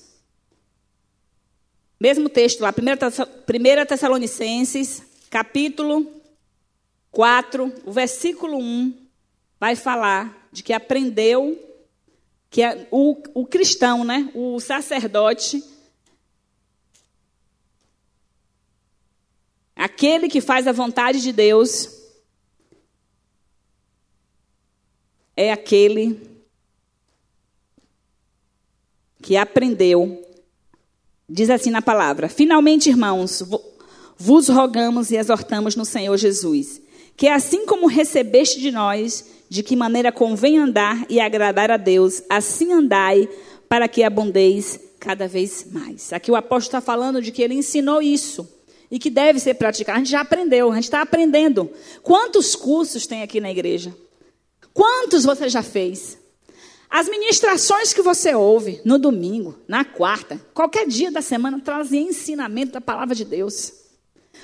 Mesmo 1.99 2.27
texto 2.27 2.61
lá, 2.61 2.71
1 2.71 3.85
Tessalonicenses, 3.85 5.03
capítulo 5.29 6.11
4, 7.11 7.71
o 7.85 7.91
versículo 7.91 8.57
1, 8.57 9.07
vai 9.59 9.75
falar 9.75 10.49
de 10.51 10.63
que 10.63 10.73
aprendeu 10.73 11.63
que 12.49 12.61
o, 12.89 13.21
o 13.33 13.45
cristão, 13.45 14.03
né, 14.03 14.31
o 14.33 14.59
sacerdote, 14.59 15.63
aquele 19.75 20.27
que 20.27 20.41
faz 20.41 20.67
a 20.67 20.71
vontade 20.71 21.21
de 21.21 21.31
Deus, 21.31 21.89
é 25.35 25.51
aquele 25.51 26.36
que 29.21 29.35
aprendeu, 29.35 30.23
diz 31.29 31.49
assim 31.49 31.69
na 31.69 31.81
palavra: 31.81 32.29
Finalmente, 32.29 32.89
irmãos, 32.89 33.43
vos 34.17 34.47
rogamos 34.47 35.11
e 35.11 35.15
exortamos 35.15 35.75
no 35.75 35.85
Senhor 35.85 36.15
Jesus, 36.17 36.81
que 37.15 37.27
assim 37.27 37.65
como 37.65 37.87
recebeste 37.87 38.59
de 38.59 38.71
nós, 38.71 39.25
de 39.49 39.63
que 39.63 39.75
maneira 39.75 40.11
convém 40.11 40.57
andar 40.57 41.05
e 41.09 41.19
agradar 41.19 41.71
a 41.71 41.77
Deus, 41.77 42.21
assim 42.29 42.71
andai, 42.71 43.27
para 43.67 43.87
que 43.87 44.03
abundeis 44.03 44.79
cada 44.99 45.27
vez 45.27 45.67
mais. 45.71 46.11
Aqui 46.11 46.31
o 46.31 46.35
apóstolo 46.35 46.77
está 46.77 46.81
falando 46.81 47.21
de 47.21 47.31
que 47.31 47.41
ele 47.41 47.53
ensinou 47.53 48.01
isso 48.01 48.47
e 48.89 48.97
que 48.97 49.09
deve 49.09 49.39
ser 49.39 49.55
praticado. 49.55 49.97
A 49.97 49.99
gente 49.99 50.11
já 50.11 50.21
aprendeu, 50.21 50.71
a 50.71 50.75
gente 50.75 50.85
está 50.85 51.01
aprendendo. 51.01 51.69
Quantos 52.01 52.55
cursos 52.55 53.05
tem 53.05 53.21
aqui 53.21 53.39
na 53.39 53.51
igreja? 53.51 53.95
Quantos 54.73 55.23
você 55.23 55.49
já 55.49 55.63
fez? 55.63 56.16
As 56.89 57.09
ministrações 57.09 57.93
que 57.93 58.01
você 58.01 58.33
ouve 58.33 58.81
no 58.85 58.97
domingo, 58.97 59.59
na 59.67 59.83
quarta, 59.83 60.39
qualquer 60.53 60.87
dia 60.87 61.11
da 61.11 61.21
semana, 61.21 61.59
trazem 61.59 62.09
ensinamento 62.09 62.73
da 62.73 62.81
palavra 62.81 63.13
de 63.13 63.25
Deus. 63.25 63.73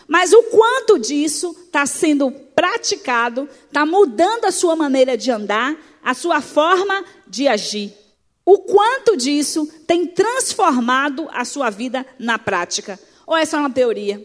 Mas 0.07 0.33
o 0.33 0.43
quanto 0.43 0.99
disso 0.99 1.55
está 1.65 1.85
sendo 1.85 2.31
praticado, 2.31 3.47
está 3.65 3.85
mudando 3.85 4.45
a 4.45 4.51
sua 4.51 4.75
maneira 4.75 5.17
de 5.17 5.31
andar, 5.31 5.77
a 6.03 6.13
sua 6.13 6.41
forma 6.41 7.03
de 7.27 7.47
agir. 7.47 7.93
O 8.45 8.59
quanto 8.59 9.15
disso 9.15 9.65
tem 9.87 10.05
transformado 10.05 11.29
a 11.31 11.45
sua 11.45 11.69
vida 11.69 12.05
na 12.19 12.37
prática. 12.37 12.99
Ou 13.25 13.37
é 13.37 13.45
só 13.45 13.57
uma 13.57 13.69
teoria? 13.69 14.23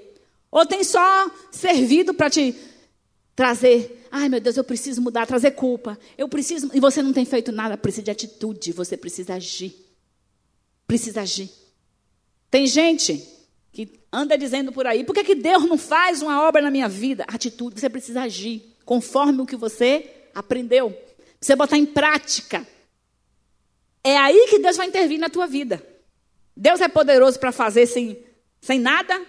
Ou 0.50 0.66
tem 0.66 0.82
só 0.82 1.30
servido 1.52 2.12
para 2.12 2.28
te 2.28 2.54
trazer, 3.38 4.04
ai 4.10 4.28
meu 4.28 4.40
Deus, 4.40 4.56
eu 4.56 4.64
preciso 4.64 5.00
mudar, 5.00 5.24
trazer 5.24 5.52
culpa. 5.52 5.96
Eu 6.18 6.28
preciso, 6.28 6.72
e 6.74 6.80
você 6.80 7.00
não 7.00 7.12
tem 7.12 7.24
feito 7.24 7.52
nada, 7.52 7.78
precisa 7.78 8.02
de 8.02 8.10
atitude, 8.10 8.72
você 8.72 8.96
precisa 8.96 9.34
agir. 9.34 9.76
Precisa 10.88 11.20
agir. 11.20 11.48
Tem 12.50 12.66
gente 12.66 13.24
que 13.70 14.00
anda 14.12 14.36
dizendo 14.36 14.72
por 14.72 14.88
aí, 14.88 15.04
por 15.04 15.14
que, 15.14 15.22
que 15.22 15.36
Deus 15.36 15.64
não 15.66 15.78
faz 15.78 16.20
uma 16.20 16.48
obra 16.48 16.60
na 16.60 16.68
minha 16.68 16.88
vida? 16.88 17.24
Atitude, 17.28 17.78
você 17.78 17.88
precisa 17.88 18.22
agir 18.22 18.74
conforme 18.84 19.40
o 19.42 19.46
que 19.46 19.54
você 19.54 20.10
aprendeu. 20.34 20.92
Você 21.40 21.54
botar 21.54 21.78
em 21.78 21.86
prática. 21.86 22.66
É 24.02 24.16
aí 24.16 24.48
que 24.50 24.58
Deus 24.58 24.76
vai 24.76 24.88
intervir 24.88 25.20
na 25.20 25.30
tua 25.30 25.46
vida. 25.46 25.80
Deus 26.56 26.80
é 26.80 26.88
poderoso 26.88 27.38
para 27.38 27.52
fazer 27.52 27.86
sem, 27.86 28.18
sem 28.60 28.80
nada? 28.80 29.24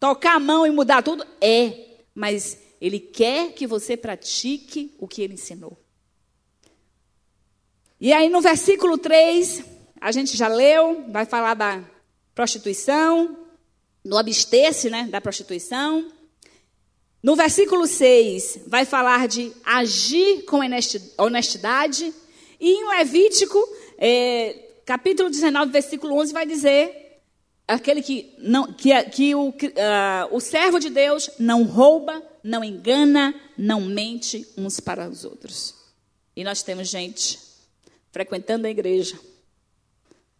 Tocar 0.00 0.34
a 0.34 0.40
mão 0.40 0.66
e 0.66 0.70
mudar 0.72 1.00
tudo? 1.00 1.24
É. 1.40 1.90
Mas 2.12 2.69
Ele 2.80 2.98
quer 2.98 3.52
que 3.52 3.66
você 3.66 3.96
pratique 3.96 4.94
o 4.98 5.06
que 5.06 5.22
Ele 5.22 5.34
ensinou. 5.34 5.76
E 8.00 8.12
aí 8.12 8.28
no 8.30 8.40
versículo 8.40 8.96
3, 8.96 9.62
a 10.00 10.10
gente 10.10 10.36
já 10.36 10.48
leu, 10.48 11.04
vai 11.08 11.26
falar 11.26 11.54
da 11.54 11.84
prostituição, 12.34 13.36
no 14.02 14.16
abster-se 14.16 14.88
né, 14.88 15.06
da 15.10 15.20
prostituição. 15.20 16.10
No 17.22 17.36
versículo 17.36 17.86
6, 17.86 18.60
vai 18.66 18.86
falar 18.86 19.28
de 19.28 19.52
agir 19.62 20.44
com 20.44 20.60
honestidade. 21.18 22.14
E 22.58 22.70
em 22.70 22.88
Levítico, 22.88 23.58
é, 23.98 24.70
capítulo 24.86 25.28
19, 25.28 25.70
versículo 25.70 26.18
11, 26.18 26.32
vai 26.32 26.46
dizer 26.46 27.20
aquele 27.68 28.02
que, 28.02 28.34
não, 28.38 28.72
que, 28.72 29.02
que 29.04 29.34
o, 29.34 29.50
uh, 29.50 29.52
o 30.32 30.40
servo 30.40 30.80
de 30.80 30.90
Deus 30.90 31.30
não 31.38 31.62
rouba, 31.62 32.22
não 32.42 32.64
engana, 32.64 33.34
não 33.56 33.80
mente 33.80 34.46
uns 34.56 34.80
para 34.80 35.08
os 35.08 35.24
outros. 35.24 35.74
E 36.34 36.44
nós 36.44 36.62
temos 36.62 36.88
gente 36.88 37.38
frequentando 38.10 38.66
a 38.66 38.70
igreja 38.70 39.18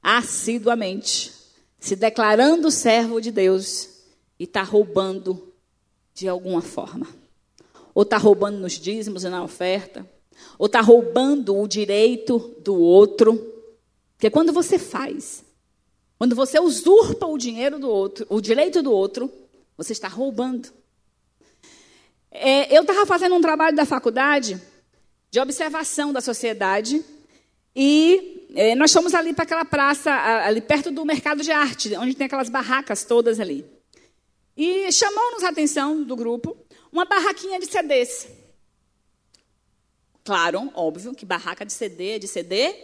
assiduamente, 0.02 1.32
se 1.78 1.94
declarando 1.94 2.70
servo 2.70 3.20
de 3.20 3.30
Deus 3.30 3.88
e 4.38 4.44
está 4.44 4.62
roubando 4.62 5.52
de 6.14 6.28
alguma 6.28 6.62
forma. 6.62 7.06
Ou 7.94 8.02
está 8.02 8.16
roubando 8.16 8.58
nos 8.58 8.74
dízimos 8.74 9.24
e 9.24 9.28
na 9.28 9.42
oferta, 9.42 10.08
ou 10.58 10.66
está 10.66 10.80
roubando 10.80 11.56
o 11.56 11.66
direito 11.66 12.56
do 12.62 12.78
outro. 12.78 13.36
Porque 14.16 14.30
quando 14.30 14.52
você 14.52 14.78
faz, 14.78 15.44
quando 16.18 16.34
você 16.34 16.58
usurpa 16.58 17.26
o 17.26 17.38
dinheiro 17.38 17.78
do 17.78 17.88
outro, 17.88 18.26
o 18.28 18.40
direito 18.40 18.82
do 18.82 18.92
outro, 18.92 19.30
você 19.76 19.92
está 19.92 20.08
roubando. 20.08 20.70
É, 22.30 22.76
eu 22.76 22.82
estava 22.82 23.04
fazendo 23.04 23.34
um 23.34 23.40
trabalho 23.40 23.76
da 23.76 23.84
faculdade 23.84 24.60
de 25.30 25.40
observação 25.40 26.12
da 26.12 26.20
sociedade 26.20 27.04
e 27.74 28.48
é, 28.54 28.74
nós 28.74 28.92
fomos 28.92 29.14
ali 29.14 29.32
para 29.32 29.44
aquela 29.44 29.64
praça, 29.64 30.12
ali 30.44 30.60
perto 30.60 30.90
do 30.90 31.04
mercado 31.04 31.42
de 31.42 31.50
arte, 31.50 31.96
onde 31.96 32.14
tem 32.14 32.26
aquelas 32.26 32.48
barracas 32.48 33.04
todas 33.04 33.40
ali. 33.40 33.64
E 34.56 34.90
chamou-nos 34.92 35.44
a 35.44 35.48
atenção 35.48 36.02
do 36.02 36.16
grupo 36.16 36.56
uma 36.92 37.04
barraquinha 37.04 37.58
de 37.58 37.66
CDs. 37.66 38.28
Claro, 40.24 40.70
óbvio 40.74 41.14
que 41.14 41.24
barraca 41.24 41.64
de 41.64 41.72
CD 41.72 42.16
é 42.16 42.18
de 42.18 42.28
CD 42.28 42.74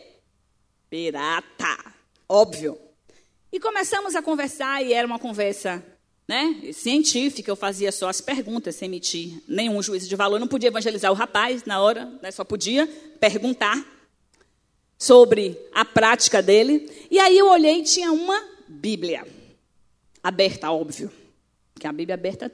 pirata. 0.88 1.94
Óbvio. 2.28 2.78
E 3.52 3.60
começamos 3.60 4.14
a 4.16 4.22
conversar, 4.22 4.84
e 4.84 4.92
era 4.92 5.06
uma 5.06 5.18
conversa 5.18 5.84
né, 6.28 6.72
científica, 6.72 7.50
eu 7.50 7.56
fazia 7.56 7.92
só 7.92 8.08
as 8.08 8.20
perguntas, 8.20 8.74
sem 8.74 8.86
emitir 8.86 9.42
nenhum 9.46 9.80
juízo 9.82 10.08
de 10.08 10.16
valor. 10.16 10.40
Não 10.40 10.48
podia 10.48 10.68
evangelizar 10.68 11.10
o 11.12 11.14
rapaz 11.14 11.64
na 11.64 11.80
hora, 11.80 12.06
né, 12.20 12.30
só 12.30 12.44
podia 12.44 12.86
perguntar 13.20 13.84
sobre 14.98 15.56
a 15.72 15.84
prática 15.84 16.42
dele. 16.42 16.90
E 17.10 17.18
aí 17.18 17.38
eu 17.38 17.48
olhei 17.48 17.80
e 17.80 17.84
tinha 17.84 18.10
uma 18.10 18.42
Bíblia 18.66 19.26
aberta, 20.22 20.70
óbvio. 20.70 21.12
Porque 21.72 21.86
a 21.86 21.92
Bíblia 21.92 22.14
aberta, 22.14 22.50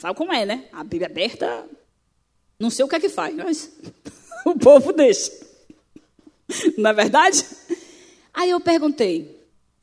sabe 0.00 0.16
como 0.16 0.32
é, 0.32 0.44
né? 0.44 0.68
A 0.72 0.82
Bíblia 0.82 1.06
aberta, 1.06 1.66
não 2.58 2.70
sei 2.70 2.84
o 2.84 2.88
que 2.88 2.96
é 2.96 3.00
que 3.00 3.08
faz, 3.08 3.34
mas 3.36 3.70
o 4.44 4.58
povo 4.58 4.92
deixa. 4.92 5.30
Não 6.76 6.90
é 6.90 6.94
verdade? 6.94 7.44
Aí 8.34 8.50
eu 8.50 8.60
perguntei. 8.60 9.39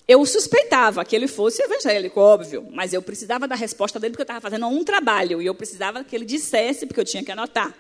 Eu 0.08 0.26
suspeitava 0.26 1.04
que 1.04 1.16
ele 1.16 1.28
fosse 1.28 1.62
evangélico, 1.62 2.20
óbvio, 2.20 2.66
mas 2.72 2.94
eu 2.94 3.02
precisava 3.02 3.46
da 3.46 3.56
resposta 3.56 4.00
dele 4.00 4.12
porque 4.12 4.22
eu 4.22 4.26
estava 4.26 4.40
fazendo 4.40 4.66
um 4.68 4.84
trabalho 4.84 5.42
e 5.42 5.46
eu 5.46 5.54
precisava 5.54 6.04
que 6.04 6.16
ele 6.16 6.24
dissesse, 6.24 6.86
porque 6.86 7.02
eu 7.02 7.06
tinha 7.06 7.24
que 7.24 7.32
anotar. 7.32 7.76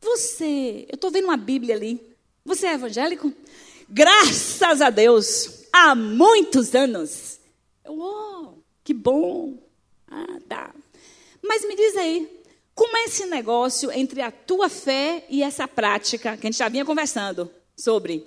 Você, 0.00 0.86
eu 0.88 0.94
estou 0.94 1.10
vendo 1.10 1.24
uma 1.24 1.36
Bíblia 1.36 1.74
ali. 1.74 2.00
Você 2.44 2.68
é 2.68 2.74
evangélico? 2.74 3.32
Graças 3.88 4.80
a 4.80 4.90
Deus, 4.90 5.66
há 5.72 5.96
muitos 5.96 6.72
anos. 6.74 7.40
Eu, 7.84 7.98
oh, 7.98 8.54
que 8.84 8.94
bom. 8.94 9.58
Ah, 10.08 10.38
tá. 10.48 10.74
Mas 11.42 11.66
me 11.66 11.74
diz 11.74 11.96
aí, 11.96 12.40
como 12.74 12.96
é 12.96 13.04
esse 13.04 13.26
negócio 13.26 13.90
entre 13.90 14.22
a 14.22 14.30
tua 14.30 14.68
fé 14.68 15.26
e 15.28 15.42
essa 15.42 15.66
prática 15.66 16.36
que 16.36 16.46
a 16.46 16.50
gente 16.50 16.58
já 16.58 16.68
vinha 16.68 16.84
conversando 16.84 17.50
sobre 17.76 18.24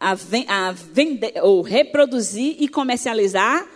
a, 0.00 0.12
a 0.12 0.72
vender, 0.72 1.34
ou 1.42 1.62
reproduzir 1.62 2.56
e 2.58 2.68
comercializar 2.68 3.66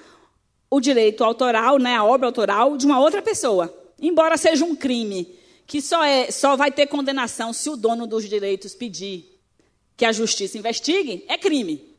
o 0.70 0.80
direito 0.80 1.24
autoral, 1.24 1.78
né, 1.78 1.96
a 1.96 2.04
obra 2.04 2.26
autoral 2.26 2.76
de 2.76 2.86
uma 2.86 3.00
outra 3.00 3.22
pessoa, 3.22 3.74
embora 4.00 4.36
seja 4.36 4.64
um 4.64 4.76
crime 4.76 5.34
que 5.66 5.82
só 5.82 6.02
é, 6.02 6.30
só 6.30 6.56
vai 6.56 6.70
ter 6.70 6.86
condenação 6.86 7.52
se 7.52 7.68
o 7.68 7.76
dono 7.76 8.06
dos 8.06 8.28
direitos 8.28 8.74
pedir 8.74 9.38
que 9.96 10.04
a 10.04 10.12
justiça 10.12 10.56
investigue, 10.56 11.24
é 11.28 11.36
crime. 11.36 11.96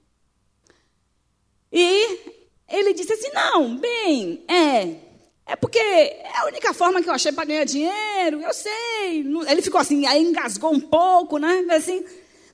E 1.71 2.19
ele 2.67 2.93
disse 2.93 3.13
assim: 3.13 3.29
não, 3.33 3.75
bem, 3.75 4.43
é. 4.47 5.09
É 5.45 5.55
porque 5.55 5.79
é 5.79 6.37
a 6.37 6.45
única 6.45 6.73
forma 6.75 7.01
que 7.01 7.09
eu 7.09 7.13
achei 7.13 7.31
para 7.31 7.45
ganhar 7.45 7.63
dinheiro, 7.63 8.39
eu 8.39 8.53
sei. 8.53 9.25
Ele 9.49 9.61
ficou 9.63 9.81
assim, 9.81 10.05
aí 10.05 10.21
engasgou 10.21 10.71
um 10.71 10.79
pouco, 10.79 11.39
né? 11.39 11.65
Assim, 11.71 12.05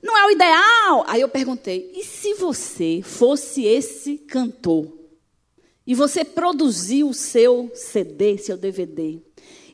não 0.06 0.16
é 0.16 0.26
o 0.26 0.30
ideal. 0.30 1.04
Aí 1.06 1.20
eu 1.20 1.28
perguntei: 1.28 1.90
e 1.94 2.04
se 2.04 2.34
você 2.34 3.02
fosse 3.02 3.64
esse 3.64 4.16
cantor? 4.16 4.96
E 5.86 5.94
você 5.94 6.24
produziu 6.24 7.08
o 7.08 7.14
seu 7.14 7.70
CD, 7.74 8.38
seu 8.38 8.56
DVD? 8.56 9.20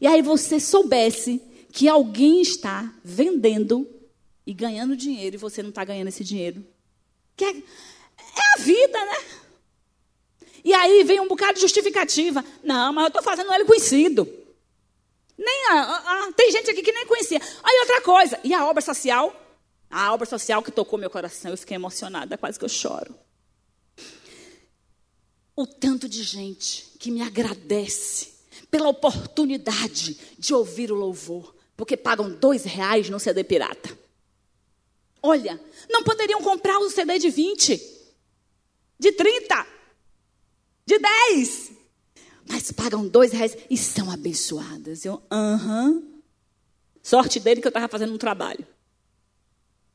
E 0.00 0.06
aí 0.06 0.20
você 0.20 0.58
soubesse 0.60 1.40
que 1.70 1.88
alguém 1.88 2.42
está 2.42 2.92
vendendo 3.02 3.88
e 4.46 4.52
ganhando 4.52 4.96
dinheiro 4.96 5.36
e 5.36 5.38
você 5.38 5.62
não 5.62 5.70
está 5.70 5.84
ganhando 5.84 6.08
esse 6.08 6.22
dinheiro. 6.22 6.64
Que 7.34 7.44
é, 7.44 7.50
é 7.50 8.54
a 8.54 8.58
vida, 8.58 9.04
né? 9.06 9.16
E 10.64 10.74
aí 10.74 11.02
vem 11.02 11.20
um 11.20 11.28
bocado 11.28 11.54
de 11.54 11.60
justificativa. 11.60 12.44
Não, 12.62 12.92
mas 12.92 13.04
eu 13.04 13.08
estou 13.08 13.22
fazendo 13.22 13.52
ele 13.52 13.64
conhecido. 13.64 14.28
Nem 15.38 15.66
a, 15.70 15.74
a, 15.80 16.28
a, 16.28 16.32
tem 16.32 16.52
gente 16.52 16.70
aqui 16.70 16.82
que 16.82 16.92
nem 16.92 17.06
conhecia. 17.06 17.40
Aí 17.62 17.78
outra 17.80 18.02
coisa. 18.02 18.38
E 18.44 18.52
a 18.52 18.66
obra 18.66 18.82
social? 18.82 19.34
A 19.93 20.14
obra 20.14 20.24
social 20.24 20.62
que 20.62 20.72
tocou 20.72 20.99
meu 20.99 21.11
coração. 21.11 21.51
Eu 21.51 21.57
fiquei 21.59 21.74
emocionada, 21.74 22.38
quase 22.38 22.59
que 22.59 22.64
eu 22.64 22.68
choro. 22.68 23.14
O 25.55 25.66
tanto 25.66 26.09
de 26.09 26.22
gente 26.22 26.95
que 26.99 27.11
me 27.11 27.20
agradece 27.20 28.32
pela 28.70 28.88
oportunidade 28.88 30.18
de 30.38 30.55
ouvir 30.55 30.90
o 30.90 30.95
louvor, 30.95 31.55
porque 31.76 31.95
pagam 31.95 32.30
dois 32.30 32.64
reais 32.64 33.11
no 33.11 33.20
CD 33.20 33.45
pirata. 33.45 33.99
Olha, 35.22 35.61
não 35.90 36.03
poderiam 36.03 36.40
comprar 36.40 36.78
o 36.78 36.88
CD 36.90 37.18
de 37.18 37.28
20, 37.28 37.76
de 38.99 39.12
30, 39.12 39.66
de 40.86 40.99
10, 40.99 41.72
mas 42.49 42.72
pagam 42.72 43.07
dois 43.07 43.30
reais 43.30 43.57
e 43.68 43.76
são 43.76 44.11
abençoadas. 44.11 45.05
Eu, 45.05 45.22
aham. 45.30 46.03
Sorte 47.03 47.38
dele 47.38 47.61
que 47.61 47.66
eu 47.66 47.70
estava 47.70 47.88
fazendo 47.88 48.14
um 48.14 48.18
trabalho. 48.18 48.66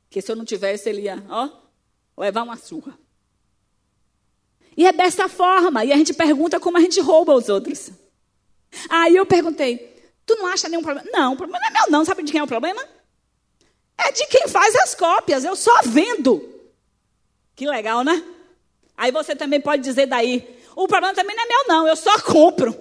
Que 0.10 0.22
se 0.22 0.32
eu 0.32 0.36
não 0.36 0.46
tivesse, 0.46 0.90
ele 0.90 1.02
ia, 1.02 1.24
ó, 1.30 1.50
levar 2.18 2.44
uma 2.44 2.58
surra. 2.58 2.98
E 4.76 4.86
é 4.86 4.94
dessa 4.94 5.28
forma. 5.28 5.84
E 5.84 5.92
a 5.92 5.98
gente 5.98 6.14
pergunta 6.14 6.60
como 6.60 6.78
a 6.78 6.82
gente 6.82 7.02
rouba 7.02 7.34
os 7.34 7.50
outros. 7.50 7.92
Aí 8.90 9.16
eu 9.16 9.26
perguntei, 9.26 9.96
tu 10.26 10.36
não 10.36 10.48
acha 10.48 10.70
nenhum 10.70 10.84
problema? 10.84 11.10
Não, 11.12 11.34
o 11.34 11.38
problema 11.38 11.60
não 11.60 11.68
é 11.68 11.72
meu, 11.72 11.92
não. 11.92 12.06
Sabe 12.06 12.24
de 12.24 12.32
quem 12.32 12.40
é 12.40 12.44
o 12.44 12.48
problema? 12.48 12.82
É 13.98 14.12
de 14.12 14.28
quem 14.28 14.48
faz 14.48 14.76
as 14.76 14.94
cópias, 14.94 15.44
eu 15.44 15.56
só 15.56 15.82
vendo. 15.84 16.54
Que 17.56 17.66
legal, 17.66 18.04
né? 18.04 18.24
Aí 18.96 19.12
você 19.12 19.36
também 19.36 19.60
pode 19.60 19.82
dizer 19.82 20.06
daí, 20.06 20.62
o 20.76 20.88
problema 20.88 21.16
também 21.16 21.36
não 21.36 21.44
é 21.44 21.48
meu, 21.48 21.68
não, 21.68 21.88
eu 21.88 21.96
só 21.96 22.22
compro. 22.22 22.76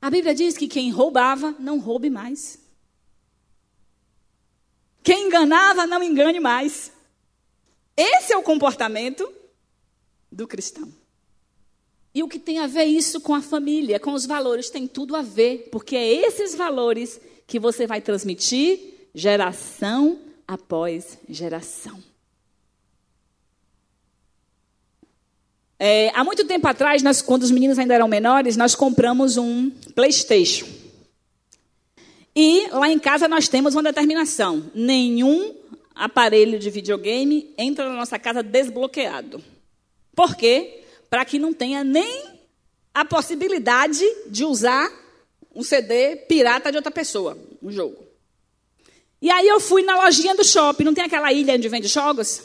A 0.00 0.08
Bíblia 0.08 0.34
diz 0.34 0.56
que 0.56 0.68
quem 0.68 0.90
roubava, 0.90 1.56
não 1.58 1.80
roube 1.80 2.08
mais. 2.08 2.60
Quem 5.06 5.28
enganava, 5.28 5.86
não 5.86 6.02
engane 6.02 6.40
mais. 6.40 6.90
Esse 7.96 8.32
é 8.32 8.36
o 8.36 8.42
comportamento 8.42 9.32
do 10.32 10.48
cristão. 10.48 10.92
E 12.12 12.24
o 12.24 12.28
que 12.28 12.40
tem 12.40 12.58
a 12.58 12.66
ver 12.66 12.86
isso 12.86 13.20
com 13.20 13.32
a 13.32 13.40
família, 13.40 14.00
com 14.00 14.12
os 14.14 14.26
valores, 14.26 14.68
tem 14.68 14.88
tudo 14.88 15.14
a 15.14 15.22
ver, 15.22 15.68
porque 15.70 15.94
é 15.94 16.26
esses 16.26 16.56
valores 16.56 17.20
que 17.46 17.60
você 17.60 17.86
vai 17.86 18.00
transmitir 18.00 18.80
geração 19.14 20.18
após 20.44 21.16
geração. 21.28 22.02
É, 25.78 26.10
há 26.16 26.24
muito 26.24 26.44
tempo 26.44 26.66
atrás, 26.66 27.00
nós, 27.04 27.22
quando 27.22 27.44
os 27.44 27.52
meninos 27.52 27.78
ainda 27.78 27.94
eram 27.94 28.08
menores, 28.08 28.56
nós 28.56 28.74
compramos 28.74 29.36
um 29.36 29.70
PlayStation. 29.94 30.66
E 32.38 32.68
lá 32.68 32.90
em 32.90 32.98
casa 32.98 33.26
nós 33.26 33.48
temos 33.48 33.74
uma 33.74 33.82
determinação: 33.82 34.70
nenhum 34.74 35.56
aparelho 35.94 36.58
de 36.58 36.68
videogame 36.68 37.54
entra 37.56 37.88
na 37.88 37.96
nossa 37.96 38.18
casa 38.18 38.42
desbloqueado. 38.42 39.42
Por 40.14 40.36
quê? 40.36 40.84
Para 41.08 41.24
que 41.24 41.38
não 41.38 41.54
tenha 41.54 41.82
nem 41.82 42.24
a 42.92 43.06
possibilidade 43.06 44.04
de 44.26 44.44
usar 44.44 44.90
um 45.54 45.62
CD 45.62 46.16
pirata 46.28 46.70
de 46.70 46.76
outra 46.76 46.92
pessoa, 46.92 47.38
um 47.62 47.72
jogo. 47.72 48.04
E 49.22 49.30
aí 49.30 49.48
eu 49.48 49.58
fui 49.58 49.82
na 49.82 49.96
lojinha 49.96 50.34
do 50.34 50.44
shopping, 50.44 50.84
não 50.84 50.92
tem 50.92 51.04
aquela 51.04 51.32
ilha 51.32 51.54
onde 51.54 51.68
vende 51.70 51.88
jogos? 51.88 52.42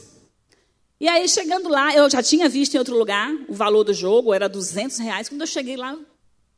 E 1.02 1.08
aí, 1.08 1.28
chegando 1.28 1.68
lá, 1.68 1.94
eu 1.96 2.10
já 2.10 2.22
tinha 2.22 2.48
visto 2.48 2.76
em 2.76 2.78
outro 2.78 2.96
lugar 2.96 3.30
o 3.50 3.54
valor 3.54 3.84
do 3.84 3.94
jogo, 3.94 4.34
era 4.34 4.48
200 4.48 5.00
reais. 5.00 5.28
Quando 5.28 5.42
eu 5.42 5.48
cheguei 5.48 5.76
lá, 5.76 5.98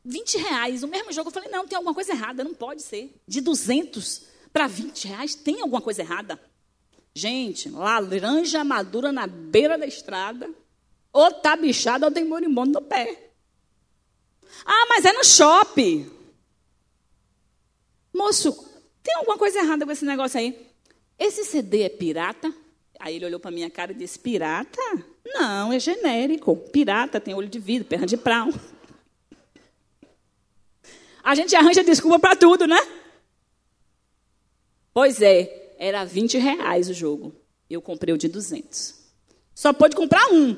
20 0.04 0.38
reais, 0.38 0.82
o 0.82 0.88
mesmo 0.88 1.12
jogo. 1.12 1.28
Eu 1.28 1.32
falei, 1.32 1.48
não, 1.48 1.66
tem 1.66 1.76
alguma 1.76 1.94
coisa 1.94 2.12
errada, 2.12 2.44
não 2.44 2.54
pode 2.54 2.82
ser. 2.82 3.14
De 3.26 3.40
200 3.40 4.22
para 4.52 4.66
20 4.66 5.08
reais, 5.08 5.34
tem 5.34 5.60
alguma 5.60 5.80
coisa 5.80 6.02
errada. 6.02 6.40
Gente, 7.14 7.68
laranja 7.70 8.62
madura 8.64 9.12
na 9.12 9.26
beira 9.26 9.78
da 9.78 9.86
estrada, 9.86 10.50
ou 11.12 11.32
tá 11.32 11.56
bichada 11.56 12.06
ou 12.06 12.12
tem 12.12 12.24
moribundo 12.24 12.72
no 12.72 12.82
pé. 12.82 13.30
Ah, 14.64 14.86
mas 14.88 15.04
é 15.04 15.12
no 15.12 15.24
shopping. 15.24 16.10
Moço, 18.12 18.52
tem 19.02 19.14
alguma 19.14 19.38
coisa 19.38 19.58
errada 19.58 19.84
com 19.84 19.92
esse 19.92 20.04
negócio 20.04 20.38
aí? 20.38 20.68
Esse 21.18 21.44
CD 21.44 21.82
é 21.82 21.88
pirata? 21.88 22.52
Aí 22.98 23.16
ele 23.16 23.26
olhou 23.26 23.40
para 23.40 23.50
minha 23.50 23.70
cara 23.70 23.92
e 23.92 23.94
disse: 23.94 24.18
Pirata? 24.18 24.80
Não, 25.24 25.72
é 25.72 25.78
genérico. 25.78 26.56
Pirata 26.56 27.20
tem 27.20 27.34
olho 27.34 27.48
de 27.48 27.58
vidro, 27.58 27.86
perna 27.86 28.06
de 28.06 28.16
pau. 28.16 28.48
A 31.24 31.34
gente 31.34 31.56
arranja 31.56 31.82
desculpa 31.82 32.18
para 32.18 32.36
tudo, 32.36 32.66
né? 32.66 32.78
Pois 34.92 35.22
é, 35.22 35.74
era 35.78 36.04
20 36.04 36.36
reais 36.36 36.90
o 36.90 36.94
jogo. 36.94 37.34
Eu 37.68 37.80
comprei 37.80 38.12
o 38.12 38.18
de 38.18 38.28
200. 38.28 38.94
Só 39.54 39.72
pode 39.72 39.96
comprar 39.96 40.26
um. 40.30 40.54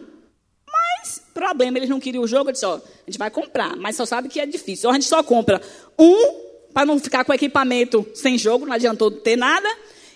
Mas, 0.66 1.22
problema, 1.32 1.78
eles 1.78 1.88
não 1.88 2.00
queriam 2.00 2.24
o 2.24 2.26
jogo. 2.26 2.50
Eu 2.50 2.52
disse: 2.52 2.66
ó, 2.66 2.74
a 2.74 2.80
gente 3.06 3.16
vai 3.16 3.30
comprar, 3.30 3.76
mas 3.76 3.94
só 3.94 4.04
sabe 4.04 4.28
que 4.28 4.40
é 4.40 4.44
difícil. 4.44 4.88
Ou 4.88 4.90
a 4.90 4.94
gente 4.98 5.08
só 5.08 5.22
compra 5.22 5.62
um, 5.96 6.34
para 6.74 6.84
não 6.84 6.98
ficar 6.98 7.24
com 7.24 7.32
equipamento 7.32 8.04
sem 8.12 8.36
jogo, 8.36 8.66
não 8.66 8.72
adiantou 8.72 9.10
ter 9.10 9.36
nada. 9.36 9.68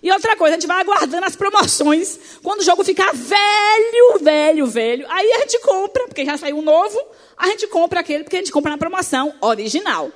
E 0.03 0.11
outra 0.11 0.35
coisa, 0.35 0.57
a 0.57 0.59
gente 0.59 0.67
vai 0.67 0.81
aguardando 0.81 1.27
as 1.27 1.37
promoções. 1.37 2.19
Quando 2.43 2.61
o 2.61 2.65
jogo 2.65 2.83
ficar 2.83 3.13
velho, 3.15 4.19
velho, 4.21 4.67
velho, 4.67 5.07
aí 5.09 5.33
a 5.33 5.39
gente 5.41 5.61
compra, 5.61 6.07
porque 6.07 6.25
já 6.25 6.37
saiu 6.37 6.59
um 6.59 6.63
novo, 6.63 6.99
a 7.37 7.47
gente 7.47 7.67
compra 7.69 8.01
aquele, 8.01 8.25
porque 8.25 8.37
a 8.37 8.41
gente 8.41 8.51
compra 8.51 8.73
na 8.73 8.79
promoção 8.79 9.33
original. 9.41 10.11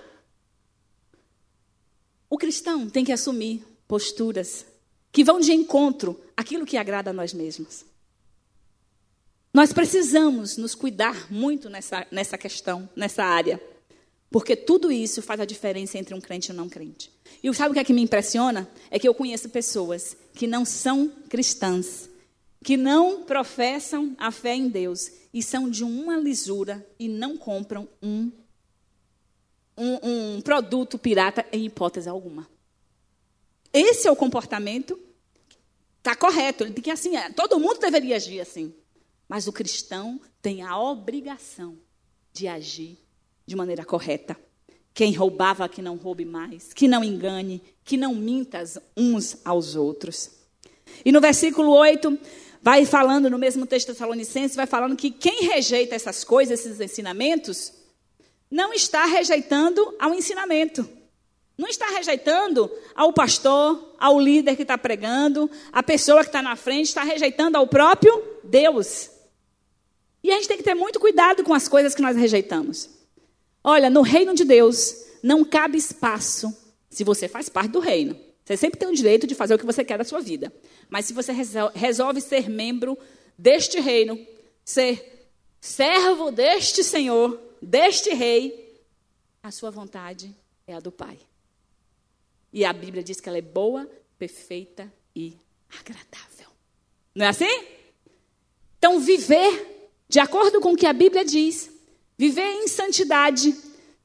O 2.34 2.36
cristão 2.36 2.90
tem 2.90 3.04
que 3.04 3.12
assumir 3.12 3.64
posturas 3.86 4.66
que 5.12 5.22
vão 5.22 5.38
de 5.38 5.52
encontro 5.52 6.20
àquilo 6.36 6.66
que 6.66 6.76
agrada 6.76 7.10
a 7.10 7.12
nós 7.12 7.32
mesmos. 7.32 7.84
Nós 9.52 9.72
precisamos 9.72 10.56
nos 10.56 10.74
cuidar 10.74 11.30
muito 11.30 11.70
nessa, 11.70 12.04
nessa 12.10 12.36
questão, 12.36 12.88
nessa 12.96 13.22
área. 13.22 13.62
Porque 14.32 14.56
tudo 14.56 14.90
isso 14.90 15.22
faz 15.22 15.38
a 15.38 15.44
diferença 15.44 15.96
entre 15.96 16.12
um 16.12 16.20
crente 16.20 16.50
e 16.50 16.52
um 16.52 16.56
não 16.56 16.68
crente. 16.68 17.08
E 17.40 17.54
sabe 17.54 17.70
o 17.70 17.72
que 17.74 17.78
é 17.78 17.84
que 17.84 17.92
me 17.92 18.02
impressiona? 18.02 18.68
É 18.90 18.98
que 18.98 19.06
eu 19.06 19.14
conheço 19.14 19.48
pessoas 19.48 20.16
que 20.34 20.48
não 20.48 20.64
são 20.64 21.06
cristãs, 21.28 22.10
que 22.64 22.76
não 22.76 23.22
professam 23.22 24.12
a 24.18 24.32
fé 24.32 24.56
em 24.56 24.66
Deus 24.66 25.08
e 25.32 25.40
são 25.40 25.70
de 25.70 25.84
uma 25.84 26.16
lisura 26.16 26.84
e 26.98 27.06
não 27.06 27.36
compram 27.36 27.88
um, 28.02 28.32
um, 29.76 30.36
um 30.36 30.40
produto 30.40 30.98
pirata 30.98 31.44
em 31.52 31.66
hipótese 31.66 32.08
alguma. 32.08 32.48
Esse 33.72 34.06
é 34.06 34.10
o 34.10 34.16
comportamento 34.16 34.98
está 36.04 36.14
correto, 36.14 36.68
de 36.68 36.82
que 36.82 36.90
assim 36.90 37.16
é, 37.16 37.30
todo 37.30 37.58
mundo 37.58 37.78
deveria 37.78 38.16
agir 38.16 38.38
assim. 38.38 38.74
Mas 39.26 39.46
o 39.46 39.52
cristão 39.52 40.20
tem 40.42 40.60
a 40.60 40.78
obrigação 40.78 41.78
de 42.30 42.46
agir 42.46 42.98
de 43.46 43.56
maneira 43.56 43.86
correta. 43.86 44.36
Quem 44.92 45.14
roubava, 45.14 45.68
que 45.68 45.80
não 45.80 45.96
roube 45.96 46.26
mais. 46.26 46.74
Que 46.74 46.86
não 46.86 47.02
engane, 47.02 47.62
que 47.82 47.96
não 47.96 48.14
minta 48.14 48.62
uns 48.94 49.38
aos 49.44 49.74
outros. 49.74 50.30
E 51.04 51.10
no 51.10 51.22
versículo 51.22 51.72
8, 51.72 52.18
vai 52.60 52.84
falando, 52.84 53.30
no 53.30 53.38
mesmo 53.38 53.66
texto 53.66 53.88
Tessalonicense, 53.88 54.54
vai 54.54 54.66
falando 54.66 54.96
que 54.96 55.10
quem 55.10 55.44
rejeita 55.44 55.94
essas 55.94 56.22
coisas, 56.22 56.60
esses 56.60 56.80
ensinamentos, 56.80 57.72
não 58.54 58.72
está 58.72 59.04
rejeitando 59.04 59.96
ao 59.98 60.14
ensinamento. 60.14 60.88
Não 61.58 61.66
está 61.66 61.86
rejeitando 61.86 62.70
ao 62.94 63.12
pastor, 63.12 63.96
ao 63.98 64.20
líder 64.20 64.54
que 64.54 64.62
está 64.62 64.78
pregando, 64.78 65.50
a 65.72 65.82
pessoa 65.82 66.20
que 66.20 66.28
está 66.28 66.40
na 66.40 66.54
frente, 66.54 66.86
está 66.86 67.02
rejeitando 67.02 67.56
ao 67.56 67.66
próprio 67.66 68.22
Deus. 68.44 69.10
E 70.22 70.30
a 70.30 70.36
gente 70.36 70.46
tem 70.46 70.56
que 70.56 70.62
ter 70.62 70.74
muito 70.74 71.00
cuidado 71.00 71.42
com 71.42 71.52
as 71.52 71.66
coisas 71.66 71.96
que 71.96 72.02
nós 72.02 72.16
rejeitamos. 72.16 72.88
Olha, 73.64 73.90
no 73.90 74.02
reino 74.02 74.32
de 74.32 74.44
Deus 74.44 75.04
não 75.20 75.44
cabe 75.44 75.76
espaço 75.76 76.56
se 76.88 77.02
você 77.02 77.26
faz 77.26 77.48
parte 77.48 77.72
do 77.72 77.80
reino. 77.80 78.16
Você 78.44 78.56
sempre 78.56 78.78
tem 78.78 78.88
o 78.88 78.94
direito 78.94 79.26
de 79.26 79.34
fazer 79.34 79.54
o 79.54 79.58
que 79.58 79.66
você 79.66 79.84
quer 79.84 79.98
da 79.98 80.04
sua 80.04 80.20
vida. 80.20 80.52
Mas 80.88 81.06
se 81.06 81.12
você 81.12 81.32
resolve 81.74 82.20
ser 82.20 82.48
membro 82.48 82.96
deste 83.36 83.80
reino, 83.80 84.16
ser 84.64 85.26
servo 85.60 86.30
deste 86.30 86.84
Senhor, 86.84 87.40
deste 87.64 88.10
rei, 88.14 88.82
a 89.42 89.50
sua 89.50 89.70
vontade 89.70 90.34
é 90.66 90.74
a 90.74 90.80
do 90.80 90.92
Pai. 90.92 91.18
E 92.52 92.64
a 92.64 92.72
Bíblia 92.72 93.02
diz 93.02 93.20
que 93.20 93.28
ela 93.28 93.38
é 93.38 93.42
boa, 93.42 93.90
perfeita 94.18 94.92
e 95.14 95.36
agradável. 95.78 96.48
Não 97.14 97.26
é 97.26 97.28
assim? 97.28 97.66
Então, 98.78 99.00
viver 99.00 99.90
de 100.08 100.20
acordo 100.20 100.60
com 100.60 100.72
o 100.72 100.76
que 100.76 100.86
a 100.86 100.92
Bíblia 100.92 101.24
diz 101.24 101.74
Viver 102.16 102.46
em 102.46 102.68
santidade, 102.68 103.52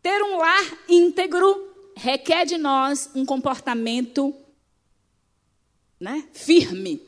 ter 0.02 0.22
um 0.24 0.38
lar 0.38 0.80
íntegro, 0.88 1.74
requer 1.96 2.46
de 2.46 2.58
nós 2.58 3.10
um 3.14 3.24
comportamento 3.24 4.34
né, 6.00 6.28
firme, 6.34 7.08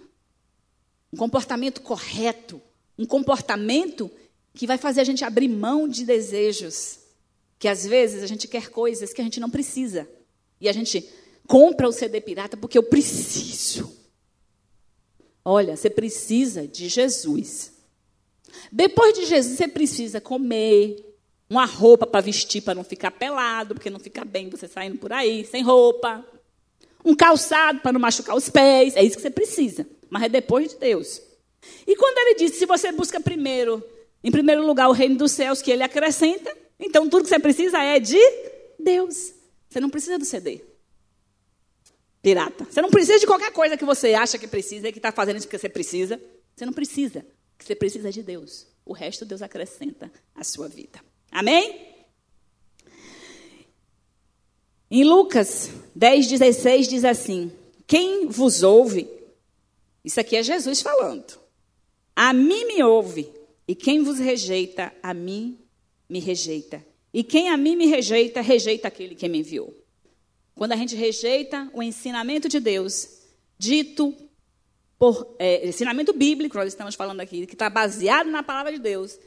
um 1.11 1.17
comportamento 1.17 1.81
correto, 1.81 2.61
um 2.97 3.05
comportamento 3.05 4.11
que 4.53 4.67
vai 4.67 4.77
fazer 4.77 5.01
a 5.01 5.03
gente 5.03 5.23
abrir 5.23 5.47
mão 5.47 5.87
de 5.87 6.05
desejos. 6.05 6.99
Que 7.57 7.67
às 7.67 7.85
vezes 7.85 8.23
a 8.23 8.27
gente 8.27 8.47
quer 8.47 8.69
coisas 8.69 9.13
que 9.13 9.21
a 9.21 9.23
gente 9.23 9.39
não 9.39 9.49
precisa. 9.49 10.09
E 10.59 10.67
a 10.67 10.71
gente 10.71 11.07
compra 11.47 11.87
o 11.87 11.91
CD 11.91 12.21
pirata 12.21 12.57
porque 12.57 12.77
eu 12.77 12.83
preciso. 12.83 13.91
Olha, 15.43 15.75
você 15.75 15.89
precisa 15.89 16.67
de 16.67 16.87
Jesus. 16.87 17.73
Depois 18.71 19.13
de 19.13 19.25
Jesus, 19.25 19.57
você 19.57 19.67
precisa 19.67 20.21
comer, 20.21 21.11
uma 21.49 21.65
roupa 21.65 22.05
para 22.07 22.21
vestir 22.21 22.61
para 22.61 22.75
não 22.75 22.83
ficar 22.83 23.11
pelado, 23.11 23.75
porque 23.75 23.89
não 23.89 23.99
fica 23.99 24.23
bem 24.23 24.49
você 24.49 24.67
saindo 24.67 24.97
por 24.97 25.11
aí 25.11 25.45
sem 25.45 25.63
roupa. 25.63 26.25
Um 27.03 27.15
calçado 27.15 27.79
para 27.81 27.91
não 27.91 27.99
machucar 27.99 28.35
os 28.35 28.49
pés. 28.49 28.95
É 28.95 29.03
isso 29.03 29.15
que 29.15 29.21
você 29.21 29.29
precisa. 29.29 29.87
Mas 30.09 30.23
é 30.23 30.29
depois 30.29 30.71
de 30.71 30.77
Deus. 30.77 31.21
E 31.85 31.95
quando 31.95 32.17
ele 32.19 32.35
disse: 32.35 32.59
se 32.59 32.65
você 32.65 32.91
busca 32.91 33.19
primeiro, 33.19 33.83
em 34.23 34.31
primeiro 34.31 34.65
lugar, 34.65 34.89
o 34.89 34.93
reino 34.93 35.17
dos 35.17 35.31
céus 35.31 35.61
que 35.61 35.71
ele 35.71 35.83
acrescenta, 35.83 36.55
então 36.79 37.09
tudo 37.09 37.23
que 37.23 37.29
você 37.29 37.39
precisa 37.39 37.81
é 37.81 37.99
de 37.99 38.19
Deus. 38.79 39.33
Você 39.69 39.79
não 39.79 39.89
precisa 39.89 40.17
do 40.17 40.25
CD. 40.25 40.63
Pirata. 42.21 42.65
Você 42.65 42.81
não 42.81 42.89
precisa 42.89 43.19
de 43.19 43.25
qualquer 43.25 43.51
coisa 43.51 43.75
que 43.75 43.85
você 43.85 44.13
acha 44.13 44.37
que 44.37 44.47
precisa 44.47 44.87
e 44.87 44.91
que 44.91 44.99
está 44.99 45.11
fazendo 45.11 45.37
isso 45.37 45.47
que 45.47 45.57
você 45.57 45.69
precisa. 45.69 46.21
Você 46.55 46.65
não 46.65 46.73
precisa 46.73 47.25
que 47.57 47.65
você 47.65 47.75
precisa 47.75 48.11
de 48.11 48.21
Deus. 48.21 48.67
O 48.85 48.93
resto 48.93 49.25
Deus 49.25 49.41
acrescenta 49.41 50.11
à 50.35 50.43
sua 50.43 50.67
vida. 50.67 50.99
Amém? 51.31 51.89
Em 54.89 55.05
Lucas 55.05 55.71
10, 55.95 56.27
16 56.27 56.87
diz 56.87 57.05
assim: 57.05 57.51
Quem 57.87 58.27
vos 58.27 58.61
ouve, 58.61 59.09
isso 60.03 60.19
aqui 60.19 60.35
é 60.35 60.43
Jesus 60.43 60.81
falando, 60.81 61.39
a 62.13 62.33
mim 62.33 62.65
me 62.65 62.83
ouve, 62.83 63.31
e 63.67 63.75
quem 63.75 64.03
vos 64.03 64.19
rejeita, 64.19 64.93
a 65.01 65.13
mim 65.13 65.59
me 66.09 66.19
rejeita. 66.19 66.85
E 67.13 67.23
quem 67.23 67.49
a 67.49 67.57
mim 67.57 67.75
me 67.75 67.87
rejeita, 67.87 68.41
rejeita 68.41 68.87
aquele 68.87 69.15
que 69.15 69.27
me 69.27 69.39
enviou. 69.39 69.75
Quando 70.55 70.73
a 70.73 70.75
gente 70.75 70.95
rejeita 70.95 71.69
o 71.73 71.81
ensinamento 71.81 72.47
de 72.47 72.59
Deus, 72.59 73.21
dito 73.57 74.15
por 74.97 75.35
é, 75.39 75.67
ensinamento 75.67 76.13
bíblico, 76.13 76.57
nós 76.57 76.67
estamos 76.67 76.95
falando 76.95 77.21
aqui, 77.21 77.47
que 77.47 77.53
está 77.53 77.69
baseado 77.69 78.29
na 78.29 78.43
palavra 78.43 78.71
de 78.71 78.79
Deus, 78.79 79.17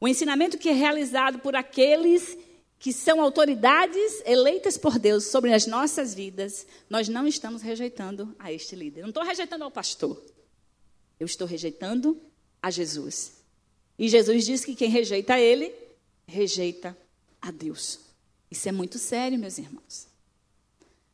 o 0.00 0.08
ensinamento 0.08 0.58
que 0.58 0.68
é 0.68 0.72
realizado 0.72 1.38
por 1.38 1.54
aqueles 1.54 2.36
que 2.78 2.92
são 2.92 3.20
autoridades 3.20 4.22
eleitas 4.24 4.78
por 4.78 4.98
Deus 4.98 5.26
sobre 5.26 5.52
as 5.52 5.66
nossas 5.66 6.14
vidas, 6.14 6.66
nós 6.88 7.08
não 7.08 7.26
estamos 7.28 7.60
rejeitando 7.60 8.34
a 8.38 8.50
este 8.50 8.74
líder. 8.74 9.02
Não 9.02 9.10
estou 9.10 9.22
rejeitando 9.22 9.64
ao 9.64 9.70
pastor. 9.70 10.20
Eu 11.18 11.26
estou 11.26 11.46
rejeitando 11.46 12.18
a 12.62 12.70
Jesus. 12.70 13.39
E 14.00 14.08
Jesus 14.08 14.46
diz 14.46 14.64
que 14.64 14.74
quem 14.74 14.88
rejeita 14.88 15.38
ele, 15.38 15.70
rejeita 16.26 16.96
a 17.38 17.50
Deus. 17.50 18.00
Isso 18.50 18.66
é 18.66 18.72
muito 18.72 18.98
sério, 18.98 19.38
meus 19.38 19.58
irmãos. 19.58 20.08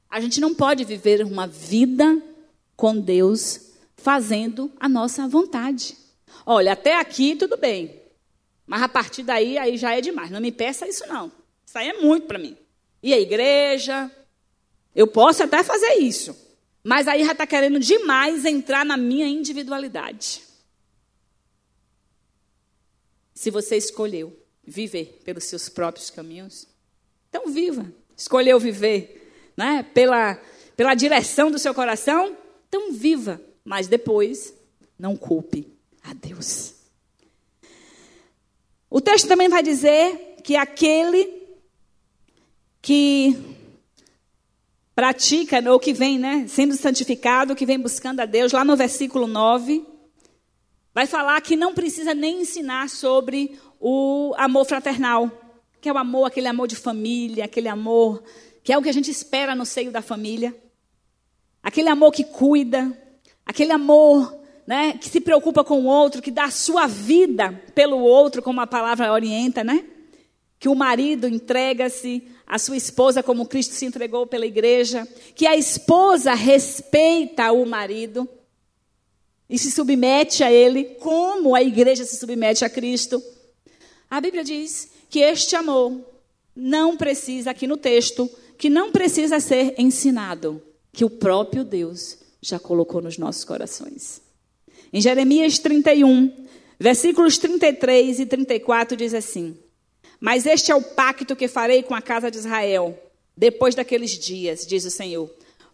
A 0.09 0.21
gente 0.21 0.41
não 0.41 0.55
pode 0.55 0.85
viver 0.85 1.25
uma 1.25 1.49
vida 1.49 2.23
com 2.77 2.97
Deus 2.97 3.73
fazendo 3.97 4.71
a 4.79 4.89
nossa 4.89 5.27
vontade. 5.27 5.97
Olha, 6.47 6.75
até 6.75 6.97
aqui 6.97 7.35
tudo 7.35 7.57
bem. 7.57 8.01
Mas 8.65 8.81
a 8.83 8.89
partir 8.89 9.25
daí, 9.25 9.59
aí 9.59 9.77
já 9.77 9.93
é 9.93 10.01
demais. 10.01 10.31
Não 10.31 10.41
me 10.41 10.53
peça 10.53 10.87
isso, 10.87 11.05
não. 11.09 11.33
Isso 11.67 11.77
aí 11.77 11.89
é 11.89 12.01
muito 12.01 12.29
para 12.29 12.39
mim. 12.39 12.57
E 13.03 13.13
a 13.13 13.19
igreja? 13.19 14.09
Eu 14.95 15.09
posso 15.09 15.43
até 15.43 15.65
fazer 15.65 15.95
isso. 15.95 16.37
Mas 16.85 17.09
aí 17.09 17.25
já 17.25 17.33
está 17.33 17.49
querendo 17.49 17.81
demais 17.81 18.45
entrar 18.45 18.87
na 18.87 18.97
minha 18.97 19.27
individualidade. 19.27 20.46
Se 23.37 23.51
você 23.51 23.77
escolheu 23.77 24.35
viver 24.67 25.21
pelos 25.23 25.45
seus 25.45 25.69
próprios 25.69 26.09
caminhos, 26.09 26.67
então 27.29 27.53
viva. 27.53 27.93
Escolheu 28.17 28.59
viver 28.59 29.31
né, 29.55 29.83
pela, 29.93 30.41
pela 30.75 30.95
direção 30.95 31.51
do 31.51 31.59
seu 31.59 31.75
coração, 31.75 32.35
então 32.67 32.91
viva. 32.95 33.39
Mas 33.63 33.89
depois, 33.89 34.55
não 34.99 35.15
culpe 35.15 35.71
a 36.03 36.15
Deus. 36.15 36.77
O 38.89 39.03
texto 39.03 39.29
também 39.29 39.51
vai 39.51 39.63
dizer 39.63 40.37
que 40.43 40.57
aquele 40.57 41.47
que 42.81 43.37
pratica, 44.95 45.63
ou 45.71 45.79
que 45.79 45.93
vem, 45.93 46.19
né, 46.19 46.47
sendo 46.49 46.75
santificado, 46.75 47.55
que 47.55 47.67
vem 47.67 47.79
buscando 47.79 48.21
a 48.21 48.25
Deus, 48.25 48.53
lá 48.53 48.65
no 48.65 48.75
versículo 48.77 49.27
9, 49.27 49.85
vai 50.97 51.07
falar 51.07 51.39
que 51.43 51.57
não 51.57 51.75
precisa 51.75 52.15
nem 52.15 52.41
ensinar 52.41 52.89
sobre 52.89 53.59
o 53.79 54.33
amor 54.39 54.65
fraternal, 54.65 55.31
que 55.79 55.91
é 55.91 55.93
o 55.93 55.99
amor, 55.99 56.25
aquele 56.25 56.49
amor 56.49 56.67
de 56.67 56.75
família, 56.75 57.45
aquele 57.45 57.69
amor 57.69 58.23
que 58.65 58.73
é 58.73 58.79
o 58.79 58.83
que 58.83 58.89
a 58.89 58.93
gente 58.93 59.11
espera 59.11 59.55
no 59.55 59.67
seio 59.67 59.93
da 59.93 60.01
família. 60.01 60.57
Aquele 61.63 61.91
amor 61.91 62.13
que 62.13 62.25
cuida, 62.25 62.91
aquele 63.45 63.73
amor 63.73 64.41
né, 64.67 64.95
que 64.95 65.11
se 65.11 65.21
preocupa 65.21 65.63
com 65.63 65.83
o 65.83 65.85
outro, 65.85 66.23
que 66.23 66.31
dá 66.31 66.45
a 66.45 66.51
sua 66.51 66.87
vida 66.87 67.53
pelo 67.75 67.99
outro, 67.99 68.41
como 68.41 68.63
a 68.63 68.67
palavra 68.67 69.13
orienta, 69.13 69.63
né? 69.63 69.85
Que 70.59 70.67
o 70.67 70.75
marido 70.75 71.29
entrega-se 71.29 72.27
à 72.47 72.59
sua 72.59 72.79
esposa 72.79 73.23
como 73.23 73.47
Cristo 73.47 73.75
se 73.75 73.85
entregou 73.85 74.27
pela 74.27 74.47
igreja, 74.47 75.07
que 75.35 75.47
a 75.47 75.55
esposa 75.55 76.33
respeita 76.33 77.53
o 77.53 77.67
marido 77.67 78.27
e 79.49 79.59
se 79.59 79.71
submete 79.71 80.43
a 80.43 80.51
ele, 80.51 80.85
como 81.01 81.55
a 81.55 81.63
igreja 81.63 82.05
se 82.05 82.17
submete 82.17 82.65
a 82.65 82.71
Cristo. 82.71 83.23
A 84.11 84.21
Bíblia 84.21 84.43
diz 84.43 84.91
que 85.09 85.21
este 85.21 85.55
amor 85.55 86.01
não 86.55 86.97
precisa, 86.97 87.51
aqui 87.51 87.67
no 87.67 87.77
texto, 87.77 88.29
que 88.59 88.69
não 88.69 88.91
precisa 88.91 89.39
ser 89.39 89.75
ensinado, 89.79 90.63
que 90.93 91.05
o 91.05 91.11
próprio 91.11 91.65
Deus 91.65 92.19
já 92.41 92.59
colocou 92.59 93.03
nos 93.03 93.19
nossos 93.19 93.45
corações. 93.45 94.21
Em 94.93 95.01
Jeremias 95.01 95.59
31, 95.59 96.47
versículos 96.79 97.39
33 97.39 98.21
e 98.21 98.27
34 98.27 98.97
diz 98.97 99.13
assim: 99.15 99.57
Mas 100.21 100.47
este 100.47 100.73
é 100.73 100.75
o 100.75 100.83
pacto 100.83 101.37
que 101.37 101.49
farei 101.49 101.83
com 101.83 101.95
a 101.95 102.03
casa 102.03 102.31
de 102.31 102.39
Israel 102.39 102.99
depois 103.37 103.75
daqueles 103.75 104.13
dias, 104.13 104.67
diz 104.67 104.85
o 104.85 104.91
Senhor. 104.91 105.31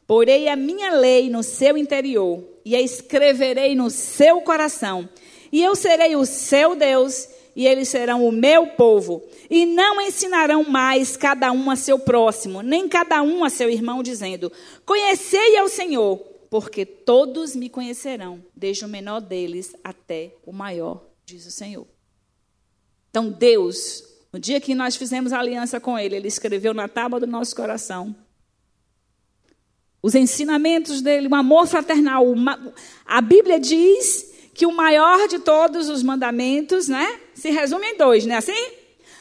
Porei 0.07 0.49
a 0.49 0.57
minha 0.57 0.95
lei 0.95 1.31
no 1.31 1.43
seu 1.43 1.77
interior 1.77 2.43
e 2.65 2.75
a 2.77 2.81
escreverei 2.81 3.75
no 3.75 3.91
seu 3.91 4.41
coração, 4.41 5.09
e 5.51 5.63
eu 5.63 5.75
serei 5.75 6.17
o 6.17 6.25
seu 6.25 6.75
Deus 6.75 7.29
e 7.55 7.67
eles 7.67 7.89
serão 7.89 8.27
o 8.27 8.33
meu 8.33 8.69
povo. 8.69 9.23
E 9.51 9.67
não 9.67 10.01
ensinarão 10.01 10.65
mais 10.65 11.17
cada 11.17 11.53
um 11.53 11.71
a 11.71 11.77
seu 11.77 11.99
próximo, 11.99 12.63
nem 12.63 12.89
cada 12.89 13.23
um 13.23 13.45
a 13.45 13.51
seu 13.51 13.69
irmão, 13.69 14.03
dizendo: 14.03 14.51
Conhecei 14.85 15.59
ao 15.59 15.69
Senhor, 15.69 16.19
porque 16.49 16.85
todos 16.87 17.55
me 17.55 17.69
conhecerão, 17.69 18.43
desde 18.57 18.85
o 18.85 18.89
menor 18.89 19.21
deles 19.21 19.75
até 19.85 20.35
o 20.45 20.53
maior, 20.53 21.05
diz 21.25 21.47
o 21.47 21.51
Senhor. 21.51 21.87
Então, 23.11 23.31
Deus, 23.31 24.03
no 24.33 24.41
dia 24.41 24.61
que 24.61 24.75
nós 24.75 24.97
fizemos 24.97 25.35
aliança 25.35 25.79
com 25.79 25.99
Ele, 25.99 26.17
Ele 26.17 26.29
escreveu 26.29 26.73
na 26.73 26.89
tábua 26.89 27.21
do 27.21 27.27
nosso 27.27 27.55
coração 27.55 28.17
os 30.03 30.15
ensinamentos 30.15 31.01
dele, 31.01 31.29
o 31.29 31.35
amor 31.35 31.67
fraternal. 31.67 32.27
A 33.07 33.21
Bíblia 33.21 33.61
diz 33.61 34.33
que 34.53 34.67
o 34.67 34.73
maior 34.73 35.29
de 35.29 35.39
todos 35.39 35.89
os 35.89 36.03
mandamentos, 36.03 36.89
né, 36.89 37.21
se 37.35 37.51
resume 37.51 37.87
em 37.87 37.97
dois, 37.97 38.27
não 38.27 38.35
é 38.35 38.39
assim? 38.39 38.71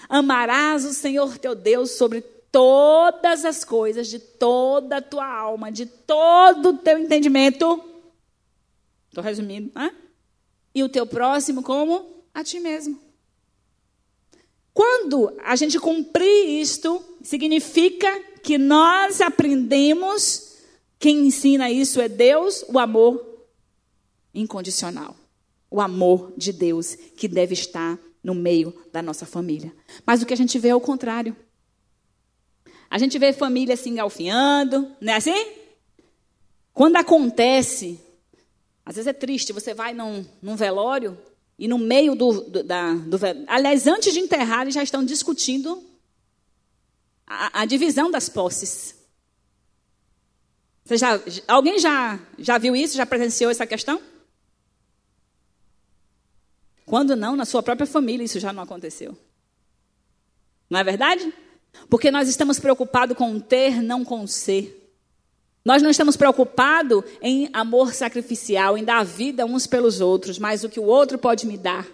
Amarás 0.09 0.83
o 0.83 0.93
Senhor 0.93 1.37
teu 1.37 1.55
Deus 1.55 1.91
sobre 1.91 2.21
todas 2.51 3.45
as 3.45 3.63
coisas, 3.63 4.07
de 4.07 4.19
toda 4.19 4.97
a 4.97 5.01
tua 5.01 5.25
alma, 5.25 5.71
de 5.71 5.85
todo 5.85 6.69
o 6.69 6.77
teu 6.77 6.97
entendimento. 6.97 7.81
Estou 9.07 9.23
resumindo, 9.23 9.71
né? 9.73 9.95
E 10.75 10.83
o 10.83 10.89
teu 10.89 11.05
próximo 11.05 11.63
como 11.63 12.23
a 12.33 12.43
ti 12.43 12.59
mesmo. 12.59 12.99
Quando 14.73 15.33
a 15.43 15.55
gente 15.55 15.79
cumprir 15.79 16.61
isto, 16.61 17.01
significa 17.21 18.21
que 18.41 18.57
nós 18.57 19.21
aprendemos, 19.21 20.50
quem 21.01 21.27
ensina 21.27 21.69
isso 21.69 21.99
é 21.99 22.07
Deus, 22.07 22.63
o 22.69 22.79
amor 22.79 23.21
incondicional 24.33 25.17
o 25.71 25.79
amor 25.79 26.33
de 26.35 26.51
Deus 26.51 26.95
que 27.15 27.29
deve 27.29 27.53
estar 27.53 27.97
no 28.21 28.35
meio 28.35 28.77
da 28.91 29.01
nossa 29.01 29.25
família. 29.25 29.73
Mas 30.05 30.21
o 30.21 30.25
que 30.25 30.33
a 30.33 30.37
gente 30.37 30.59
vê 30.59 30.67
é 30.67 30.75
o 30.75 30.81
contrário. 30.81 31.35
A 32.89 32.97
gente 32.97 33.17
vê 33.17 33.31
família 33.31 33.77
se 33.77 33.89
engalfinhando, 33.89 34.91
não 34.99 35.13
é 35.13 35.15
assim? 35.15 35.47
Quando 36.73 36.97
acontece, 36.97 37.97
às 38.85 38.95
vezes 38.95 39.07
é 39.07 39.13
triste, 39.13 39.53
você 39.53 39.73
vai 39.73 39.93
num, 39.93 40.25
num 40.41 40.57
velório 40.57 41.17
e 41.57 41.69
no 41.69 41.77
meio 41.77 42.15
do, 42.15 42.41
do, 42.41 42.63
da, 42.63 42.93
do 42.93 43.17
Aliás, 43.47 43.87
antes 43.87 44.13
de 44.13 44.19
enterrar, 44.19 44.63
eles 44.63 44.73
já 44.73 44.83
estão 44.83 45.05
discutindo 45.05 45.81
a, 47.25 47.61
a 47.61 47.65
divisão 47.65 48.11
das 48.11 48.27
posses. 48.27 48.95
Você 50.83 50.97
já, 50.97 51.19
alguém 51.47 51.79
já, 51.79 52.19
já 52.37 52.57
viu 52.57 52.75
isso? 52.75 52.97
Já 52.97 53.05
presenciou 53.05 53.51
essa 53.51 53.65
questão? 53.65 54.01
Quando 56.85 57.15
não, 57.15 57.35
na 57.35 57.45
sua 57.45 57.63
própria 57.63 57.87
família 57.87 58.25
isso 58.25 58.39
já 58.39 58.51
não 58.51 58.63
aconteceu. 58.63 59.17
Não 60.69 60.79
é 60.79 60.83
verdade? 60.83 61.33
Porque 61.89 62.11
nós 62.11 62.27
estamos 62.27 62.59
preocupados 62.59 63.15
com 63.15 63.39
ter, 63.39 63.81
não 63.81 64.03
com 64.03 64.25
ser. 64.27 64.77
Nós 65.63 65.81
não 65.81 65.89
estamos 65.89 66.17
preocupados 66.17 67.03
em 67.21 67.49
amor 67.53 67.93
sacrificial, 67.93 68.77
em 68.77 68.83
dar 68.83 69.05
vida 69.05 69.45
uns 69.45 69.67
pelos 69.67 70.01
outros, 70.01 70.39
mas 70.39 70.63
o 70.63 70.69
que 70.69 70.79
o 70.79 70.85
outro 70.85 71.17
pode 71.17 71.45
me 71.45 71.57
dar. 71.57 71.87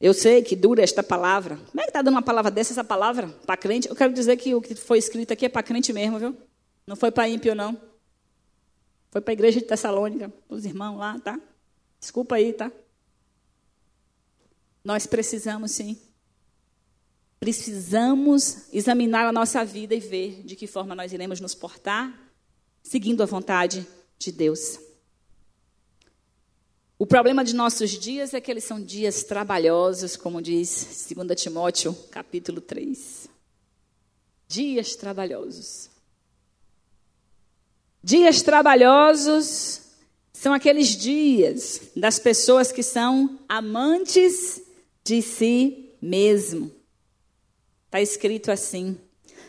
Eu 0.00 0.14
sei 0.14 0.42
que 0.42 0.56
dura 0.56 0.82
esta 0.82 1.02
palavra. 1.02 1.56
Como 1.56 1.80
é 1.80 1.82
que 1.82 1.90
está 1.90 2.00
dando 2.00 2.14
uma 2.14 2.22
palavra 2.22 2.50
dessa, 2.50 2.72
essa 2.72 2.82
palavra, 2.82 3.28
para 3.44 3.56
crente? 3.56 3.86
Eu 3.88 3.94
quero 3.94 4.12
dizer 4.14 4.36
que 4.38 4.54
o 4.54 4.60
que 4.60 4.74
foi 4.74 4.98
escrito 4.98 5.32
aqui 5.32 5.44
é 5.44 5.48
para 5.48 5.62
crente 5.62 5.92
mesmo, 5.92 6.18
viu? 6.18 6.36
Não 6.86 6.96
foi 6.96 7.10
para 7.10 7.28
ímpio, 7.28 7.54
não. 7.54 7.78
Foi 9.10 9.20
para 9.20 9.32
a 9.32 9.34
igreja 9.34 9.60
de 9.60 9.66
Tessalônica, 9.66 10.32
os 10.48 10.64
irmãos 10.64 10.96
lá, 10.96 11.18
tá? 11.18 11.38
Desculpa 11.98 12.36
aí, 12.36 12.52
tá? 12.54 12.72
Nós 14.82 15.06
precisamos 15.06 15.72
sim. 15.72 15.98
Precisamos 17.38 18.72
examinar 18.72 19.26
a 19.26 19.32
nossa 19.32 19.64
vida 19.64 19.94
e 19.94 20.00
ver 20.00 20.42
de 20.44 20.56
que 20.56 20.66
forma 20.66 20.94
nós 20.94 21.12
iremos 21.12 21.40
nos 21.40 21.54
portar, 21.54 22.32
seguindo 22.82 23.22
a 23.22 23.26
vontade 23.26 23.86
de 24.18 24.32
Deus. 24.32 24.78
O 27.00 27.06
problema 27.06 27.42
de 27.42 27.54
nossos 27.54 27.92
dias 27.92 28.34
é 28.34 28.42
que 28.42 28.50
eles 28.50 28.62
são 28.62 28.78
dias 28.78 29.24
trabalhosos, 29.24 30.18
como 30.18 30.42
diz 30.42 31.08
2 31.10 31.40
Timóteo, 31.40 31.96
capítulo 32.10 32.60
3. 32.60 33.26
Dias 34.46 34.96
trabalhosos. 34.96 35.88
Dias 38.04 38.42
trabalhosos 38.42 39.80
são 40.30 40.52
aqueles 40.52 40.88
dias 40.88 41.80
das 41.96 42.18
pessoas 42.18 42.70
que 42.70 42.82
são 42.82 43.38
amantes 43.48 44.60
de 45.02 45.22
si 45.22 45.94
mesmo. 46.02 46.70
Está 47.86 48.02
escrito 48.02 48.52
assim. 48.52 48.98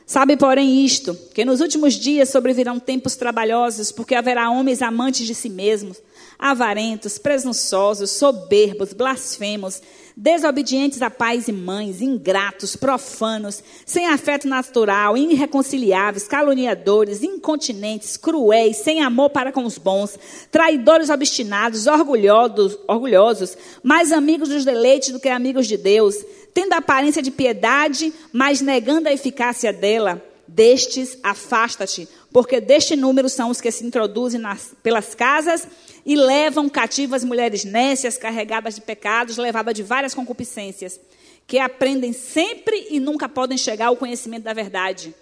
Sabe, 0.06 0.38
porém, 0.38 0.86
isto: 0.86 1.14
que 1.34 1.44
nos 1.44 1.60
últimos 1.60 1.96
dias 1.96 2.30
sobrevirão 2.30 2.80
tempos 2.80 3.18
trabalhosos, 3.18 3.92
porque 3.92 4.16
haverá 4.16 4.50
homens 4.50 4.82
amantes 4.82 5.28
de 5.28 5.36
si 5.36 5.50
mesmos, 5.50 6.02
avarentos, 6.42 7.20
presunçosos, 7.20 8.10
soberbos, 8.10 8.94
blasfemos, 8.94 9.80
desobedientes 10.18 11.04
a 11.04 11.10
pais 11.10 11.48
e 11.48 11.52
mães, 11.52 12.02
ingratos, 12.02 12.76
profanos, 12.76 13.64
sem 13.86 14.08
afeto 14.08 14.48
natural, 14.48 15.16
irreconciliáveis, 15.16 16.28
caluniadores, 16.28 17.22
incontinentes, 17.22 18.18
cruéis, 18.18 18.78
sem 18.78 19.02
amor 19.02 19.30
para 19.30 19.52
com 19.52 19.64
os 19.64 19.78
bons, 19.78 20.18
traidores 20.52 21.12
obstinados, 21.12 21.86
orgulhosos, 21.86 22.78
orgulhosos, 22.88 23.56
mais 23.84 24.12
amigos 24.12 24.50
dos 24.50 24.66
deleites 24.66 25.12
do 25.12 25.20
que 25.20 25.30
amigos 25.30 25.68
de 25.68 25.78
Deus, 25.78 26.16
tendo 26.56 26.74
aparência 26.74 27.22
de 27.22 27.30
piedade, 27.30 28.12
mas 28.34 28.62
negando 28.62 29.08
a 29.08 29.14
eficácia 29.14 29.72
dela. 29.72 30.22
Destes, 30.48 31.18
afasta-te, 31.24 32.10
porque 32.34 32.60
deste 32.60 32.94
número 32.98 33.30
são 33.30 33.50
os 33.50 33.62
que 33.62 33.72
se 33.72 33.86
introduzem 33.86 34.42
nas, 34.42 34.74
pelas 34.84 35.16
casas 35.16 35.66
e 36.06 36.16
levam 36.16 36.70
cativas 36.70 37.24
mulheres 37.24 37.64
nécias, 37.64 38.18
carregadas 38.18 38.76
de 38.76 38.82
pecados, 38.82 39.38
levadas 39.38 39.74
de 39.74 39.84
várias 39.84 40.14
concupiscências, 40.14 41.00
que 41.48 41.60
aprendem 41.60 42.14
sempre 42.14 42.88
e 42.90 43.00
nunca 43.00 43.28
podem 43.28 43.58
chegar 43.58 43.88
ao 43.88 43.98
conhecimento 43.98 44.44
da 44.44 44.54
verdade. 44.54 45.14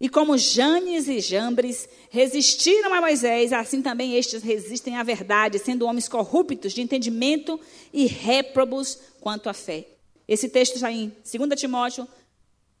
E 0.00 0.08
como 0.08 0.38
Janes 0.38 1.08
e 1.08 1.20
Jambres 1.20 1.86
resistiram 2.08 2.94
a 2.94 3.02
Moisés, 3.02 3.52
assim 3.52 3.82
também 3.82 4.16
estes 4.16 4.42
resistem 4.42 4.96
à 4.96 5.02
verdade, 5.02 5.58
sendo 5.58 5.84
homens 5.84 6.08
corruptos 6.08 6.72
de 6.72 6.80
entendimento 6.80 7.60
e 7.92 8.06
réprobos 8.06 8.98
quanto 9.20 9.50
à 9.50 9.52
fé. 9.52 9.86
Esse 10.26 10.48
texto 10.48 10.76
está 10.76 10.90
em 10.90 11.12
2 11.22 11.60
Timóteo, 11.60 12.08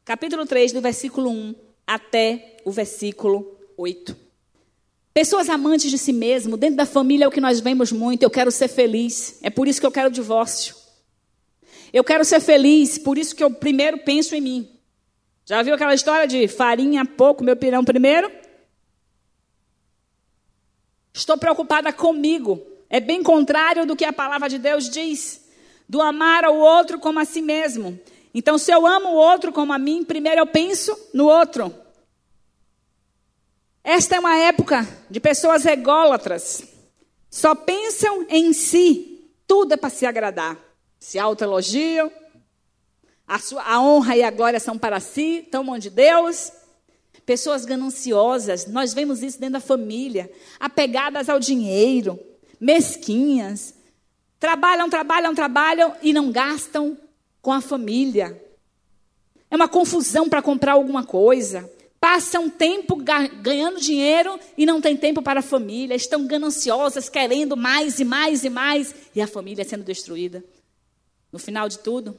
capítulo 0.02 0.46
3, 0.46 0.72
do 0.72 0.80
versículo 0.80 1.28
1 1.28 1.54
até 1.86 2.56
o 2.64 2.70
versículo 2.70 3.54
8. 3.76 4.29
Pessoas 5.20 5.50
amantes 5.50 5.90
de 5.90 5.98
si 5.98 6.14
mesmo, 6.14 6.56
dentro 6.56 6.76
da 6.76 6.86
família 6.86 7.26
é 7.26 7.28
o 7.28 7.30
que 7.30 7.42
nós 7.42 7.60
vemos 7.60 7.92
muito. 7.92 8.22
Eu 8.22 8.30
quero 8.30 8.50
ser 8.50 8.68
feliz, 8.68 9.38
é 9.42 9.50
por 9.50 9.68
isso 9.68 9.78
que 9.78 9.86
eu 9.86 9.92
quero 9.92 10.10
divórcio. 10.10 10.74
Eu 11.92 12.02
quero 12.02 12.24
ser 12.24 12.40
feliz, 12.40 12.96
por 12.96 13.18
isso 13.18 13.36
que 13.36 13.44
eu 13.44 13.50
primeiro 13.50 13.98
penso 13.98 14.34
em 14.34 14.40
mim. 14.40 14.70
Já 15.44 15.60
viu 15.60 15.74
aquela 15.74 15.92
história 15.92 16.26
de 16.26 16.48
farinha 16.48 17.04
pouco, 17.04 17.44
meu 17.44 17.54
pirão 17.54 17.84
primeiro? 17.84 18.32
Estou 21.12 21.36
preocupada 21.36 21.92
comigo. 21.92 22.58
É 22.88 22.98
bem 22.98 23.22
contrário 23.22 23.84
do 23.84 23.94
que 23.94 24.06
a 24.06 24.14
palavra 24.14 24.48
de 24.48 24.56
Deus 24.56 24.88
diz, 24.88 25.46
do 25.86 26.00
amar 26.00 26.46
ao 26.46 26.56
outro 26.56 26.98
como 26.98 27.18
a 27.18 27.26
si 27.26 27.42
mesmo. 27.42 28.00
Então, 28.32 28.56
se 28.56 28.72
eu 28.72 28.86
amo 28.86 29.10
o 29.10 29.16
outro 29.16 29.52
como 29.52 29.70
a 29.70 29.78
mim, 29.78 30.02
primeiro 30.02 30.40
eu 30.40 30.46
penso 30.46 30.98
no 31.12 31.26
outro. 31.26 31.74
Esta 33.92 34.14
é 34.14 34.20
uma 34.20 34.36
época 34.36 34.88
de 35.10 35.18
pessoas 35.18 35.66
ególatras. 35.66 36.62
Só 37.28 37.56
pensam 37.56 38.24
em 38.28 38.52
si. 38.52 39.32
Tudo 39.48 39.74
é 39.74 39.76
para 39.76 39.90
se 39.90 40.06
agradar. 40.06 40.56
Se 41.00 41.18
autoelogiam. 41.18 42.08
A, 43.26 43.40
sua, 43.40 43.60
a 43.64 43.82
honra 43.82 44.16
e 44.16 44.22
a 44.22 44.30
glória 44.30 44.60
são 44.60 44.78
para 44.78 45.00
si, 45.00 45.44
tomam 45.50 45.76
de 45.76 45.90
Deus. 45.90 46.52
Pessoas 47.26 47.64
gananciosas, 47.64 48.66
nós 48.66 48.94
vemos 48.94 49.24
isso 49.24 49.40
dentro 49.40 49.54
da 49.54 49.60
família, 49.60 50.30
apegadas 50.60 51.28
ao 51.28 51.40
dinheiro, 51.40 52.16
mesquinhas. 52.60 53.74
Trabalham, 54.38 54.88
trabalham, 54.88 55.34
trabalham 55.34 55.96
e 56.00 56.12
não 56.12 56.30
gastam 56.30 56.96
com 57.42 57.52
a 57.52 57.60
família. 57.60 58.40
É 59.50 59.56
uma 59.56 59.68
confusão 59.68 60.28
para 60.28 60.40
comprar 60.40 60.74
alguma 60.74 61.04
coisa. 61.04 61.68
Passam 62.00 62.48
tempo 62.48 62.96
ganhando 62.96 63.78
dinheiro 63.78 64.40
e 64.56 64.64
não 64.64 64.80
tem 64.80 64.96
tempo 64.96 65.20
para 65.20 65.40
a 65.40 65.42
família. 65.42 65.94
Estão 65.94 66.26
gananciosas, 66.26 67.10
querendo 67.10 67.58
mais 67.58 68.00
e 68.00 68.04
mais 68.04 68.42
e 68.42 68.48
mais. 68.48 68.94
E 69.14 69.20
a 69.20 69.26
família 69.26 69.64
sendo 69.66 69.84
destruída. 69.84 70.42
No 71.30 71.38
final 71.38 71.68
de 71.68 71.78
tudo, 71.78 72.18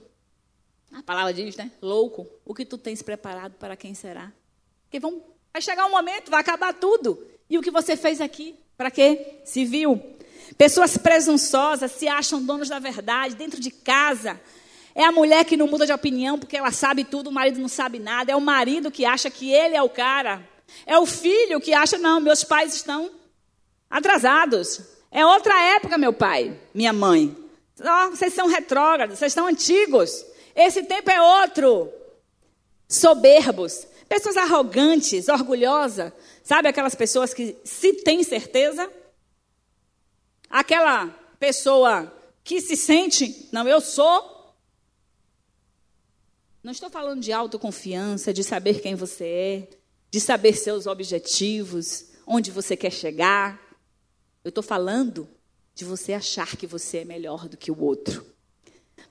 a 0.93 1.01
palavra 1.01 1.33
diz, 1.33 1.55
né? 1.55 1.71
Louco, 1.81 2.27
o 2.45 2.53
que 2.53 2.63
tu 2.63 2.77
tens 2.77 3.01
preparado 3.01 3.53
para 3.53 3.75
quem 3.75 3.95
será? 3.95 4.31
Porque 4.83 4.99
vão, 4.99 5.23
vai 5.51 5.61
chegar 5.61 5.87
um 5.87 5.91
momento, 5.91 6.29
vai 6.29 6.41
acabar 6.41 6.73
tudo. 6.73 7.25
E 7.49 7.57
o 7.57 7.61
que 7.61 7.71
você 7.71 7.97
fez 7.97 8.21
aqui? 8.21 8.55
Para 8.77 8.91
quê? 8.91 9.39
Se 9.43 9.65
viu. 9.65 9.99
Pessoas 10.57 10.97
presunçosas 10.97 11.91
se 11.91 12.07
acham 12.07 12.43
donos 12.43 12.69
da 12.69 12.77
verdade 12.77 13.35
dentro 13.35 13.59
de 13.59 13.71
casa. 13.71 14.39
É 14.93 15.03
a 15.05 15.11
mulher 15.11 15.45
que 15.45 15.57
não 15.57 15.67
muda 15.67 15.85
de 15.85 15.93
opinião 15.93 16.37
porque 16.37 16.57
ela 16.57 16.71
sabe 16.71 17.03
tudo, 17.03 17.29
o 17.29 17.33
marido 17.33 17.59
não 17.59 17.67
sabe 17.67 17.99
nada. 17.99 18.31
É 18.31 18.35
o 18.35 18.41
marido 18.41 18.91
que 18.91 19.05
acha 19.05 19.29
que 19.29 19.51
ele 19.51 19.75
é 19.75 19.81
o 19.81 19.89
cara. 19.89 20.47
É 20.85 20.97
o 20.97 21.05
filho 21.05 21.59
que 21.59 21.73
acha, 21.73 21.97
não, 21.97 22.19
meus 22.19 22.43
pais 22.43 22.75
estão 22.75 23.09
atrasados. 23.89 24.81
É 25.11 25.25
outra 25.25 25.59
época, 25.75 25.97
meu 25.97 26.13
pai, 26.13 26.57
minha 26.73 26.93
mãe. 26.93 27.35
Oh, 27.79 28.09
vocês 28.11 28.33
são 28.33 28.47
retrógrados, 28.47 29.17
vocês 29.17 29.31
estão 29.31 29.47
antigos. 29.47 30.25
Esse 30.55 30.83
tempo 30.83 31.09
é 31.09 31.21
outro. 31.21 31.91
Soberbos, 32.87 33.87
pessoas 34.07 34.37
arrogantes, 34.37 35.27
orgulhosas. 35.29 36.11
Sabe 36.43 36.67
aquelas 36.67 36.95
pessoas 36.95 37.33
que 37.33 37.57
se 37.63 37.93
tem 37.93 38.23
certeza? 38.23 38.89
Aquela 40.49 41.07
pessoa 41.39 42.13
que 42.43 42.59
se 42.59 42.75
sente, 42.75 43.47
não, 43.51 43.67
eu 43.67 43.79
sou 43.79 44.30
não 46.63 46.71
estou 46.71 46.89
falando 46.89 47.21
de 47.21 47.31
autoconfiança, 47.31 48.31
de 48.31 48.43
saber 48.43 48.81
quem 48.81 48.93
você 48.93 49.25
é, 49.25 49.67
de 50.11 50.19
saber 50.19 50.53
seus 50.53 50.85
objetivos, 50.85 52.05
onde 52.27 52.51
você 52.51 52.77
quer 52.77 52.91
chegar. 52.91 53.59
Eu 54.43 54.49
estou 54.49 54.63
falando 54.63 55.27
de 55.73 55.83
você 55.83 56.13
achar 56.13 56.55
que 56.55 56.67
você 56.67 56.99
é 56.99 57.05
melhor 57.05 57.49
do 57.49 57.57
que 57.57 57.71
o 57.71 57.81
outro. 57.81 58.25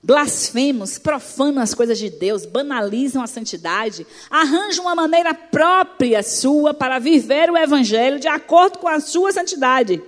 Blasfemos, 0.01 0.97
profanam 0.97 1.61
as 1.61 1.73
coisas 1.73 1.99
de 1.99 2.09
Deus, 2.09 2.45
banalizam 2.45 3.21
a 3.21 3.27
santidade, 3.27 4.07
arranjam 4.29 4.85
uma 4.85 4.95
maneira 4.95 5.33
própria 5.33 6.23
sua 6.23 6.73
para 6.73 6.99
viver 6.99 7.51
o 7.51 7.57
evangelho 7.57 8.19
de 8.19 8.27
acordo 8.27 8.79
com 8.79 8.87
a 8.87 8.99
sua 8.99 9.31
santidade. 9.31 10.01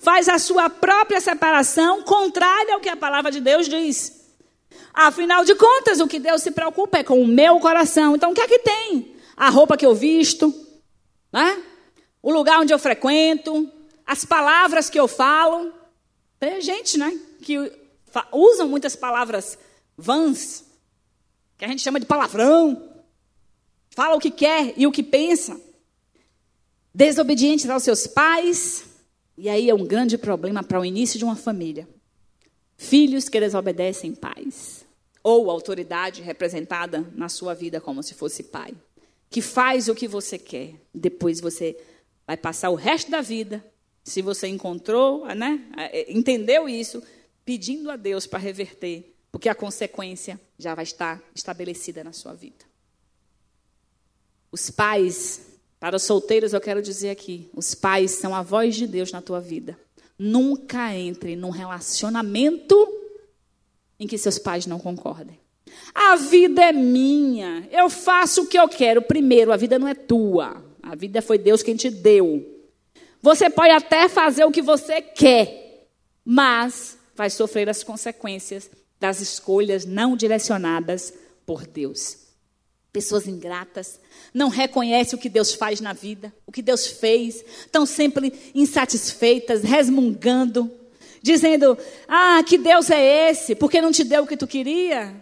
Faz 0.00 0.28
a 0.28 0.38
sua 0.38 0.68
própria 0.68 1.20
separação 1.20 2.02
contrária 2.02 2.74
ao 2.74 2.80
que 2.80 2.88
a 2.88 2.96
palavra 2.96 3.30
de 3.30 3.40
Deus 3.40 3.68
diz. 3.68 4.17
Afinal 5.00 5.44
de 5.44 5.54
contas, 5.54 6.00
o 6.00 6.08
que 6.08 6.18
Deus 6.18 6.42
se 6.42 6.50
preocupa 6.50 6.98
é 6.98 7.04
com 7.04 7.22
o 7.22 7.26
meu 7.26 7.60
coração. 7.60 8.16
Então, 8.16 8.32
o 8.32 8.34
que 8.34 8.40
é 8.40 8.48
que 8.48 8.58
tem? 8.58 9.14
A 9.36 9.48
roupa 9.48 9.76
que 9.76 9.86
eu 9.86 9.94
visto, 9.94 10.52
né? 11.32 11.62
o 12.20 12.32
lugar 12.32 12.58
onde 12.58 12.74
eu 12.74 12.80
frequento, 12.80 13.72
as 14.04 14.24
palavras 14.24 14.90
que 14.90 14.98
eu 14.98 15.06
falo. 15.06 15.72
Tem 16.40 16.60
gente 16.60 16.98
né, 16.98 17.16
que 17.42 17.56
usam 18.32 18.68
muitas 18.68 18.96
palavras 18.96 19.56
vãs, 19.96 20.64
que 21.56 21.64
a 21.64 21.68
gente 21.68 21.80
chama 21.80 22.00
de 22.00 22.06
palavrão. 22.06 22.90
Fala 23.90 24.16
o 24.16 24.20
que 24.20 24.32
quer 24.32 24.74
e 24.76 24.84
o 24.84 24.90
que 24.90 25.04
pensa. 25.04 25.60
Desobedientes 26.92 27.70
aos 27.70 27.84
seus 27.84 28.08
pais. 28.08 28.84
E 29.36 29.48
aí 29.48 29.70
é 29.70 29.74
um 29.76 29.86
grande 29.86 30.18
problema 30.18 30.64
para 30.64 30.80
o 30.80 30.84
início 30.84 31.20
de 31.20 31.24
uma 31.24 31.36
família. 31.36 31.88
Filhos 32.76 33.28
que 33.28 33.38
desobedecem 33.38 34.12
pais 34.12 34.87
ou 35.28 35.50
autoridade 35.50 36.22
representada 36.22 37.06
na 37.14 37.28
sua 37.28 37.52
vida 37.52 37.82
como 37.82 38.02
se 38.02 38.14
fosse 38.14 38.44
pai, 38.44 38.74
que 39.28 39.42
faz 39.42 39.86
o 39.86 39.94
que 39.94 40.08
você 40.08 40.38
quer. 40.38 40.76
Depois 40.94 41.38
você 41.38 41.76
vai 42.26 42.34
passar 42.34 42.70
o 42.70 42.74
resto 42.74 43.10
da 43.10 43.20
vida, 43.20 43.62
se 44.02 44.22
você 44.22 44.46
encontrou, 44.46 45.26
né, 45.34 45.70
entendeu 46.08 46.66
isso, 46.66 47.02
pedindo 47.44 47.90
a 47.90 47.96
Deus 47.96 48.26
para 48.26 48.38
reverter, 48.38 49.14
porque 49.30 49.50
a 49.50 49.54
consequência 49.54 50.40
já 50.58 50.74
vai 50.74 50.84
estar 50.84 51.22
estabelecida 51.34 52.02
na 52.02 52.14
sua 52.14 52.32
vida. 52.32 52.64
Os 54.50 54.70
pais, 54.70 55.42
para 55.78 55.96
os 55.96 56.04
solteiros 56.04 56.54
eu 56.54 56.60
quero 56.60 56.80
dizer 56.80 57.10
aqui, 57.10 57.50
os 57.54 57.74
pais 57.74 58.12
são 58.12 58.34
a 58.34 58.40
voz 58.40 58.76
de 58.76 58.86
Deus 58.86 59.12
na 59.12 59.20
tua 59.20 59.42
vida. 59.42 59.78
Nunca 60.18 60.94
entre 60.94 61.36
num 61.36 61.50
relacionamento 61.50 62.74
em 63.98 64.06
que 64.06 64.18
seus 64.18 64.38
pais 64.38 64.66
não 64.66 64.78
concordem. 64.78 65.38
A 65.94 66.16
vida 66.16 66.62
é 66.62 66.72
minha, 66.72 67.68
eu 67.70 67.90
faço 67.90 68.42
o 68.42 68.46
que 68.46 68.58
eu 68.58 68.68
quero. 68.68 69.02
Primeiro, 69.02 69.52
a 69.52 69.56
vida 69.56 69.78
não 69.78 69.88
é 69.88 69.94
tua, 69.94 70.64
a 70.82 70.94
vida 70.94 71.20
foi 71.20 71.38
Deus 71.38 71.62
quem 71.62 71.76
te 71.76 71.90
deu. 71.90 72.58
Você 73.20 73.50
pode 73.50 73.70
até 73.70 74.08
fazer 74.08 74.44
o 74.44 74.50
que 74.50 74.62
você 74.62 75.02
quer, 75.02 75.88
mas 76.24 76.96
vai 77.14 77.28
sofrer 77.28 77.68
as 77.68 77.82
consequências 77.82 78.70
das 79.00 79.20
escolhas 79.20 79.84
não 79.84 80.16
direcionadas 80.16 81.12
por 81.44 81.66
Deus. 81.66 82.28
Pessoas 82.92 83.26
ingratas, 83.26 84.00
não 84.32 84.48
reconhecem 84.48 85.18
o 85.18 85.20
que 85.20 85.28
Deus 85.28 85.54
faz 85.54 85.80
na 85.80 85.92
vida, 85.92 86.32
o 86.46 86.52
que 86.52 86.62
Deus 86.62 86.86
fez, 86.86 87.44
estão 87.60 87.84
sempre 87.84 88.32
insatisfeitas, 88.54 89.62
resmungando, 89.62 90.70
dizendo: 91.32 91.76
Ah, 92.06 92.42
que 92.42 92.58
Deus 92.58 92.90
é 92.90 93.30
esse? 93.30 93.54
Porque 93.54 93.80
não 93.80 93.92
te 93.92 94.04
deu 94.04 94.24
o 94.24 94.26
que 94.26 94.36
tu 94.36 94.46
queria? 94.46 95.14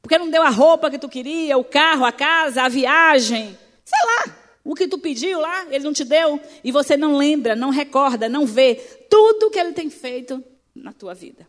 Porque 0.00 0.18
não 0.18 0.30
deu 0.30 0.42
a 0.42 0.48
roupa 0.48 0.90
que 0.90 0.98
tu 0.98 1.08
queria, 1.08 1.58
o 1.58 1.64
carro, 1.64 2.04
a 2.04 2.12
casa, 2.12 2.62
a 2.62 2.68
viagem? 2.68 3.58
Sei 3.84 3.98
lá, 4.04 4.36
o 4.64 4.74
que 4.74 4.86
tu 4.86 4.98
pediu 4.98 5.40
lá, 5.40 5.66
ele 5.70 5.84
não 5.84 5.92
te 5.92 6.04
deu 6.04 6.40
e 6.62 6.70
você 6.70 6.96
não 6.96 7.16
lembra, 7.16 7.56
não 7.56 7.70
recorda, 7.70 8.28
não 8.28 8.46
vê 8.46 8.76
tudo 9.10 9.50
que 9.50 9.58
ele 9.58 9.72
tem 9.72 9.90
feito 9.90 10.42
na 10.74 10.92
tua 10.92 11.14
vida. 11.14 11.46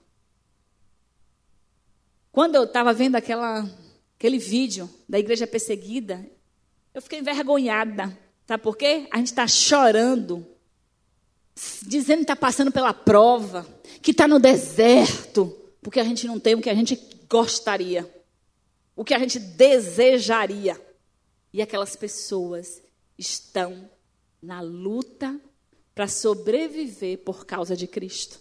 Quando 2.32 2.56
eu 2.56 2.64
estava 2.64 2.94
vendo 2.94 3.16
aquela, 3.16 3.70
aquele 4.18 4.38
vídeo 4.38 4.90
da 5.08 5.20
igreja 5.20 5.46
perseguida, 5.46 6.26
eu 6.94 7.02
fiquei 7.02 7.20
envergonhada. 7.20 8.18
Sabe 8.48 8.64
por 8.64 8.78
quê? 8.78 9.08
A 9.12 9.18
gente 9.18 9.28
está 9.28 9.48
chorando, 9.48 10.46
dizendo 11.84 12.20
que 12.20 12.24
está 12.24 12.36
passando 12.36 12.72
pela 12.72 12.94
prova, 12.94 13.68
que 14.02 14.12
está 14.12 14.28
no 14.28 14.40
deserto, 14.40 15.48
porque 15.82 16.00
a 16.00 16.04
gente 16.04 16.26
não 16.28 16.40
tem 16.40 16.56
o 16.56 16.62
que 16.62 16.70
a 16.70 16.76
gente 16.76 17.00
gostaria, 17.30 18.10
o 18.96 19.04
que 19.04 19.14
a 19.14 19.20
gente 19.20 19.40
desejaria. 19.40 20.80
E 21.52 21.62
aquelas 21.62 21.96
pessoas 21.96 22.82
estão 23.18 23.90
na 24.42 24.62
luta 24.62 25.40
para 25.94 26.08
sobreviver 26.08 27.20
por 27.20 27.46
causa 27.46 27.76
de 27.76 27.88
Cristo. 27.88 28.40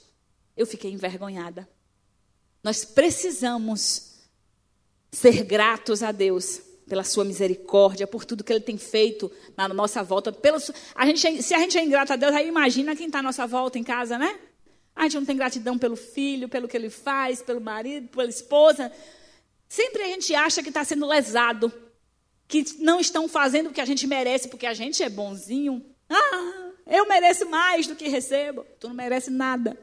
Eu 0.57 0.67
fiquei 0.67 0.93
envergonhada. 0.93 1.69
Nós 2.63 2.85
precisamos 2.85 4.19
ser 5.11 5.43
gratos 5.45 6.03
a 6.03 6.13
Deus 6.13 6.61
pela 6.89 7.05
sua 7.05 7.25
misericórdia, 7.25 8.07
por 8.07 8.25
tudo 8.25 8.43
que 8.43 8.53
Ele 8.53 8.61
tem 8.61 8.79
feito 8.79 9.31
na 9.57 9.69
nossa 9.69 10.03
volta. 10.03 10.33
Pelo, 10.33 10.59
a 10.95 11.07
gente, 11.07 11.43
se 11.43 11.55
a 11.55 11.59
gente 11.59 11.77
é 11.77 11.85
ingrato 11.85 12.13
a 12.13 12.17
Deus, 12.17 12.35
aí 12.35 12.49
imagina 12.49 12.97
quem 12.97 13.07
está 13.07 13.19
à 13.19 13.23
nossa 13.23 13.47
volta 13.47 13.79
em 13.79 13.85
casa, 13.85 14.19
né? 14.19 14.39
A 14.99 15.05
gente 15.05 15.15
não 15.15 15.25
tem 15.25 15.37
gratidão 15.37 15.79
pelo 15.79 15.95
filho, 15.95 16.49
pelo 16.49 16.67
que 16.67 16.77
ele 16.77 16.91
faz, 16.91 17.41
pelo 17.41 17.61
marido, 17.61 18.09
pela 18.09 18.29
esposa. 18.29 18.91
Sempre 19.69 20.03
a 20.03 20.07
gente 20.07 20.35
acha 20.35 20.61
que 20.61 20.71
está 20.71 20.83
sendo 20.83 21.07
lesado, 21.07 21.73
que 22.49 22.65
não 22.81 22.99
estão 22.99 23.29
fazendo 23.29 23.69
o 23.69 23.73
que 23.73 23.81
a 23.81 23.85
gente 23.85 24.09
merece, 24.09 24.49
porque 24.49 24.67
a 24.67 24.75
gente 24.75 25.01
é 25.01 25.09
bonzinho. 25.09 25.87
Ah, 26.11 26.73
eu 26.85 27.07
mereço 27.07 27.49
mais 27.49 27.87
do 27.87 27.95
que 27.95 28.09
recebo. 28.09 28.67
Tu 28.81 28.89
não 28.89 28.95
merece 28.97 29.31
nada. 29.31 29.79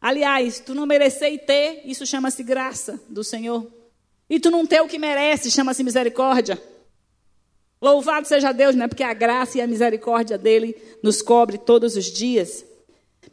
Aliás, 0.00 0.58
tu 0.58 0.74
não 0.74 0.84
merecer 0.84 1.46
ter, 1.46 1.82
isso 1.84 2.04
chama-se 2.04 2.42
graça 2.42 3.00
do 3.08 3.22
Senhor. 3.22 3.72
E 4.28 4.40
tu 4.40 4.50
não 4.50 4.66
ter 4.66 4.80
o 4.80 4.88
que 4.88 4.98
merece, 4.98 5.52
chama-se 5.52 5.84
misericórdia. 5.84 6.60
Louvado 7.80 8.26
seja 8.26 8.50
Deus, 8.50 8.74
né? 8.74 8.88
Porque 8.88 9.04
a 9.04 9.14
graça 9.14 9.58
e 9.58 9.60
a 9.60 9.68
misericórdia 9.68 10.36
dele 10.36 10.74
nos 11.00 11.22
cobre 11.22 11.58
todos 11.58 11.94
os 11.96 12.06
dias. 12.06 12.64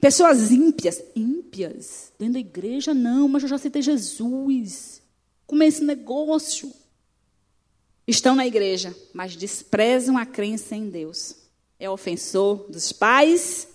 Pessoas 0.02 0.50
ímpias, 0.50 1.00
ímpias, 1.16 2.12
dentro 2.18 2.34
da 2.34 2.40
igreja 2.40 2.92
não, 2.92 3.28
mas 3.28 3.44
eu 3.44 3.50
já 3.50 3.56
aceitei 3.56 3.84
Jesus. 3.84 5.00
Como 5.46 5.62
é 5.62 5.68
esse 5.68 5.84
negócio? 5.84 6.74
Estão 8.08 8.36
na 8.36 8.48
igreja, 8.48 8.96
mas 9.14 9.36
desprezam 9.36 10.18
a 10.18 10.26
crença 10.26 10.76
em 10.76 10.90
Deus. 10.90 11.36
É 11.80 11.88
ofensor 11.88 12.66
dos 12.68 12.92
pais, 12.92 13.68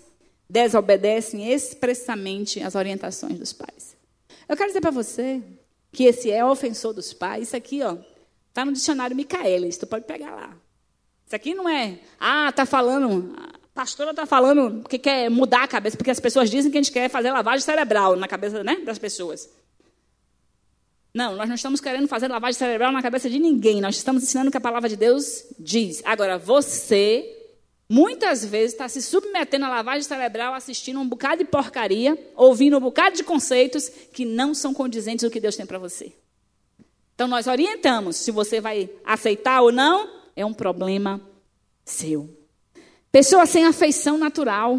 desobedecem 0.51 1.53
expressamente 1.53 2.61
as 2.61 2.74
orientações 2.74 3.39
dos 3.39 3.53
pais. 3.53 3.97
Eu 4.49 4.57
quero 4.57 4.70
dizer 4.70 4.81
para 4.81 4.91
você 4.91 5.41
que 5.93 6.05
esse 6.05 6.29
é 6.29 6.45
ofensor 6.45 6.93
dos 6.93 7.12
pais, 7.12 7.45
isso 7.45 7.57
aqui, 7.57 7.83
ó, 7.83 7.99
tá 8.53 8.64
no 8.64 8.72
dicionário 8.72 9.14
Micaelis, 9.14 9.79
tu 9.79 9.87
pode 9.87 10.05
pegar 10.05 10.35
lá. 10.35 10.57
Isso 11.24 11.37
aqui 11.37 11.55
não 11.55 11.68
é, 11.68 12.01
ah, 12.18 12.51
tá 12.53 12.66
falando, 12.66 13.33
pastora 13.77 14.14
tá 14.14 14.24
falando 14.24 14.83
que 14.89 14.99
quer 14.99 15.29
mudar 15.29 15.64
a 15.64 15.68
cabeça, 15.68 15.99
porque 15.99 16.11
as 16.11 16.18
pessoas 16.18 16.51
dizem 16.51 16.72
que 16.72 16.79
a 16.79 16.83
gente 16.83 16.91
quer 16.91 17.11
fazer 17.11 17.31
lavagem 17.31 17.61
cerebral 17.61 18.16
na 18.16 18.27
cabeça, 18.27 18.64
né, 18.64 18.77
das 18.77 18.99
pessoas. 18.99 19.51
Não, 21.12 21.37
nós 21.37 21.47
não 21.47 21.55
estamos 21.55 21.79
querendo 21.79 22.09
fazer 22.09 22.29
lavagem 22.29 22.59
cerebral 22.59 22.91
na 22.91 23.03
cabeça 23.03 23.29
de 23.29 23.39
ninguém. 23.39 23.81
Nós 23.83 23.97
estamos 23.97 24.22
ensinando 24.22 24.49
o 24.49 24.51
que 24.51 24.57
a 24.57 24.61
palavra 24.61 24.89
de 24.89 24.97
Deus 24.97 25.45
diz. 25.59 26.03
Agora, 26.07 26.39
você 26.39 27.35
muitas 27.89 28.45
vezes 28.45 28.72
está 28.72 28.89
se 28.89 29.03
submetendo 29.03 29.66
à 29.66 29.68
lavagem 29.68 30.03
cerebral, 30.03 30.55
assistindo 30.55 30.99
um 30.99 31.09
bocado 31.09 31.45
de 31.45 31.51
porcaria, 31.51 32.18
ouvindo 32.35 32.79
um 32.79 32.81
bocado 32.81 33.16
de 33.16 33.24
conceitos 33.24 33.89
que 33.89 34.24
não 34.24 34.55
são 34.55 34.72
condizentes 34.72 35.22
com 35.22 35.29
o 35.29 35.31
que 35.31 35.41
Deus 35.41 35.57
tem 35.57 35.66
para 35.66 35.79
você. 35.79 36.12
Então, 37.14 37.29
nós 37.29 37.47
orientamos 37.47 38.16
se 38.16 38.31
você 38.31 38.61
vai 38.61 38.91
aceitar 39.05 39.61
ou 39.62 39.70
não, 39.70 40.11
é 40.35 40.45
um 40.45 40.53
problema 40.53 41.20
seu. 41.85 42.36
Pessoa 43.17 43.47
sem 43.47 43.64
afeição 43.64 44.19
natural. 44.19 44.79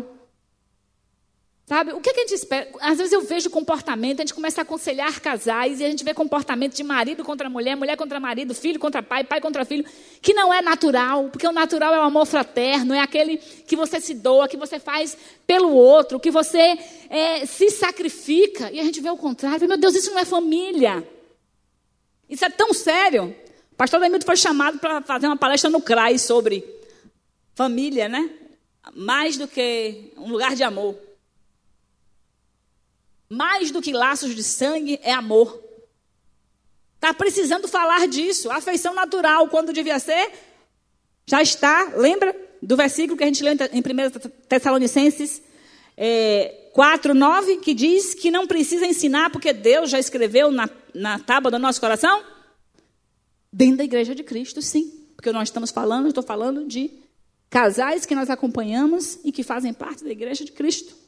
Sabe? 1.66 1.92
O 1.94 2.00
que, 2.00 2.12
é 2.12 2.14
que, 2.14 2.20
a 2.20 2.22
gente 2.22 2.36
espera? 2.36 2.70
Às 2.82 3.00
vezes 3.00 3.12
eu 3.12 3.22
vejo 3.22 3.50
comportamento, 3.50 4.20
a 4.20 4.22
gente 4.22 4.36
começa 4.36 4.62
a 4.62 4.64
aconselhar 4.64 5.20
casais 5.20 5.80
e 5.80 5.84
a 5.84 5.90
gente 5.90 6.04
vê 6.04 6.14
comportamento 6.14 6.76
de 6.76 6.84
marido 6.84 7.24
contra 7.24 7.50
mulher, 7.50 7.76
mulher 7.76 7.98
contra 7.98 8.20
marido, 8.20 8.54
filho 8.54 8.80
contra 8.80 9.02
pai, 9.02 9.24
pai 9.24 9.42
contra 9.42 9.66
filho, 9.66 9.84
que 10.22 10.36
não 10.36 10.54
é 10.54 10.62
natural, 10.62 11.30
porque 11.30 11.48
o 11.48 11.52
natural 11.52 11.96
é 11.96 11.98
o 11.98 12.04
amor 12.04 12.28
fraterno, 12.28 12.94
é 12.94 13.00
aquele 13.00 13.38
que 13.38 13.76
você 13.76 14.00
se 14.00 14.14
doa, 14.14 14.48
que 14.48 14.56
você 14.56 14.78
faz 14.78 15.18
pelo 15.48 15.74
outro, 15.74 16.20
que 16.20 16.30
você 16.30 16.78
é, 17.10 17.44
se 17.48 17.72
sacrifica. 17.72 18.70
E 18.72 18.80
a 18.80 18.84
gente 18.84 19.02
vê 19.02 19.10
o 19.10 19.18
contrário, 19.18 19.68
meu 19.68 19.80
Deus, 19.80 19.96
isso 19.96 20.12
não 20.12 20.20
é 20.20 20.26
família. 20.26 21.04
Isso 22.30 22.46
é 22.46 22.52
tão 22.52 22.72
sério. 22.72 23.36
O 23.72 23.76
pastor 23.76 24.00
Demilton 24.00 24.28
foi 24.28 24.38
chamado 24.38 24.78
para 24.78 25.02
fazer 25.02 25.26
uma 25.26 25.38
palestra 25.38 25.72
no 25.72 25.82
CRAI 25.82 26.20
sobre 26.20 26.77
família, 27.58 28.08
né? 28.08 28.30
Mais 28.96 29.36
do 29.36 29.48
que 29.48 30.14
um 30.16 30.32
lugar 30.32 30.56
de 30.56 30.62
amor. 30.62 30.96
Mais 33.28 33.72
do 33.72 33.82
que 33.82 33.92
laços 33.92 34.36
de 34.36 34.44
sangue 34.44 35.00
é 35.02 35.12
amor. 35.12 35.60
Está 36.96 37.16
precisando 37.16 37.68
falar 37.68 38.08
disso. 38.08 38.52
Afeição 38.52 38.94
natural, 38.94 39.48
quando 39.50 39.74
devia 39.74 39.98
ser, 39.98 40.32
já 41.26 41.42
está. 41.42 41.94
Lembra 41.96 42.34
do 42.62 42.78
versículo 42.78 43.18
que 43.18 43.24
a 43.24 43.28
gente 43.28 43.44
leu 43.44 43.54
em 43.54 43.80
1 43.80 44.30
Tessalonicenses 44.48 45.42
é, 45.98 46.70
4, 46.74 47.16
9, 47.16 47.58
que 47.58 47.74
diz 47.74 48.14
que 48.14 48.30
não 48.30 48.46
precisa 48.46 48.86
ensinar 48.86 49.32
porque 49.32 49.52
Deus 49.52 49.90
já 49.90 49.98
escreveu 49.98 50.52
na, 50.52 50.70
na 50.94 51.18
tábua 51.18 51.50
do 51.50 51.58
nosso 51.58 51.82
coração? 51.82 52.24
Dentro 53.52 53.78
da 53.78 53.84
igreja 53.84 54.14
de 54.14 54.24
Cristo, 54.24 54.62
sim. 54.62 55.08
Porque 55.16 55.32
nós 55.32 55.48
estamos 55.48 55.72
falando, 55.72 56.08
estou 56.08 56.24
falando 56.24 56.64
de 56.64 57.07
casais 57.50 58.06
que 58.06 58.16
nós 58.16 58.30
acompanhamos 58.30 59.20
e 59.24 59.32
que 59.32 59.44
fazem 59.44 59.74
parte 59.74 60.04
da 60.04 60.12
igreja 60.12 60.44
de 60.44 60.52
Cristo 60.52 61.08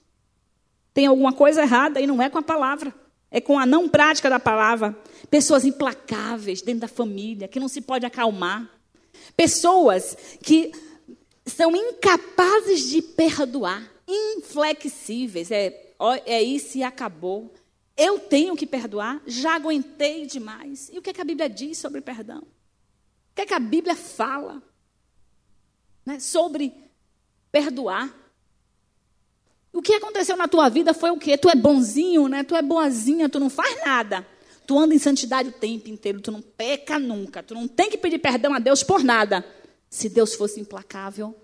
tem 0.93 1.05
alguma 1.05 1.31
coisa 1.31 1.61
errada 1.61 2.01
e 2.01 2.07
não 2.07 2.21
é 2.21 2.29
com 2.29 2.37
a 2.37 2.43
palavra. 2.43 2.93
É 3.31 3.39
com 3.39 3.59
a 3.59 3.65
não 3.65 3.87
prática 3.87 4.29
da 4.29 4.39
palavra. 4.39 4.97
Pessoas 5.29 5.63
implacáveis 5.63 6.61
dentro 6.61 6.81
da 6.81 6.87
família, 6.87 7.47
que 7.47 7.59
não 7.59 7.67
se 7.67 7.79
pode 7.79 8.05
acalmar. 8.05 8.69
Pessoas 9.37 10.17
que 10.43 10.71
são 11.45 11.75
incapazes 11.75 12.89
de 12.89 13.01
perdoar, 13.01 13.81
inflexíveis. 14.07 15.51
É, 15.51 15.93
é 16.25 16.41
isso 16.41 16.77
e 16.77 16.83
acabou. 16.83 17.53
Eu 17.95 18.19
tenho 18.19 18.55
que 18.55 18.65
perdoar, 18.65 19.21
já 19.27 19.55
aguentei 19.55 20.25
demais. 20.25 20.89
E 20.91 20.97
o 20.97 21.01
que, 21.01 21.11
é 21.11 21.13
que 21.13 21.21
a 21.21 21.25
Bíblia 21.25 21.49
diz 21.49 21.77
sobre 21.77 22.01
perdão? 22.01 22.39
O 22.39 23.35
que, 23.35 23.43
é 23.43 23.45
que 23.45 23.53
a 23.53 23.59
Bíblia 23.59 23.95
fala 23.95 24.61
né, 26.09 26.19
sobre 26.19 26.73
perdoar? 27.51 28.11
O 29.71 29.79
que 29.79 29.93
aconteceu 29.93 30.35
na 30.35 30.47
tua 30.47 30.67
vida 30.67 30.91
foi 30.91 31.11
o 31.11 31.19
quê? 31.19 31.37
Tu 31.37 31.47
é 31.47 31.55
bonzinho, 31.55 32.27
né? 32.27 32.43
Tu 32.43 32.55
é 32.55 32.61
boazinha, 32.63 33.29
tu 33.29 33.39
não 33.39 33.49
faz 33.49 33.79
nada. 33.85 34.27
Tu 34.65 34.77
anda 34.77 34.95
em 34.95 34.99
santidade 34.99 35.49
o 35.49 35.51
tempo 35.51 35.87
inteiro, 35.87 36.19
tu 36.19 36.31
não 36.31 36.41
peca 36.41 36.97
nunca. 36.97 37.43
Tu 37.43 37.53
não 37.53 37.67
tem 37.67 37.91
que 37.91 37.97
pedir 37.97 38.17
perdão 38.17 38.55
a 38.55 38.59
Deus 38.59 38.81
por 38.81 39.03
nada. 39.03 39.45
Se 39.87 40.09
Deus 40.09 40.33
fosse 40.33 40.59
implacável, 40.59 41.39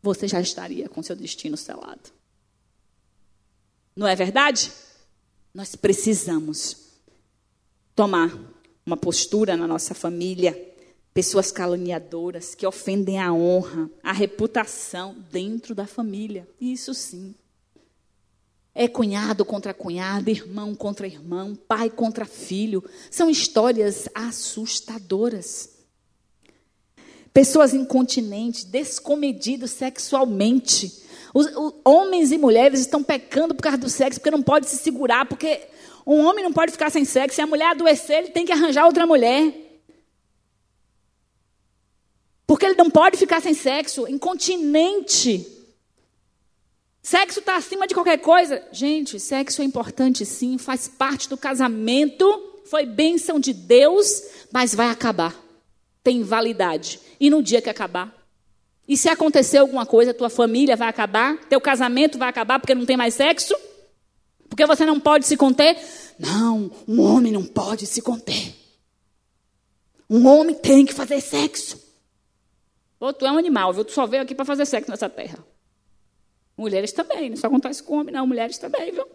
você 0.00 0.28
já 0.28 0.40
estaria 0.40 0.88
com 0.88 1.02
seu 1.02 1.16
destino 1.16 1.56
selado. 1.56 2.12
Não 3.96 4.06
é 4.06 4.14
verdade? 4.14 4.70
Nós 5.52 5.74
precisamos 5.74 6.76
tomar 7.96 8.32
uma 8.86 8.96
postura 8.96 9.56
na 9.56 9.66
nossa 9.66 9.94
família 9.94 10.67
pessoas 11.18 11.50
caluniadoras 11.50 12.54
que 12.54 12.64
ofendem 12.64 13.18
a 13.18 13.32
honra, 13.32 13.90
a 14.04 14.12
reputação 14.12 15.16
dentro 15.32 15.74
da 15.74 15.84
família. 15.84 16.48
Isso 16.60 16.94
sim. 16.94 17.34
É 18.72 18.86
cunhado 18.86 19.44
contra 19.44 19.74
cunhada, 19.74 20.30
irmão 20.30 20.76
contra 20.76 21.08
irmão, 21.08 21.56
pai 21.56 21.90
contra 21.90 22.24
filho. 22.24 22.84
São 23.10 23.28
histórias 23.28 24.08
assustadoras. 24.14 25.70
Pessoas 27.34 27.74
incontinentes, 27.74 28.62
descomedidos 28.62 29.72
sexualmente. 29.72 31.02
Os, 31.34 31.46
os, 31.46 31.74
homens 31.84 32.30
e 32.30 32.38
mulheres 32.38 32.78
estão 32.78 33.02
pecando 33.02 33.56
por 33.56 33.62
causa 33.62 33.78
do 33.78 33.90
sexo, 33.90 34.20
porque 34.20 34.30
não 34.30 34.40
pode 34.40 34.68
se 34.68 34.76
segurar, 34.76 35.26
porque 35.26 35.62
um 36.06 36.24
homem 36.24 36.44
não 36.44 36.52
pode 36.52 36.70
ficar 36.70 36.90
sem 36.90 37.04
sexo. 37.04 37.34
Se 37.34 37.42
a 37.42 37.46
mulher 37.46 37.72
adoecer, 37.72 38.18
ele 38.18 38.28
tem 38.28 38.46
que 38.46 38.52
arranjar 38.52 38.86
outra 38.86 39.04
mulher. 39.04 39.67
Porque 42.48 42.64
ele 42.64 42.76
não 42.76 42.88
pode 42.88 43.18
ficar 43.18 43.42
sem 43.42 43.52
sexo, 43.52 44.08
incontinente. 44.08 45.46
Sexo 47.02 47.40
está 47.40 47.56
acima 47.56 47.86
de 47.86 47.92
qualquer 47.92 48.16
coisa. 48.16 48.62
Gente, 48.72 49.20
sexo 49.20 49.60
é 49.60 49.66
importante 49.66 50.24
sim, 50.24 50.56
faz 50.56 50.88
parte 50.88 51.28
do 51.28 51.36
casamento, 51.36 52.24
foi 52.64 52.86
bênção 52.86 53.38
de 53.38 53.52
Deus, 53.52 54.22
mas 54.50 54.74
vai 54.74 54.88
acabar. 54.88 55.36
Tem 56.02 56.22
validade. 56.22 56.98
E 57.20 57.28
no 57.28 57.42
dia 57.42 57.60
que 57.60 57.68
acabar? 57.68 58.16
E 58.88 58.96
se 58.96 59.10
acontecer 59.10 59.58
alguma 59.58 59.84
coisa, 59.84 60.14
tua 60.14 60.30
família 60.30 60.74
vai 60.74 60.88
acabar, 60.88 61.36
teu 61.50 61.60
casamento 61.60 62.16
vai 62.16 62.30
acabar 62.30 62.58
porque 62.58 62.74
não 62.74 62.86
tem 62.86 62.96
mais 62.96 63.12
sexo? 63.12 63.54
Porque 64.48 64.64
você 64.64 64.86
não 64.86 64.98
pode 64.98 65.26
se 65.26 65.36
conter? 65.36 65.76
Não, 66.18 66.70
um 66.88 67.02
homem 67.02 67.30
não 67.30 67.44
pode 67.44 67.86
se 67.86 68.00
conter. 68.00 68.54
Um 70.08 70.26
homem 70.26 70.54
tem 70.54 70.86
que 70.86 70.94
fazer 70.94 71.20
sexo. 71.20 71.87
Ou 73.00 73.12
tu 73.12 73.26
é 73.26 73.32
um 73.32 73.38
animal, 73.38 73.72
viu? 73.72 73.84
Tu 73.84 73.92
só 73.92 74.06
veio 74.06 74.22
aqui 74.22 74.34
para 74.34 74.44
fazer 74.44 74.66
sexo 74.66 74.90
nessa 74.90 75.08
terra. 75.08 75.44
Mulheres 76.56 76.92
também, 76.92 77.30
não 77.30 77.36
só 77.36 77.46
acontece 77.46 77.82
com 77.82 77.98
homem, 78.00 78.12
não. 78.12 78.26
Mulheres 78.26 78.58
também, 78.58 78.90
viu? 78.90 79.06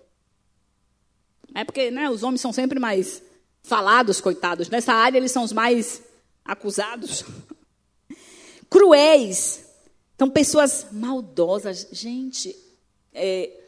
É 1.54 1.64
porque 1.64 1.92
né, 1.92 2.10
os 2.10 2.24
homens 2.24 2.42
são 2.42 2.54
sempre 2.54 2.80
mais 2.80 3.22
falados, 3.62 4.22
coitados. 4.22 4.70
Nessa 4.70 4.94
área 4.94 5.18
eles 5.18 5.32
são 5.32 5.44
os 5.44 5.52
mais 5.52 6.02
acusados. 6.44 7.26
Cruéis. 8.70 9.66
São 10.18 10.30
pessoas 10.30 10.88
maldosas. 10.92 11.88
Gente, 11.92 12.56
é, 13.14 13.64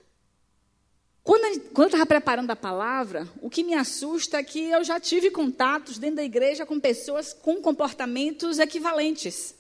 quando, 1.26 1.60
quando 1.72 1.86
eu 1.86 1.88
estava 1.88 2.06
preparando 2.06 2.52
a 2.52 2.56
palavra, 2.56 3.28
o 3.42 3.50
que 3.50 3.64
me 3.64 3.74
assusta 3.74 4.38
é 4.38 4.44
que 4.44 4.70
eu 4.70 4.84
já 4.84 5.00
tive 5.00 5.32
contatos 5.32 5.98
dentro 5.98 6.18
da 6.18 6.24
igreja 6.24 6.68
com 6.68 6.80
pessoas 6.80 7.34
com 7.34 7.60
comportamentos 7.62 8.60
equivalentes. 8.60 9.56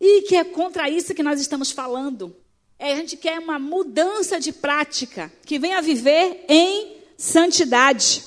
E 0.00 0.22
que 0.22 0.36
é 0.36 0.44
contra 0.44 0.88
isso 0.88 1.14
que 1.14 1.22
nós 1.22 1.40
estamos 1.40 1.70
falando. 1.70 2.34
É, 2.78 2.92
a 2.92 2.96
gente 2.96 3.16
quer 3.16 3.38
uma 3.38 3.58
mudança 3.58 4.38
de 4.38 4.52
prática, 4.52 5.32
que 5.44 5.58
venha 5.58 5.80
viver 5.80 6.44
em 6.48 6.96
santidade. 7.16 8.22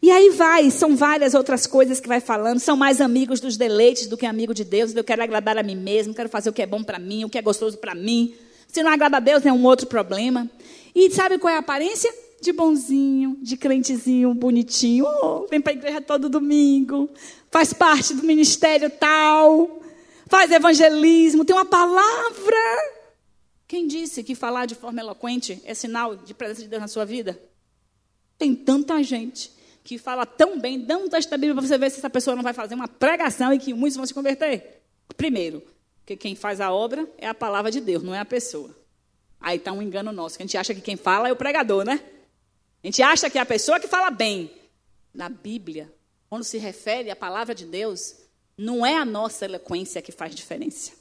E 0.00 0.12
aí 0.12 0.30
vai, 0.30 0.70
são 0.70 0.94
várias 0.94 1.34
outras 1.34 1.66
coisas 1.66 1.98
que 1.98 2.06
vai 2.06 2.20
falando, 2.20 2.60
são 2.60 2.76
mais 2.76 3.00
amigos 3.00 3.40
dos 3.40 3.56
deleites 3.56 4.06
do 4.06 4.16
que 4.16 4.24
amigo 4.24 4.54
de 4.54 4.62
Deus. 4.64 4.94
Eu 4.94 5.02
quero 5.02 5.22
agradar 5.22 5.58
a 5.58 5.62
mim 5.62 5.74
mesmo, 5.74 6.14
quero 6.14 6.28
fazer 6.28 6.50
o 6.50 6.52
que 6.52 6.62
é 6.62 6.66
bom 6.66 6.84
para 6.84 7.00
mim, 7.00 7.24
o 7.24 7.28
que 7.28 7.36
é 7.36 7.42
gostoso 7.42 7.78
para 7.78 7.96
mim. 7.96 8.32
Se 8.68 8.82
não 8.82 8.92
agrada 8.92 9.16
a 9.16 9.20
Deus, 9.20 9.44
é 9.44 9.52
um 9.52 9.64
outro 9.64 9.88
problema. 9.88 10.48
E 10.94 11.10
sabe 11.10 11.38
qual 11.38 11.52
é 11.52 11.56
a 11.56 11.60
aparência? 11.60 12.12
De 12.40 12.52
bonzinho, 12.52 13.36
de 13.42 13.56
crentezinho, 13.56 14.32
bonitinho. 14.32 15.04
Oh, 15.04 15.46
vem 15.50 15.60
para 15.60 15.72
a 15.72 15.76
igreja 15.76 16.00
todo 16.00 16.28
domingo, 16.28 17.10
faz 17.50 17.72
parte 17.72 18.14
do 18.14 18.22
ministério 18.22 18.88
tal, 18.88 19.82
faz 20.28 20.50
evangelismo, 20.50 21.44
tem 21.44 21.54
uma 21.54 21.64
palavra. 21.64 22.56
Quem 23.66 23.86
disse 23.86 24.22
que 24.22 24.34
falar 24.34 24.66
de 24.66 24.74
forma 24.74 25.00
eloquente 25.00 25.60
é 25.64 25.74
sinal 25.74 26.16
de 26.16 26.32
presença 26.32 26.62
de 26.62 26.68
Deus 26.68 26.80
na 26.80 26.88
sua 26.88 27.04
vida? 27.04 27.40
Tem 28.38 28.54
tanta 28.54 29.02
gente 29.02 29.52
que 29.82 29.98
fala 29.98 30.24
tão 30.24 30.60
bem, 30.60 30.84
dá 30.84 30.96
um 30.96 31.08
texto 31.08 31.30
da 31.30 31.36
Bíblia 31.36 31.54
para 31.54 31.66
você 31.66 31.78
ver 31.78 31.90
se 31.90 31.98
essa 31.98 32.10
pessoa 32.10 32.36
não 32.36 32.42
vai 32.42 32.52
fazer 32.52 32.74
uma 32.74 32.86
pregação 32.86 33.52
e 33.52 33.58
que 33.58 33.72
muitos 33.72 33.96
vão 33.96 34.06
se 34.06 34.14
converter. 34.14 34.82
Primeiro, 35.16 35.62
porque 36.00 36.16
quem 36.16 36.34
faz 36.34 36.60
a 36.60 36.72
obra 36.72 37.08
é 37.18 37.26
a 37.26 37.34
palavra 37.34 37.70
de 37.70 37.80
Deus, 37.80 38.02
não 38.02 38.14
é 38.14 38.18
a 38.18 38.24
pessoa. 38.24 38.74
Aí 39.40 39.56
está 39.56 39.72
um 39.72 39.82
engano 39.82 40.12
nosso, 40.12 40.36
que 40.36 40.42
a 40.42 40.46
gente 40.46 40.56
acha 40.56 40.74
que 40.74 40.80
quem 40.80 40.96
fala 40.96 41.28
é 41.28 41.32
o 41.32 41.36
pregador, 41.36 41.84
né? 41.84 42.00
A 42.82 42.86
gente 42.86 43.02
acha 43.02 43.28
que 43.28 43.38
é 43.38 43.40
a 43.40 43.46
pessoa 43.46 43.80
que 43.80 43.88
fala 43.88 44.10
bem. 44.10 44.50
Na 45.12 45.28
Bíblia, 45.28 45.92
quando 46.28 46.44
se 46.44 46.58
refere 46.58 47.10
à 47.10 47.16
palavra 47.16 47.54
de 47.54 47.64
Deus, 47.64 48.14
não 48.58 48.84
é 48.84 48.96
a 48.96 49.04
nossa 49.04 49.44
eloquência 49.44 50.02
que 50.02 50.10
faz 50.10 50.34
diferença. 50.34 50.92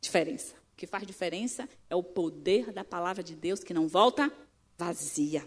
Diferença. 0.00 0.54
O 0.72 0.76
que 0.76 0.86
faz 0.86 1.06
diferença 1.06 1.68
é 1.90 1.94
o 1.94 2.02
poder 2.02 2.72
da 2.72 2.82
palavra 2.82 3.22
de 3.22 3.34
Deus 3.34 3.62
que 3.62 3.74
não 3.74 3.86
volta 3.86 4.32
vazia. 4.78 5.46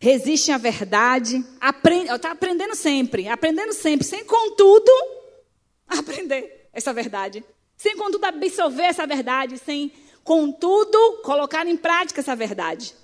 Resiste 0.00 0.50
à 0.52 0.58
verdade, 0.58 1.44
aprende, 1.60 2.10
está 2.10 2.32
aprendendo 2.32 2.74
sempre, 2.74 3.28
aprendendo 3.28 3.72
sempre, 3.72 4.06
sem 4.06 4.24
contudo 4.24 4.90
aprender 5.86 6.68
essa 6.72 6.92
verdade. 6.92 7.44
Sem, 7.76 7.96
contudo, 7.96 8.24
absorver 8.24 8.82
essa 8.82 9.06
verdade. 9.06 9.58
Sem, 9.58 9.92
contudo, 10.24 11.22
colocar 11.22 11.66
em 11.66 11.76
prática 11.76 12.20
essa 12.20 12.34
verdade. 12.34 12.94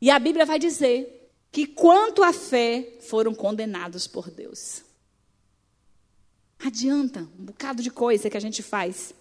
E 0.00 0.10
a 0.10 0.18
Bíblia 0.18 0.44
vai 0.44 0.58
dizer 0.58 1.30
que, 1.52 1.66
quanto 1.66 2.22
à 2.24 2.32
fé, 2.32 2.96
foram 3.00 3.32
condenados 3.34 4.06
por 4.08 4.28
Deus. 4.30 4.85
Adianta 6.58 7.20
um 7.38 7.44
bocado 7.44 7.82
de 7.82 7.90
coisa 7.90 8.30
que 8.30 8.36
a 8.36 8.40
gente 8.40 8.62
faz. 8.62 9.14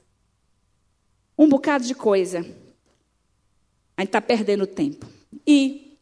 Um 1.37 1.49
bocado 1.49 1.85
de 1.85 1.93
coisa. 1.93 2.39
A 3.97 4.01
gente 4.01 4.09
está 4.09 4.21
perdendo 4.21 4.65
tempo. 4.65 5.05
E 5.45 5.97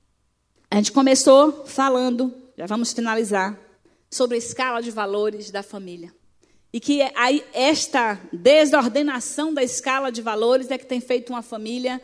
a 0.70 0.76
gente 0.78 0.92
começou 0.92 1.66
falando, 1.66 2.34
já 2.58 2.66
vamos 2.66 2.94
finalizar, 2.94 3.60
sobre 4.10 4.36
a 4.36 4.38
escala 4.38 4.82
de 4.82 4.92
valores 4.92 5.52
da 5.52 5.64
família. 5.64 6.14
E 6.72 6.80
que 6.80 7.02
aí, 7.16 7.44
esta 7.54 8.20
desordenação 8.32 9.54
da 9.54 9.62
escala 9.62 10.12
de 10.12 10.22
valores 10.22 10.72
é 10.72 10.78
que 10.78 10.86
tem 10.86 11.00
feito 11.00 11.30
uma 11.30 11.44
família 11.44 12.02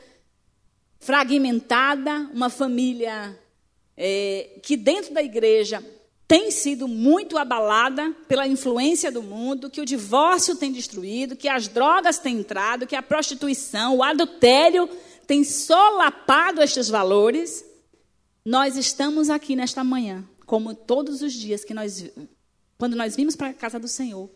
fragmentada, 0.99 2.29
uma 2.33 2.49
família 2.49 3.37
é, 3.97 4.59
que 4.61 4.77
dentro 4.77 5.13
da 5.13 5.23
igreja 5.23 5.83
tem 6.29 6.49
sido 6.49 6.87
muito 6.87 7.37
abalada 7.37 8.15
pela 8.25 8.47
influência 8.47 9.11
do 9.11 9.21
mundo, 9.21 9.69
que 9.69 9.81
o 9.81 9.85
divórcio 9.85 10.55
tem 10.55 10.71
destruído, 10.71 11.35
que 11.35 11.49
as 11.49 11.67
drogas 11.67 12.19
têm 12.19 12.39
entrado, 12.39 12.87
que 12.87 12.95
a 12.95 13.03
prostituição, 13.03 13.97
o 13.97 14.03
adultério 14.03 14.87
tem 15.27 15.43
solapado 15.43 16.61
estes 16.61 16.87
valores. 16.87 17.65
Nós 18.45 18.77
estamos 18.77 19.29
aqui 19.29 19.55
nesta 19.55 19.83
manhã, 19.83 20.23
como 20.45 20.73
todos 20.73 21.21
os 21.21 21.33
dias 21.33 21.65
que 21.65 21.73
nós, 21.73 22.05
quando 22.77 22.95
nós 22.95 23.17
vimos 23.17 23.35
para 23.35 23.47
a 23.47 23.53
casa 23.53 23.77
do 23.77 23.87
Senhor, 23.89 24.29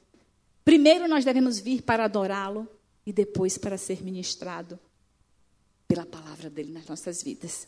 Primeiro 0.64 1.08
nós 1.08 1.26
devemos 1.26 1.60
vir 1.60 1.82
para 1.82 2.06
adorá-lo 2.06 2.68
e 3.06 3.12
depois 3.12 3.58
para 3.58 3.78
ser 3.78 4.02
ministrado 4.02 4.80
pela 5.88 6.06
palavra 6.06 6.50
dele 6.50 6.72
nas 6.72 6.88
nossas 6.88 7.22
vidas. 7.22 7.68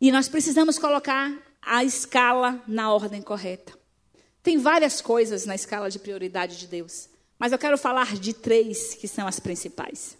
E 0.00 0.10
nós 0.10 0.28
precisamos 0.28 0.78
colocar 0.78 1.32
a 1.62 1.84
escala 1.84 2.62
na 2.66 2.92
ordem 2.92 3.22
correta. 3.22 3.78
Tem 4.42 4.56
várias 4.56 5.00
coisas 5.00 5.44
na 5.44 5.54
escala 5.54 5.90
de 5.90 5.98
prioridade 5.98 6.58
de 6.58 6.66
Deus, 6.66 7.08
mas 7.38 7.52
eu 7.52 7.58
quero 7.58 7.76
falar 7.76 8.16
de 8.16 8.32
três 8.32 8.94
que 8.94 9.06
são 9.06 9.26
as 9.26 9.38
principais. 9.38 10.16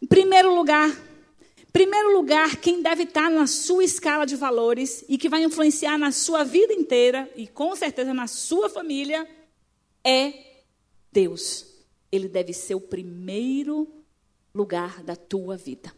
Em 0.00 0.06
primeiro 0.06 0.54
lugar, 0.54 0.90
primeiro 1.72 2.16
lugar, 2.16 2.56
quem 2.56 2.80
deve 2.80 3.02
estar 3.02 3.30
na 3.30 3.46
sua 3.46 3.84
escala 3.84 4.24
de 4.24 4.36
valores 4.36 5.04
e 5.08 5.18
que 5.18 5.28
vai 5.28 5.42
influenciar 5.42 5.98
na 5.98 6.12
sua 6.12 6.44
vida 6.44 6.72
inteira 6.72 7.30
e 7.34 7.46
com 7.46 7.74
certeza 7.74 8.14
na 8.14 8.26
sua 8.26 8.70
família 8.70 9.28
é 10.02 10.32
Deus, 11.10 11.66
ele 12.10 12.28
deve 12.28 12.52
ser 12.52 12.74
o 12.74 12.80
primeiro 12.80 13.88
lugar 14.54 15.02
da 15.02 15.16
tua 15.16 15.56
vida. 15.56 15.92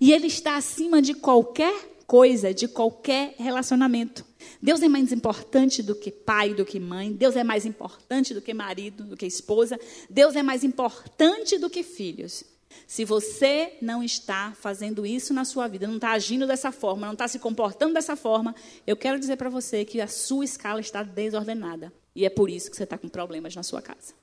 E 0.00 0.12
ele 0.12 0.26
está 0.26 0.56
acima 0.56 1.02
de 1.02 1.14
qualquer 1.14 1.97
coisa, 2.08 2.54
de 2.54 2.66
qualquer 2.66 3.34
relacionamento. 3.36 4.24
Deus 4.62 4.80
é 4.82 4.88
mais 4.88 5.12
importante 5.12 5.82
do 5.82 5.94
que 5.94 6.10
pai, 6.10 6.54
do 6.54 6.64
que 6.64 6.80
mãe. 6.80 7.12
Deus 7.12 7.36
é 7.36 7.44
mais 7.44 7.66
importante 7.66 8.32
do 8.32 8.40
que 8.40 8.54
marido, 8.54 9.04
do 9.04 9.14
que 9.14 9.26
esposa. 9.26 9.78
Deus 10.08 10.34
é 10.34 10.42
mais 10.42 10.64
importante 10.64 11.58
do 11.58 11.68
que 11.68 11.82
filhos. 11.82 12.42
Se 12.86 13.04
você 13.04 13.76
não 13.82 14.02
está 14.02 14.54
fazendo 14.58 15.04
isso 15.04 15.34
na 15.34 15.44
sua 15.44 15.68
vida, 15.68 15.86
não 15.86 15.96
está 15.96 16.12
agindo 16.12 16.46
dessa 16.46 16.72
forma, 16.72 17.06
não 17.06 17.12
está 17.12 17.28
se 17.28 17.38
comportando 17.38 17.92
dessa 17.92 18.16
forma, 18.16 18.54
eu 18.86 18.96
quero 18.96 19.18
dizer 19.18 19.36
para 19.36 19.50
você 19.50 19.84
que 19.84 20.00
a 20.00 20.08
sua 20.08 20.46
escala 20.46 20.80
está 20.80 21.02
desordenada. 21.02 21.92
E 22.16 22.24
é 22.24 22.30
por 22.30 22.48
isso 22.48 22.70
que 22.70 22.76
você 22.76 22.84
está 22.84 22.96
com 22.96 23.08
problemas 23.08 23.54
na 23.54 23.62
sua 23.62 23.82
casa. 23.82 24.14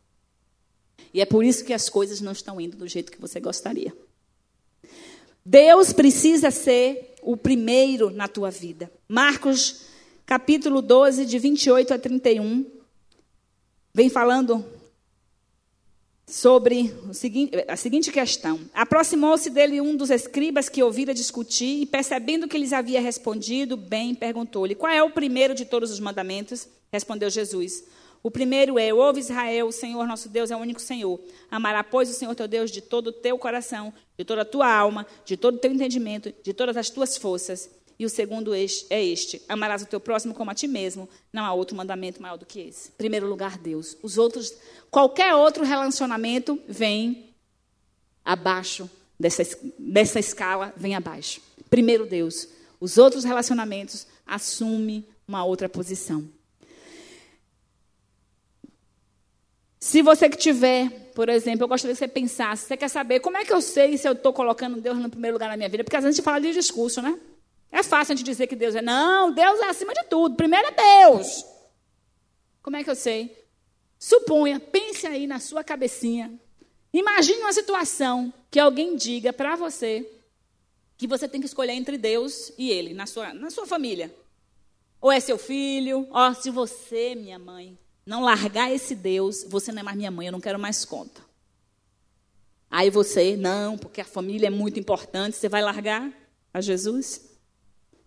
E 1.13 1.21
é 1.21 1.25
por 1.25 1.45
isso 1.45 1.63
que 1.63 1.73
as 1.73 1.87
coisas 1.87 2.19
não 2.19 2.31
estão 2.31 2.59
indo 2.59 2.75
do 2.77 2.87
jeito 2.87 3.11
que 3.11 3.21
você 3.21 3.39
gostaria. 3.39 3.93
Deus 5.45 5.93
precisa 5.93 6.49
ser 6.49 7.14
o 7.25 7.35
primeiro 7.35 8.11
na 8.11 8.27
tua 8.27 8.51
vida. 8.51 8.91
Marcos, 9.07 9.81
capítulo 10.25 10.81
12, 10.81 11.25
de 11.25 11.39
28 11.39 11.93
a 11.93 11.97
31, 11.97 12.65
vem 13.93 14.09
falando 14.09 14.63
sobre 16.27 16.93
seguinte, 17.11 17.65
a 17.67 17.75
seguinte 17.75 18.11
questão. 18.11 18.59
Aproximou-se 18.73 19.49
dele 19.49 19.81
um 19.81 19.95
dos 19.95 20.11
escribas 20.11 20.69
que 20.69 20.83
ouvira 20.83 21.13
discutir 21.13 21.81
e, 21.81 21.85
percebendo 21.85 22.47
que 22.47 22.57
lhes 22.57 22.73
havia 22.73 23.01
respondido 23.01 23.75
bem, 23.75 24.13
perguntou-lhe: 24.13 24.75
Qual 24.75 24.91
é 24.91 25.01
o 25.01 25.09
primeiro 25.09 25.55
de 25.55 25.65
todos 25.65 25.91
os 25.91 25.99
mandamentos? 25.99 26.67
Respondeu 26.91 27.29
Jesus: 27.29 27.83
o 28.25 28.31
primeiro 28.31 28.79
é: 28.79 28.91
Ouve 28.91 29.19
Israel, 29.19 29.67
o 29.67 29.71
Senhor 29.71 30.07
nosso 30.07 30.27
Deus 30.27 30.49
é 30.49 30.55
o 30.55 30.59
único 30.59 30.81
Senhor. 30.81 31.19
Amará, 31.51 31.83
pois, 31.83 32.09
o 32.09 32.13
Senhor 32.13 32.33
teu 32.33 32.47
Deus 32.47 32.71
de 32.71 32.81
todo 32.81 33.09
o 33.09 33.11
teu 33.11 33.37
coração, 33.37 33.93
de 34.17 34.23
toda 34.23 34.41
a 34.41 34.45
tua 34.45 34.71
alma, 34.71 35.05
de 35.25 35.35
todo 35.35 35.55
o 35.55 35.59
teu 35.59 35.71
entendimento, 35.71 36.33
de 36.43 36.53
todas 36.53 36.77
as 36.77 36.89
tuas 36.89 37.17
forças. 37.17 37.69
E 37.97 38.05
o 38.05 38.09
segundo 38.09 38.53
é 38.53 38.63
este: 39.03 39.41
amarás 39.47 39.81
o 39.81 39.85
teu 39.85 39.99
próximo 39.99 40.33
como 40.33 40.51
a 40.51 40.55
ti 40.55 40.67
mesmo. 40.67 41.07
Não 41.31 41.45
há 41.45 41.53
outro 41.53 41.75
mandamento 41.75 42.21
maior 42.21 42.37
do 42.37 42.45
que 42.45 42.59
esse. 42.59 42.91
Primeiro 42.91 43.27
lugar, 43.27 43.57
Deus. 43.57 43.97
Os 44.01 44.17
outros, 44.17 44.53
qualquer 44.91 45.33
outro 45.35 45.63
relacionamento 45.63 46.59
vem 46.67 47.33
abaixo 48.23 48.89
dessa, 49.19 49.43
dessa 49.79 50.19
escala, 50.19 50.73
vem 50.75 50.95
abaixo. 50.95 51.41
Primeiro 51.69 52.05
Deus. 52.05 52.47
Os 52.79 52.97
outros 52.97 53.23
relacionamentos 53.23 54.05
assumem 54.25 55.05
uma 55.27 55.45
outra 55.45 55.69
posição. 55.69 56.27
Se 59.79 60.01
você 60.01 60.29
que 60.29 60.35
estiver 60.35 61.04
por 61.15 61.29
exemplo, 61.29 61.63
eu 61.63 61.67
gostaria 61.69 61.95
que 61.95 61.99
você 61.99 62.09
pensasse, 62.09 62.65
você 62.67 62.75
quer 62.75 62.89
saber 62.89 63.21
como 63.21 63.37
é 63.37 63.45
que 63.45 63.53
eu 63.53 63.61
sei 63.61 63.97
se 63.97 64.05
eu 64.05 64.11
estou 64.11 64.33
colocando 64.33 64.81
Deus 64.81 64.97
no 64.97 65.09
primeiro 65.09 65.35
lugar 65.35 65.49
na 65.49 65.55
minha 65.55 65.69
vida? 65.69 65.81
Porque 65.81 65.95
às 65.95 66.03
vezes 66.03 66.17
a 66.17 66.17
gente 66.17 66.25
fala 66.25 66.41
de 66.41 66.51
discurso, 66.51 67.01
né? 67.01 67.17
É 67.71 67.81
fácil 67.81 68.13
a 68.13 68.15
gente 68.17 68.25
dizer 68.25 68.47
que 68.47 68.55
Deus 68.55 68.75
é. 68.75 68.81
Não, 68.81 69.31
Deus 69.31 69.59
é 69.61 69.69
acima 69.69 69.93
de 69.93 70.03
tudo. 70.09 70.35
Primeiro 70.35 70.67
é 70.67 70.71
Deus. 70.71 71.45
Como 72.61 72.75
é 72.75 72.83
que 72.83 72.89
eu 72.89 72.95
sei? 72.95 73.33
Suponha, 73.97 74.59
pense 74.59 75.07
aí 75.07 75.25
na 75.25 75.39
sua 75.39 75.63
cabecinha. 75.63 76.33
Imagine 76.91 77.39
uma 77.39 77.53
situação 77.53 78.33
que 78.51 78.59
alguém 78.59 78.97
diga 78.97 79.31
para 79.31 79.55
você 79.55 80.05
que 80.97 81.07
você 81.07 81.29
tem 81.29 81.39
que 81.39 81.47
escolher 81.47 81.73
entre 81.73 81.97
Deus 81.97 82.51
e 82.57 82.71
Ele, 82.71 82.93
na 82.93 83.05
sua, 83.05 83.33
na 83.33 83.49
sua 83.49 83.65
família. 83.65 84.13
Ou 84.99 85.11
é 85.11 85.19
seu 85.21 85.37
filho, 85.37 86.07
ó, 86.11 86.33
se 86.33 86.49
você, 86.49 87.15
minha 87.15 87.39
mãe, 87.39 87.77
não 88.05 88.21
largar 88.21 88.71
esse 88.71 88.93
Deus, 88.93 89.43
você 89.49 89.71
não 89.71 89.79
é 89.79 89.83
mais 89.83 89.97
minha 89.97 90.11
mãe, 90.11 90.27
eu 90.27 90.31
não 90.31 90.41
quero 90.41 90.59
mais 90.59 90.85
conta. 90.85 91.21
Aí 92.69 92.89
você, 92.89 93.35
não, 93.35 93.77
porque 93.77 94.01
a 94.01 94.05
família 94.05 94.47
é 94.47 94.49
muito 94.49 94.79
importante, 94.79 95.37
você 95.37 95.49
vai 95.49 95.61
largar 95.61 96.11
a 96.53 96.61
Jesus? 96.61 97.21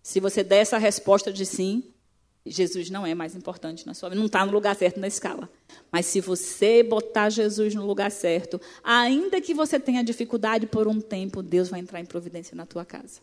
Se 0.03 0.21
você 0.21 0.45
der 0.45 0.59
essa 0.59 0.79
resposta 0.79 1.33
de 1.33 1.45
sim, 1.45 1.83
Jesus 2.47 2.89
não 2.89 3.07
é 3.07 3.15
mais 3.15 3.35
importante 3.35 3.87
na 3.87 3.95
sua 3.95 4.09
vida, 4.09 4.19
não 4.19 4.27
está 4.27 4.45
no 4.45 4.53
lugar 4.53 4.75
certo 4.77 5.01
na 5.01 5.07
escala. 5.07 5.51
Mas 5.91 6.07
se 6.07 6.21
você 6.21 6.83
botar 6.83 7.31
Jesus 7.31 7.75
no 7.75 7.87
lugar 7.87 8.11
certo, 8.11 8.61
ainda 8.83 9.41
que 9.41 9.53
você 9.53 9.79
tenha 9.79 10.03
dificuldade 10.03 10.67
por 10.67 10.87
um 10.87 11.01
tempo, 11.01 11.43
Deus 11.43 11.69
vai 11.69 11.81
entrar 11.81 12.01
em 12.01 12.07
providência 12.07 12.57
na 12.57 12.65
tua 12.65 12.85
casa. 12.85 13.21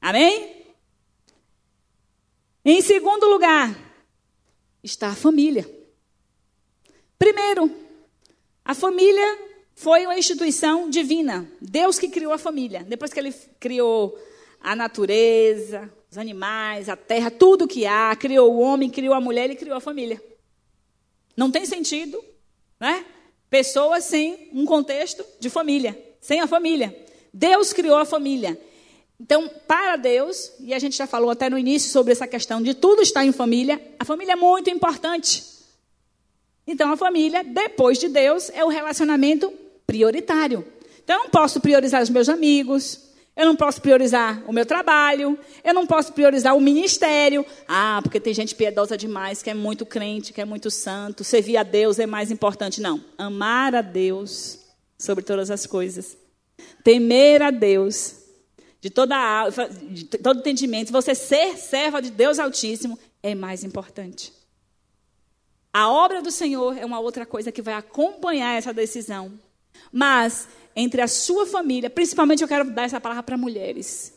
Amém? 0.00 0.62
Em 2.64 2.80
segundo 2.80 3.28
lugar, 3.28 3.76
está 4.82 5.08
a 5.08 5.14
família. 5.14 5.81
Primeiro, 7.22 7.70
a 8.64 8.74
família 8.74 9.38
foi 9.76 10.06
uma 10.06 10.18
instituição 10.18 10.90
divina. 10.90 11.48
Deus 11.60 11.96
que 11.96 12.08
criou 12.08 12.32
a 12.32 12.36
família. 12.36 12.82
Depois 12.82 13.12
que 13.12 13.20
ele 13.20 13.32
criou 13.60 14.18
a 14.60 14.74
natureza, 14.74 15.88
os 16.10 16.18
animais, 16.18 16.88
a 16.88 16.96
terra, 16.96 17.30
tudo 17.30 17.68
que 17.68 17.86
há, 17.86 18.16
criou 18.16 18.52
o 18.52 18.58
homem, 18.58 18.90
criou 18.90 19.14
a 19.14 19.20
mulher, 19.20 19.44
ele 19.44 19.54
criou 19.54 19.76
a 19.76 19.80
família. 19.80 20.20
Não 21.36 21.48
tem 21.48 21.64
sentido, 21.64 22.20
né? 22.80 23.06
Pessoas 23.48 24.02
sem 24.02 24.50
um 24.52 24.66
contexto 24.66 25.24
de 25.38 25.48
família, 25.48 25.96
sem 26.20 26.40
a 26.40 26.48
família. 26.48 26.92
Deus 27.32 27.72
criou 27.72 27.98
a 27.98 28.04
família. 28.04 28.60
Então, 29.20 29.48
para 29.68 29.94
Deus, 29.94 30.50
e 30.58 30.74
a 30.74 30.78
gente 30.80 30.96
já 30.96 31.06
falou 31.06 31.30
até 31.30 31.48
no 31.48 31.56
início 31.56 31.88
sobre 31.88 32.10
essa 32.10 32.26
questão 32.26 32.60
de 32.60 32.74
tudo 32.74 33.00
estar 33.00 33.24
em 33.24 33.30
família, 33.30 33.80
a 33.96 34.04
família 34.04 34.32
é 34.32 34.36
muito 34.36 34.68
importante. 34.68 35.51
Então, 36.66 36.92
a 36.92 36.96
família, 36.96 37.42
depois 37.42 37.98
de 37.98 38.08
Deus, 38.08 38.50
é 38.50 38.64
o 38.64 38.68
relacionamento 38.68 39.52
prioritário. 39.86 40.64
Então, 41.02 41.16
eu 41.16 41.22
não 41.24 41.30
posso 41.30 41.60
priorizar 41.60 42.02
os 42.02 42.10
meus 42.10 42.28
amigos, 42.28 43.12
eu 43.34 43.46
não 43.46 43.56
posso 43.56 43.80
priorizar 43.80 44.44
o 44.46 44.52
meu 44.52 44.66
trabalho, 44.66 45.38
eu 45.64 45.72
não 45.72 45.86
posso 45.86 46.12
priorizar 46.12 46.54
o 46.54 46.60
ministério. 46.60 47.44
Ah, 47.66 48.00
porque 48.02 48.20
tem 48.20 48.34
gente 48.34 48.54
piedosa 48.54 48.96
demais, 48.96 49.42
que 49.42 49.50
é 49.50 49.54
muito 49.54 49.86
crente, 49.86 50.32
que 50.32 50.40
é 50.40 50.44
muito 50.44 50.70
santo. 50.70 51.24
Servir 51.24 51.56
a 51.56 51.62
Deus 51.62 51.98
é 51.98 52.06
mais 52.06 52.30
importante. 52.30 52.80
Não. 52.80 53.02
Amar 53.16 53.74
a 53.74 53.80
Deus 53.80 54.58
sobre 54.98 55.24
todas 55.24 55.50
as 55.50 55.66
coisas. 55.66 56.16
Temer 56.84 57.42
a 57.42 57.50
Deus 57.50 58.16
de, 58.82 58.90
toda 58.90 59.16
a, 59.16 59.48
de 59.48 60.04
todo 60.04 60.40
entendimento. 60.40 60.92
Você 60.92 61.14
ser 61.14 61.56
serva 61.56 62.02
de 62.02 62.10
Deus 62.10 62.38
Altíssimo 62.38 62.98
é 63.22 63.34
mais 63.34 63.64
importante. 63.64 64.32
A 65.72 65.88
obra 65.88 66.20
do 66.20 66.30
Senhor 66.30 66.76
é 66.76 66.84
uma 66.84 67.00
outra 67.00 67.24
coisa 67.24 67.50
que 67.50 67.62
vai 67.62 67.74
acompanhar 67.74 68.58
essa 68.58 68.74
decisão. 68.74 69.32
Mas 69.90 70.46
entre 70.76 71.00
a 71.00 71.08
sua 71.08 71.46
família, 71.46 71.88
principalmente 71.88 72.42
eu 72.42 72.48
quero 72.48 72.70
dar 72.70 72.84
essa 72.84 73.00
palavra 73.00 73.22
para 73.22 73.36
mulheres. 73.36 74.12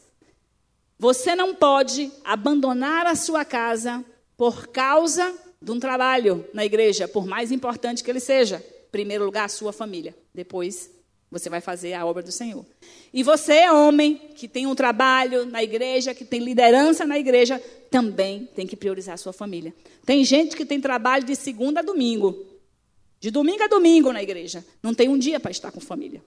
Você 1.00 1.36
não 1.36 1.56
pode 1.56 2.12
abandonar 2.24 3.06
a 3.06 3.16
sua 3.16 3.46
casa 3.46 4.04
por 4.38 4.68
causa 4.68 5.34
de 5.62 5.72
um 5.72 5.80
trabalho 5.80 6.46
na 6.54 6.66
igreja, 6.66 7.08
por 7.08 7.26
mais 7.26 7.52
importante 7.52 8.04
que 8.04 8.10
ele 8.10 8.20
seja. 8.20 8.64
Em 8.88 8.92
primeiro 8.92 9.26
lugar, 9.26 9.46
a 9.46 9.50
sua 9.50 9.74
família. 9.74 10.16
Depois, 10.34 10.90
você 11.38 11.50
vai 11.50 11.60
fazer 11.60 11.94
a 11.94 12.06
obra 12.06 12.24
do 12.24 12.32
Senhor. 12.32 12.66
E 13.14 13.22
você, 13.24 13.70
homem, 13.70 14.16
que 14.36 14.48
tem 14.48 14.66
um 14.66 14.74
trabalho 14.74 15.46
na 15.46 15.62
igreja, 15.62 16.14
que 16.14 16.24
tem 16.24 16.40
liderança 16.40 17.06
na 17.06 17.20
igreja, 17.20 17.62
também 17.92 18.48
tem 18.56 18.66
que 18.66 18.76
priorizar 18.76 19.16
a 19.16 19.18
sua 19.18 19.34
família. 19.34 19.74
Tem 20.06 20.24
gente 20.24 20.56
que 20.56 20.66
tem 20.66 20.80
trabalho 20.80 21.26
de 21.26 21.36
segunda 21.36 21.82
a 21.82 21.84
domingo. 21.84 22.46
De 23.20 23.30
domingo 23.30 23.64
a 23.64 23.68
domingo 23.68 24.14
na 24.14 24.24
igreja. 24.24 24.66
Não 24.82 24.94
tem 24.94 25.10
um 25.10 25.18
dia 25.18 25.40
para 25.40 25.52
estar 25.52 25.72
com 25.72 25.82
família. 25.82 26.24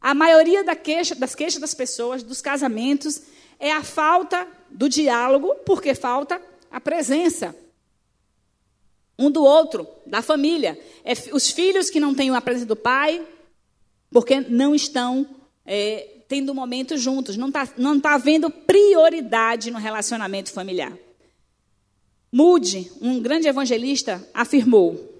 A 0.00 0.14
maioria 0.14 0.64
da 0.64 0.74
queixa, 0.74 1.14
das 1.14 1.34
queixas 1.34 1.60
das 1.60 1.74
pessoas, 1.74 2.22
dos 2.22 2.40
casamentos, 2.40 3.22
é 3.58 3.70
a 3.70 3.84
falta 3.84 4.48
do 4.70 4.88
diálogo, 4.88 5.54
porque 5.64 5.94
falta 5.94 6.40
a 6.70 6.80
presença 6.80 7.54
um 9.20 9.30
do 9.30 9.44
outro, 9.44 9.86
da 10.06 10.22
família. 10.22 10.80
É, 11.04 11.12
os 11.32 11.50
filhos 11.50 11.90
que 11.90 12.00
não 12.00 12.14
têm 12.14 12.34
a 12.34 12.40
presença 12.40 12.64
do 12.64 12.74
pai, 12.74 13.22
porque 14.10 14.40
não 14.40 14.74
estão 14.74 15.26
é, 15.64 16.20
tendo 16.28 16.54
momento 16.54 16.96
juntos, 16.96 17.36
não 17.36 17.48
está 17.48 17.68
não 17.76 18.00
tá 18.00 18.14
havendo 18.14 18.50
prioridade 18.50 19.70
no 19.70 19.78
relacionamento 19.78 20.52
familiar. 20.52 20.96
Moody, 22.32 22.90
um 23.00 23.20
grande 23.20 23.48
evangelista, 23.48 24.24
afirmou: 24.32 25.10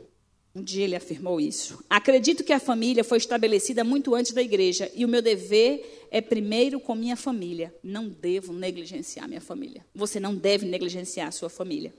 um 0.54 0.62
dia 0.62 0.84
ele 0.84 0.96
afirmou 0.96 1.40
isso. 1.40 1.84
Acredito 1.88 2.42
que 2.42 2.52
a 2.52 2.60
família 2.60 3.04
foi 3.04 3.18
estabelecida 3.18 3.84
muito 3.84 4.14
antes 4.14 4.32
da 4.32 4.42
igreja 4.42 4.90
e 4.94 5.04
o 5.04 5.08
meu 5.08 5.22
dever 5.22 6.08
é 6.10 6.20
primeiro 6.20 6.80
com 6.80 6.94
minha 6.94 7.16
família. 7.16 7.74
Não 7.82 8.08
devo 8.08 8.52
negligenciar 8.52 9.28
minha 9.28 9.40
família. 9.40 9.84
Você 9.94 10.18
não 10.18 10.34
deve 10.34 10.66
negligenciar 10.66 11.28
a 11.28 11.32
sua 11.32 11.48
família. 11.48 11.92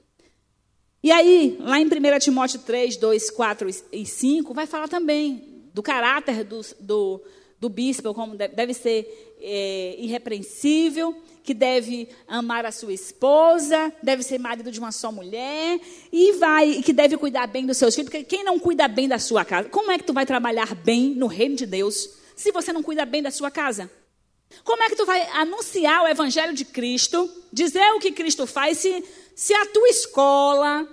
E 1.04 1.12
aí, 1.12 1.58
lá 1.60 1.80
em 1.80 1.86
1 1.86 1.90
Timóteo 2.20 2.60
3, 2.60 2.96
2, 2.98 3.32
4 3.32 3.70
e 3.92 4.06
5, 4.06 4.54
vai 4.54 4.68
falar 4.68 4.88
também 4.88 5.51
do 5.74 5.82
caráter 5.82 6.44
do, 6.44 6.62
do, 6.80 7.22
do 7.60 7.70
bispo, 7.70 8.14
como 8.14 8.36
deve 8.36 8.74
ser 8.74 9.38
é, 9.40 9.96
irrepreensível, 9.98 11.16
que 11.44 11.54
deve 11.54 12.08
amar 12.28 12.66
a 12.66 12.72
sua 12.72 12.94
esposa, 12.94 13.92
deve 14.02 14.24
ser 14.24 14.40
marido 14.40 14.72
de 14.72 14.80
uma 14.80 14.92
só 14.92 15.12
mulher, 15.12 15.80
e 16.12 16.34
vai, 16.34 16.82
que 16.84 16.94
deve 16.94 17.18
cuidar 17.18 17.48
bem 17.48 17.66
dos 17.66 17.78
seus 17.78 17.96
filhos, 17.96 18.10
porque 18.10 18.24
quem 18.24 18.44
não 18.44 18.60
cuida 18.60 18.88
bem 18.88 19.08
da 19.08 19.18
sua 19.18 19.44
casa, 19.44 19.70
como 19.70 19.92
é 19.92 19.98
que 19.98 20.04
tu 20.04 20.14
vai 20.14 20.26
trabalhar 20.26 20.76
bem 20.76 21.16
no 21.16 21.28
reino 21.28 21.56
de 21.56 21.66
Deus 21.66 22.10
se 22.36 22.52
você 22.52 22.72
não 22.72 22.84
cuida 22.84 23.06
bem 23.06 23.22
da 23.22 23.32
sua 23.32 23.50
casa? 23.50 23.90
Como 24.64 24.84
é 24.84 24.90
que 24.90 24.96
tu 24.96 25.06
vai 25.06 25.22
anunciar 25.32 26.04
o 26.04 26.08
evangelho 26.08 26.54
de 26.54 26.66
Cristo, 26.66 27.30
dizer 27.52 27.94
o 27.94 28.00
que 28.00 28.12
Cristo 28.12 28.46
faz, 28.46 28.78
se, 28.80 29.04
se 29.34 29.54
a 29.54 29.66
tua 29.68 29.88
escola, 29.88 30.88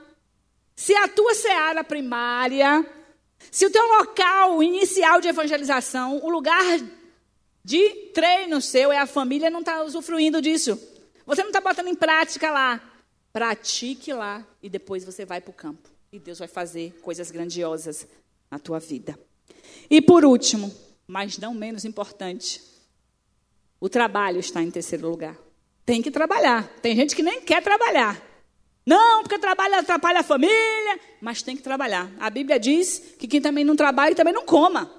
se 0.77 0.95
a 0.95 1.09
tua 1.09 1.35
seara 1.35 1.83
primária, 1.83 2.87
se 3.51 3.67
o 3.67 3.71
teu 3.71 3.87
local 3.99 4.63
inicial 4.63 5.21
de 5.21 5.29
evangelização, 5.29 6.21
o 6.23 6.29
lugar 6.29 6.81
de 7.65 7.91
treino 8.15 8.61
seu 8.61 8.93
é 8.93 8.99
a 8.99 9.07
família 9.07 9.51
não 9.51 9.61
está 9.61 9.83
usufruindo 9.83 10.41
disso. 10.41 10.81
Você 11.27 11.43
não 11.43 11.51
está 11.51 11.61
botando 11.61 11.89
em 11.89 11.95
prática 11.95 12.51
lá. 12.51 12.83
Pratique 13.33 14.13
lá 14.13 14.47
e 14.63 14.69
depois 14.69 15.05
você 15.05 15.25
vai 15.25 15.41
para 15.41 15.51
o 15.51 15.55
campo. 15.55 15.89
E 16.11 16.19
Deus 16.19 16.39
vai 16.39 16.49
fazer 16.49 16.99
coisas 17.03 17.31
grandiosas 17.31 18.07
na 18.51 18.59
tua 18.59 18.79
vida. 18.79 19.19
E 19.91 20.01
por 20.01 20.25
último, 20.25 20.75
mas 21.07 21.39
não 21.39 21.53
menos 21.55 21.85
importante, 21.85 22.63
o 23.81 23.89
trabalho 23.89 24.41
está 24.41 24.63
em 24.63 24.71
terceiro 24.71 25.09
lugar. 25.09 25.37
Tem 25.85 26.03
que 26.03 26.11
trabalhar. 26.11 26.69
Tem 26.83 26.97
gente 26.97 27.15
que 27.15 27.23
nem 27.23 27.41
quer 27.41 27.63
trabalhar. 27.63 28.21
Não, 28.89 29.23
porque 29.23 29.39
trabalho 29.39 29.75
atrapalha 29.75 30.21
a 30.21 30.23
família, 30.23 30.99
mas 31.21 31.43
tem 31.43 31.55
que 31.55 31.63
trabalhar. 31.63 32.11
A 32.19 32.31
Bíblia 32.31 32.59
diz 32.59 32.99
que 33.19 33.29
quem 33.29 33.39
também 33.39 33.63
não 33.63 33.77
trabalha 33.77 34.15
também 34.15 34.33
não 34.33 34.47
coma. 34.47 34.91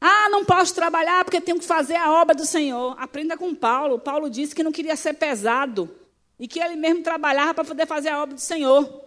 Ah, 0.00 0.30
não 0.30 0.46
posso 0.46 0.74
trabalhar 0.74 1.22
porque 1.26 1.42
tenho 1.42 1.58
que 1.58 1.66
fazer 1.66 1.96
a 1.96 2.10
obra 2.10 2.34
do 2.34 2.46
Senhor. 2.46 2.96
Aprenda 2.98 3.36
com 3.36 3.54
Paulo. 3.54 3.98
Paulo 3.98 4.30
disse 4.30 4.54
que 4.54 4.62
não 4.62 4.72
queria 4.72 4.96
ser 4.96 5.12
pesado 5.12 5.94
e 6.38 6.48
que 6.48 6.58
ele 6.58 6.74
mesmo 6.74 7.02
trabalhava 7.02 7.52
para 7.52 7.64
poder 7.66 7.86
fazer 7.86 8.08
a 8.08 8.22
obra 8.22 8.34
do 8.34 8.40
Senhor. 8.40 9.04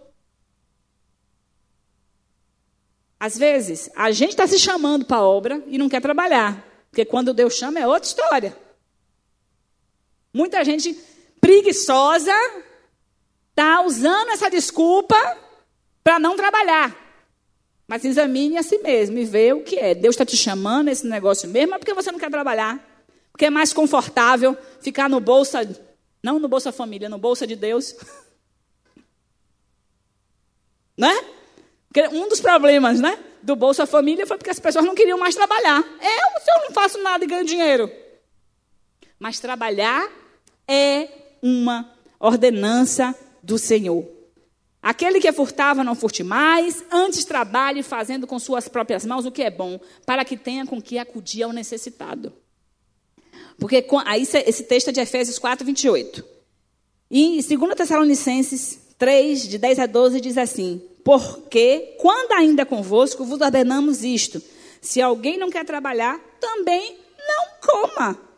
Às 3.18 3.36
vezes, 3.36 3.90
a 3.96 4.12
gente 4.12 4.30
está 4.30 4.46
se 4.46 4.60
chamando 4.60 5.04
para 5.04 5.16
a 5.16 5.24
obra 5.24 5.64
e 5.66 5.76
não 5.76 5.88
quer 5.88 6.00
trabalhar, 6.00 6.64
porque 6.88 7.04
quando 7.04 7.34
Deus 7.34 7.54
chama 7.56 7.80
é 7.80 7.88
outra 7.88 8.08
história. 8.08 8.56
Muita 10.32 10.64
gente 10.64 10.96
preguiçosa 11.42 12.32
está 13.50 13.82
usando 13.82 14.30
essa 14.30 14.48
desculpa 14.48 15.14
para 16.02 16.18
não 16.18 16.36
trabalhar. 16.36 16.96
Mas 17.86 18.06
examine 18.06 18.56
a 18.56 18.62
si 18.62 18.78
mesmo 18.78 19.18
e 19.18 19.26
vê 19.26 19.52
o 19.52 19.62
que 19.62 19.76
é. 19.76 19.94
Deus 19.94 20.14
está 20.14 20.24
te 20.24 20.38
chamando 20.38 20.88
esse 20.88 21.06
negócio 21.06 21.46
mesmo, 21.48 21.74
é 21.74 21.78
porque 21.78 21.92
você 21.92 22.10
não 22.10 22.18
quer 22.18 22.30
trabalhar. 22.30 22.80
Porque 23.30 23.44
é 23.44 23.50
mais 23.50 23.74
confortável 23.74 24.56
ficar 24.80 25.10
no 25.10 25.20
bolsa, 25.20 25.60
não 26.22 26.38
no 26.38 26.48
bolsa 26.48 26.72
família, 26.72 27.10
no 27.10 27.18
bolsa 27.18 27.46
de 27.46 27.56
Deus. 27.56 27.94
né? 30.96 31.12
Porque 31.88 32.08
um 32.08 32.28
dos 32.28 32.40
problemas, 32.40 33.00
né? 33.00 33.22
do 33.42 33.56
Bolsa 33.56 33.84
Família 33.86 34.26
foi 34.26 34.38
porque 34.38 34.50
as 34.50 34.60
pessoas 34.60 34.84
não 34.84 34.94
queriam 34.94 35.18
mais 35.18 35.34
trabalhar. 35.34 35.78
Eu, 35.80 36.40
se 36.40 36.50
eu 36.50 36.64
não 36.64 36.70
faço 36.70 37.02
nada 37.02 37.24
e 37.24 37.26
ganho 37.26 37.44
dinheiro. 37.44 37.90
Mas 39.18 39.40
trabalhar 39.40 40.08
é 40.66 41.08
uma 41.42 41.92
ordenança 42.20 43.14
do 43.42 43.58
Senhor. 43.58 44.08
Aquele 44.82 45.20
que 45.20 45.30
furtava, 45.32 45.84
não 45.84 45.94
furte 45.94 46.24
mais, 46.24 46.84
antes 46.90 47.24
trabalhe 47.24 47.82
fazendo 47.82 48.26
com 48.26 48.38
suas 48.38 48.68
próprias 48.68 49.04
mãos 49.04 49.24
o 49.24 49.30
que 49.30 49.42
é 49.42 49.50
bom, 49.50 49.78
para 50.04 50.24
que 50.24 50.36
tenha 50.36 50.66
com 50.66 50.80
que 50.80 50.98
acudir 50.98 51.42
ao 51.42 51.52
necessitado. 51.52 52.32
Porque 53.58 53.84
aí 54.06 54.22
esse 54.22 54.64
texto 54.64 54.88
é 54.88 54.92
de 54.92 55.00
Efésios 55.00 55.38
4, 55.38 55.64
28. 55.64 56.24
E 57.10 57.40
2 57.42 57.74
Tessalonicenses 57.76 58.80
3, 58.98 59.48
de 59.48 59.58
10 59.58 59.78
a 59.80 59.86
12, 59.86 60.20
diz 60.20 60.38
assim: 60.38 60.82
Porque, 61.04 61.96
quando 62.00 62.32
ainda 62.32 62.66
convosco, 62.66 63.24
vos 63.24 63.40
ordenamos 63.40 64.02
isto: 64.02 64.42
se 64.80 65.00
alguém 65.00 65.38
não 65.38 65.50
quer 65.50 65.64
trabalhar, 65.64 66.18
também 66.40 66.96
não 67.18 67.46
coma. 67.60 68.31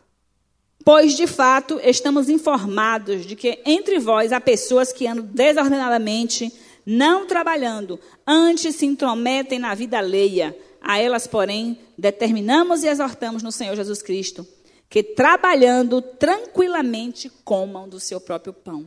Pois, 0.85 1.17
de 1.17 1.25
fato, 1.25 1.79
estamos 1.83 2.29
informados 2.29 3.25
de 3.25 3.35
que 3.35 3.59
entre 3.65 3.97
vós 3.97 4.31
há 4.31 4.39
pessoas 4.39 4.93
que 4.93 5.07
andam 5.07 5.25
desordenadamente, 5.25 6.53
não 6.85 7.25
trabalhando, 7.25 7.99
antes 8.25 8.75
se 8.75 8.85
intrometem 8.85 9.57
na 9.57 9.73
vida 9.73 9.97
alheia. 9.97 10.55
A 10.79 10.99
elas, 10.99 11.25
porém, 11.25 11.79
determinamos 11.97 12.83
e 12.83 12.87
exortamos 12.87 13.41
no 13.41 13.51
Senhor 13.51 13.75
Jesus 13.75 14.03
Cristo 14.03 14.47
que, 14.87 15.01
trabalhando 15.01 16.03
tranquilamente, 16.03 17.31
comam 17.43 17.89
do 17.89 17.99
seu 17.99 18.21
próprio 18.21 18.53
pão. 18.53 18.85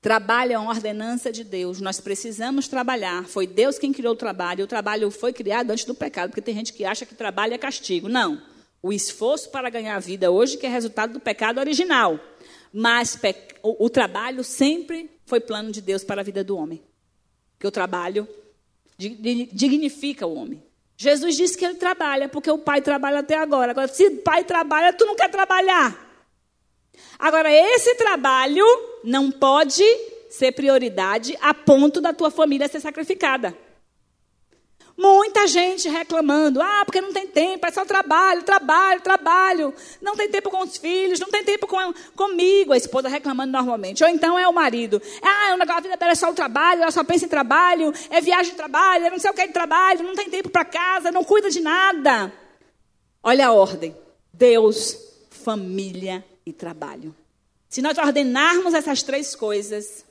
Trabalho 0.00 0.54
é 0.54 0.58
uma 0.58 0.70
ordenança 0.70 1.30
de 1.30 1.44
Deus. 1.44 1.78
Nós 1.78 2.00
precisamos 2.00 2.68
trabalhar. 2.68 3.26
Foi 3.26 3.46
Deus 3.46 3.78
quem 3.78 3.92
criou 3.92 4.14
o 4.14 4.16
trabalho. 4.16 4.64
O 4.64 4.68
trabalho 4.68 5.10
foi 5.10 5.34
criado 5.34 5.72
antes 5.72 5.84
do 5.84 5.94
pecado, 5.94 6.30
porque 6.30 6.40
tem 6.40 6.54
gente 6.54 6.72
que 6.72 6.86
acha 6.86 7.04
que 7.04 7.14
trabalho 7.14 7.52
é 7.52 7.58
castigo. 7.58 8.08
Não 8.08 8.40
o 8.82 8.92
esforço 8.92 9.50
para 9.50 9.70
ganhar 9.70 9.96
a 9.96 10.00
vida 10.00 10.30
hoje, 10.30 10.56
que 10.56 10.66
é 10.66 10.68
resultado 10.68 11.14
do 11.14 11.20
pecado 11.20 11.58
original. 11.58 12.18
Mas 12.72 13.18
o, 13.62 13.86
o 13.86 13.90
trabalho 13.90 14.44
sempre 14.44 15.10
foi 15.26 15.40
plano 15.40 15.70
de 15.70 15.80
Deus 15.80 16.04
para 16.04 16.20
a 16.20 16.24
vida 16.24 16.44
do 16.44 16.56
homem. 16.56 16.82
Porque 17.52 17.66
o 17.66 17.72
trabalho 17.72 18.28
dignifica 18.96 20.26
o 20.26 20.34
homem. 20.34 20.62
Jesus 20.96 21.36
disse 21.36 21.56
que 21.56 21.64
ele 21.64 21.74
trabalha, 21.74 22.28
porque 22.28 22.50
o 22.50 22.58
pai 22.58 22.80
trabalha 22.80 23.20
até 23.20 23.36
agora. 23.36 23.70
Agora, 23.70 23.88
se 23.88 24.04
o 24.06 24.16
pai 24.18 24.42
trabalha, 24.44 24.92
tu 24.92 25.06
não 25.06 25.14
quer 25.14 25.30
trabalhar. 25.30 26.06
Agora, 27.18 27.50
esse 27.52 27.94
trabalho 27.94 28.64
não 29.04 29.30
pode 29.30 29.84
ser 30.28 30.52
prioridade 30.52 31.36
a 31.40 31.54
ponto 31.54 32.00
da 32.00 32.12
tua 32.12 32.30
família 32.30 32.68
ser 32.68 32.80
sacrificada. 32.80 33.56
Muita 35.00 35.46
gente 35.46 35.88
reclamando, 35.88 36.60
ah, 36.60 36.82
porque 36.84 37.00
não 37.00 37.12
tem 37.12 37.24
tempo, 37.24 37.64
é 37.64 37.70
só 37.70 37.84
trabalho, 37.84 38.42
trabalho, 38.42 39.00
trabalho. 39.00 39.72
Não 40.02 40.16
tem 40.16 40.28
tempo 40.28 40.50
com 40.50 40.60
os 40.64 40.76
filhos, 40.76 41.20
não 41.20 41.28
tem 41.28 41.44
tempo 41.44 41.68
com, 41.68 41.94
comigo. 42.16 42.72
A 42.72 42.76
esposa 42.76 43.08
reclamando 43.08 43.52
normalmente. 43.52 44.02
Ou 44.02 44.10
então 44.10 44.36
é 44.36 44.48
o 44.48 44.52
marido. 44.52 45.00
Ah, 45.22 45.56
a 45.56 45.80
vida 45.80 45.96
dela 45.96 46.10
é 46.10 46.16
só 46.16 46.28
o 46.28 46.34
trabalho, 46.34 46.82
ela 46.82 46.90
só 46.90 47.04
pensa 47.04 47.26
em 47.26 47.28
trabalho, 47.28 47.92
é 48.10 48.20
viagem 48.20 48.50
de 48.50 48.56
trabalho, 48.56 49.06
é 49.06 49.10
não 49.10 49.20
sei 49.20 49.30
o 49.30 49.34
que 49.34 49.46
de 49.46 49.52
trabalho, 49.52 50.02
não 50.02 50.16
tem 50.16 50.28
tempo 50.28 50.50
para 50.50 50.64
casa, 50.64 51.12
não 51.12 51.22
cuida 51.22 51.48
de 51.48 51.60
nada. 51.60 52.32
Olha 53.22 53.46
a 53.46 53.52
ordem: 53.52 53.94
Deus, 54.32 54.98
família 55.30 56.24
e 56.44 56.52
trabalho. 56.52 57.14
Se 57.68 57.80
nós 57.80 57.96
ordenarmos 57.98 58.74
essas 58.74 59.04
três 59.04 59.36
coisas, 59.36 60.04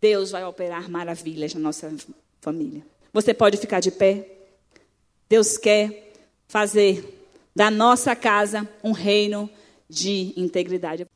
Deus 0.00 0.32
vai 0.32 0.44
operar 0.44 0.90
maravilhas 0.90 1.54
na 1.54 1.60
nossa 1.60 1.94
família. 2.40 2.84
Você 3.12 3.34
pode 3.34 3.56
ficar 3.56 3.80
de 3.80 3.90
pé. 3.90 4.26
Deus 5.28 5.58
quer 5.58 6.12
fazer 6.48 7.28
da 7.54 7.70
nossa 7.70 8.16
casa 8.16 8.68
um 8.82 8.92
reino 8.92 9.50
de 9.88 10.32
integridade. 10.36 11.06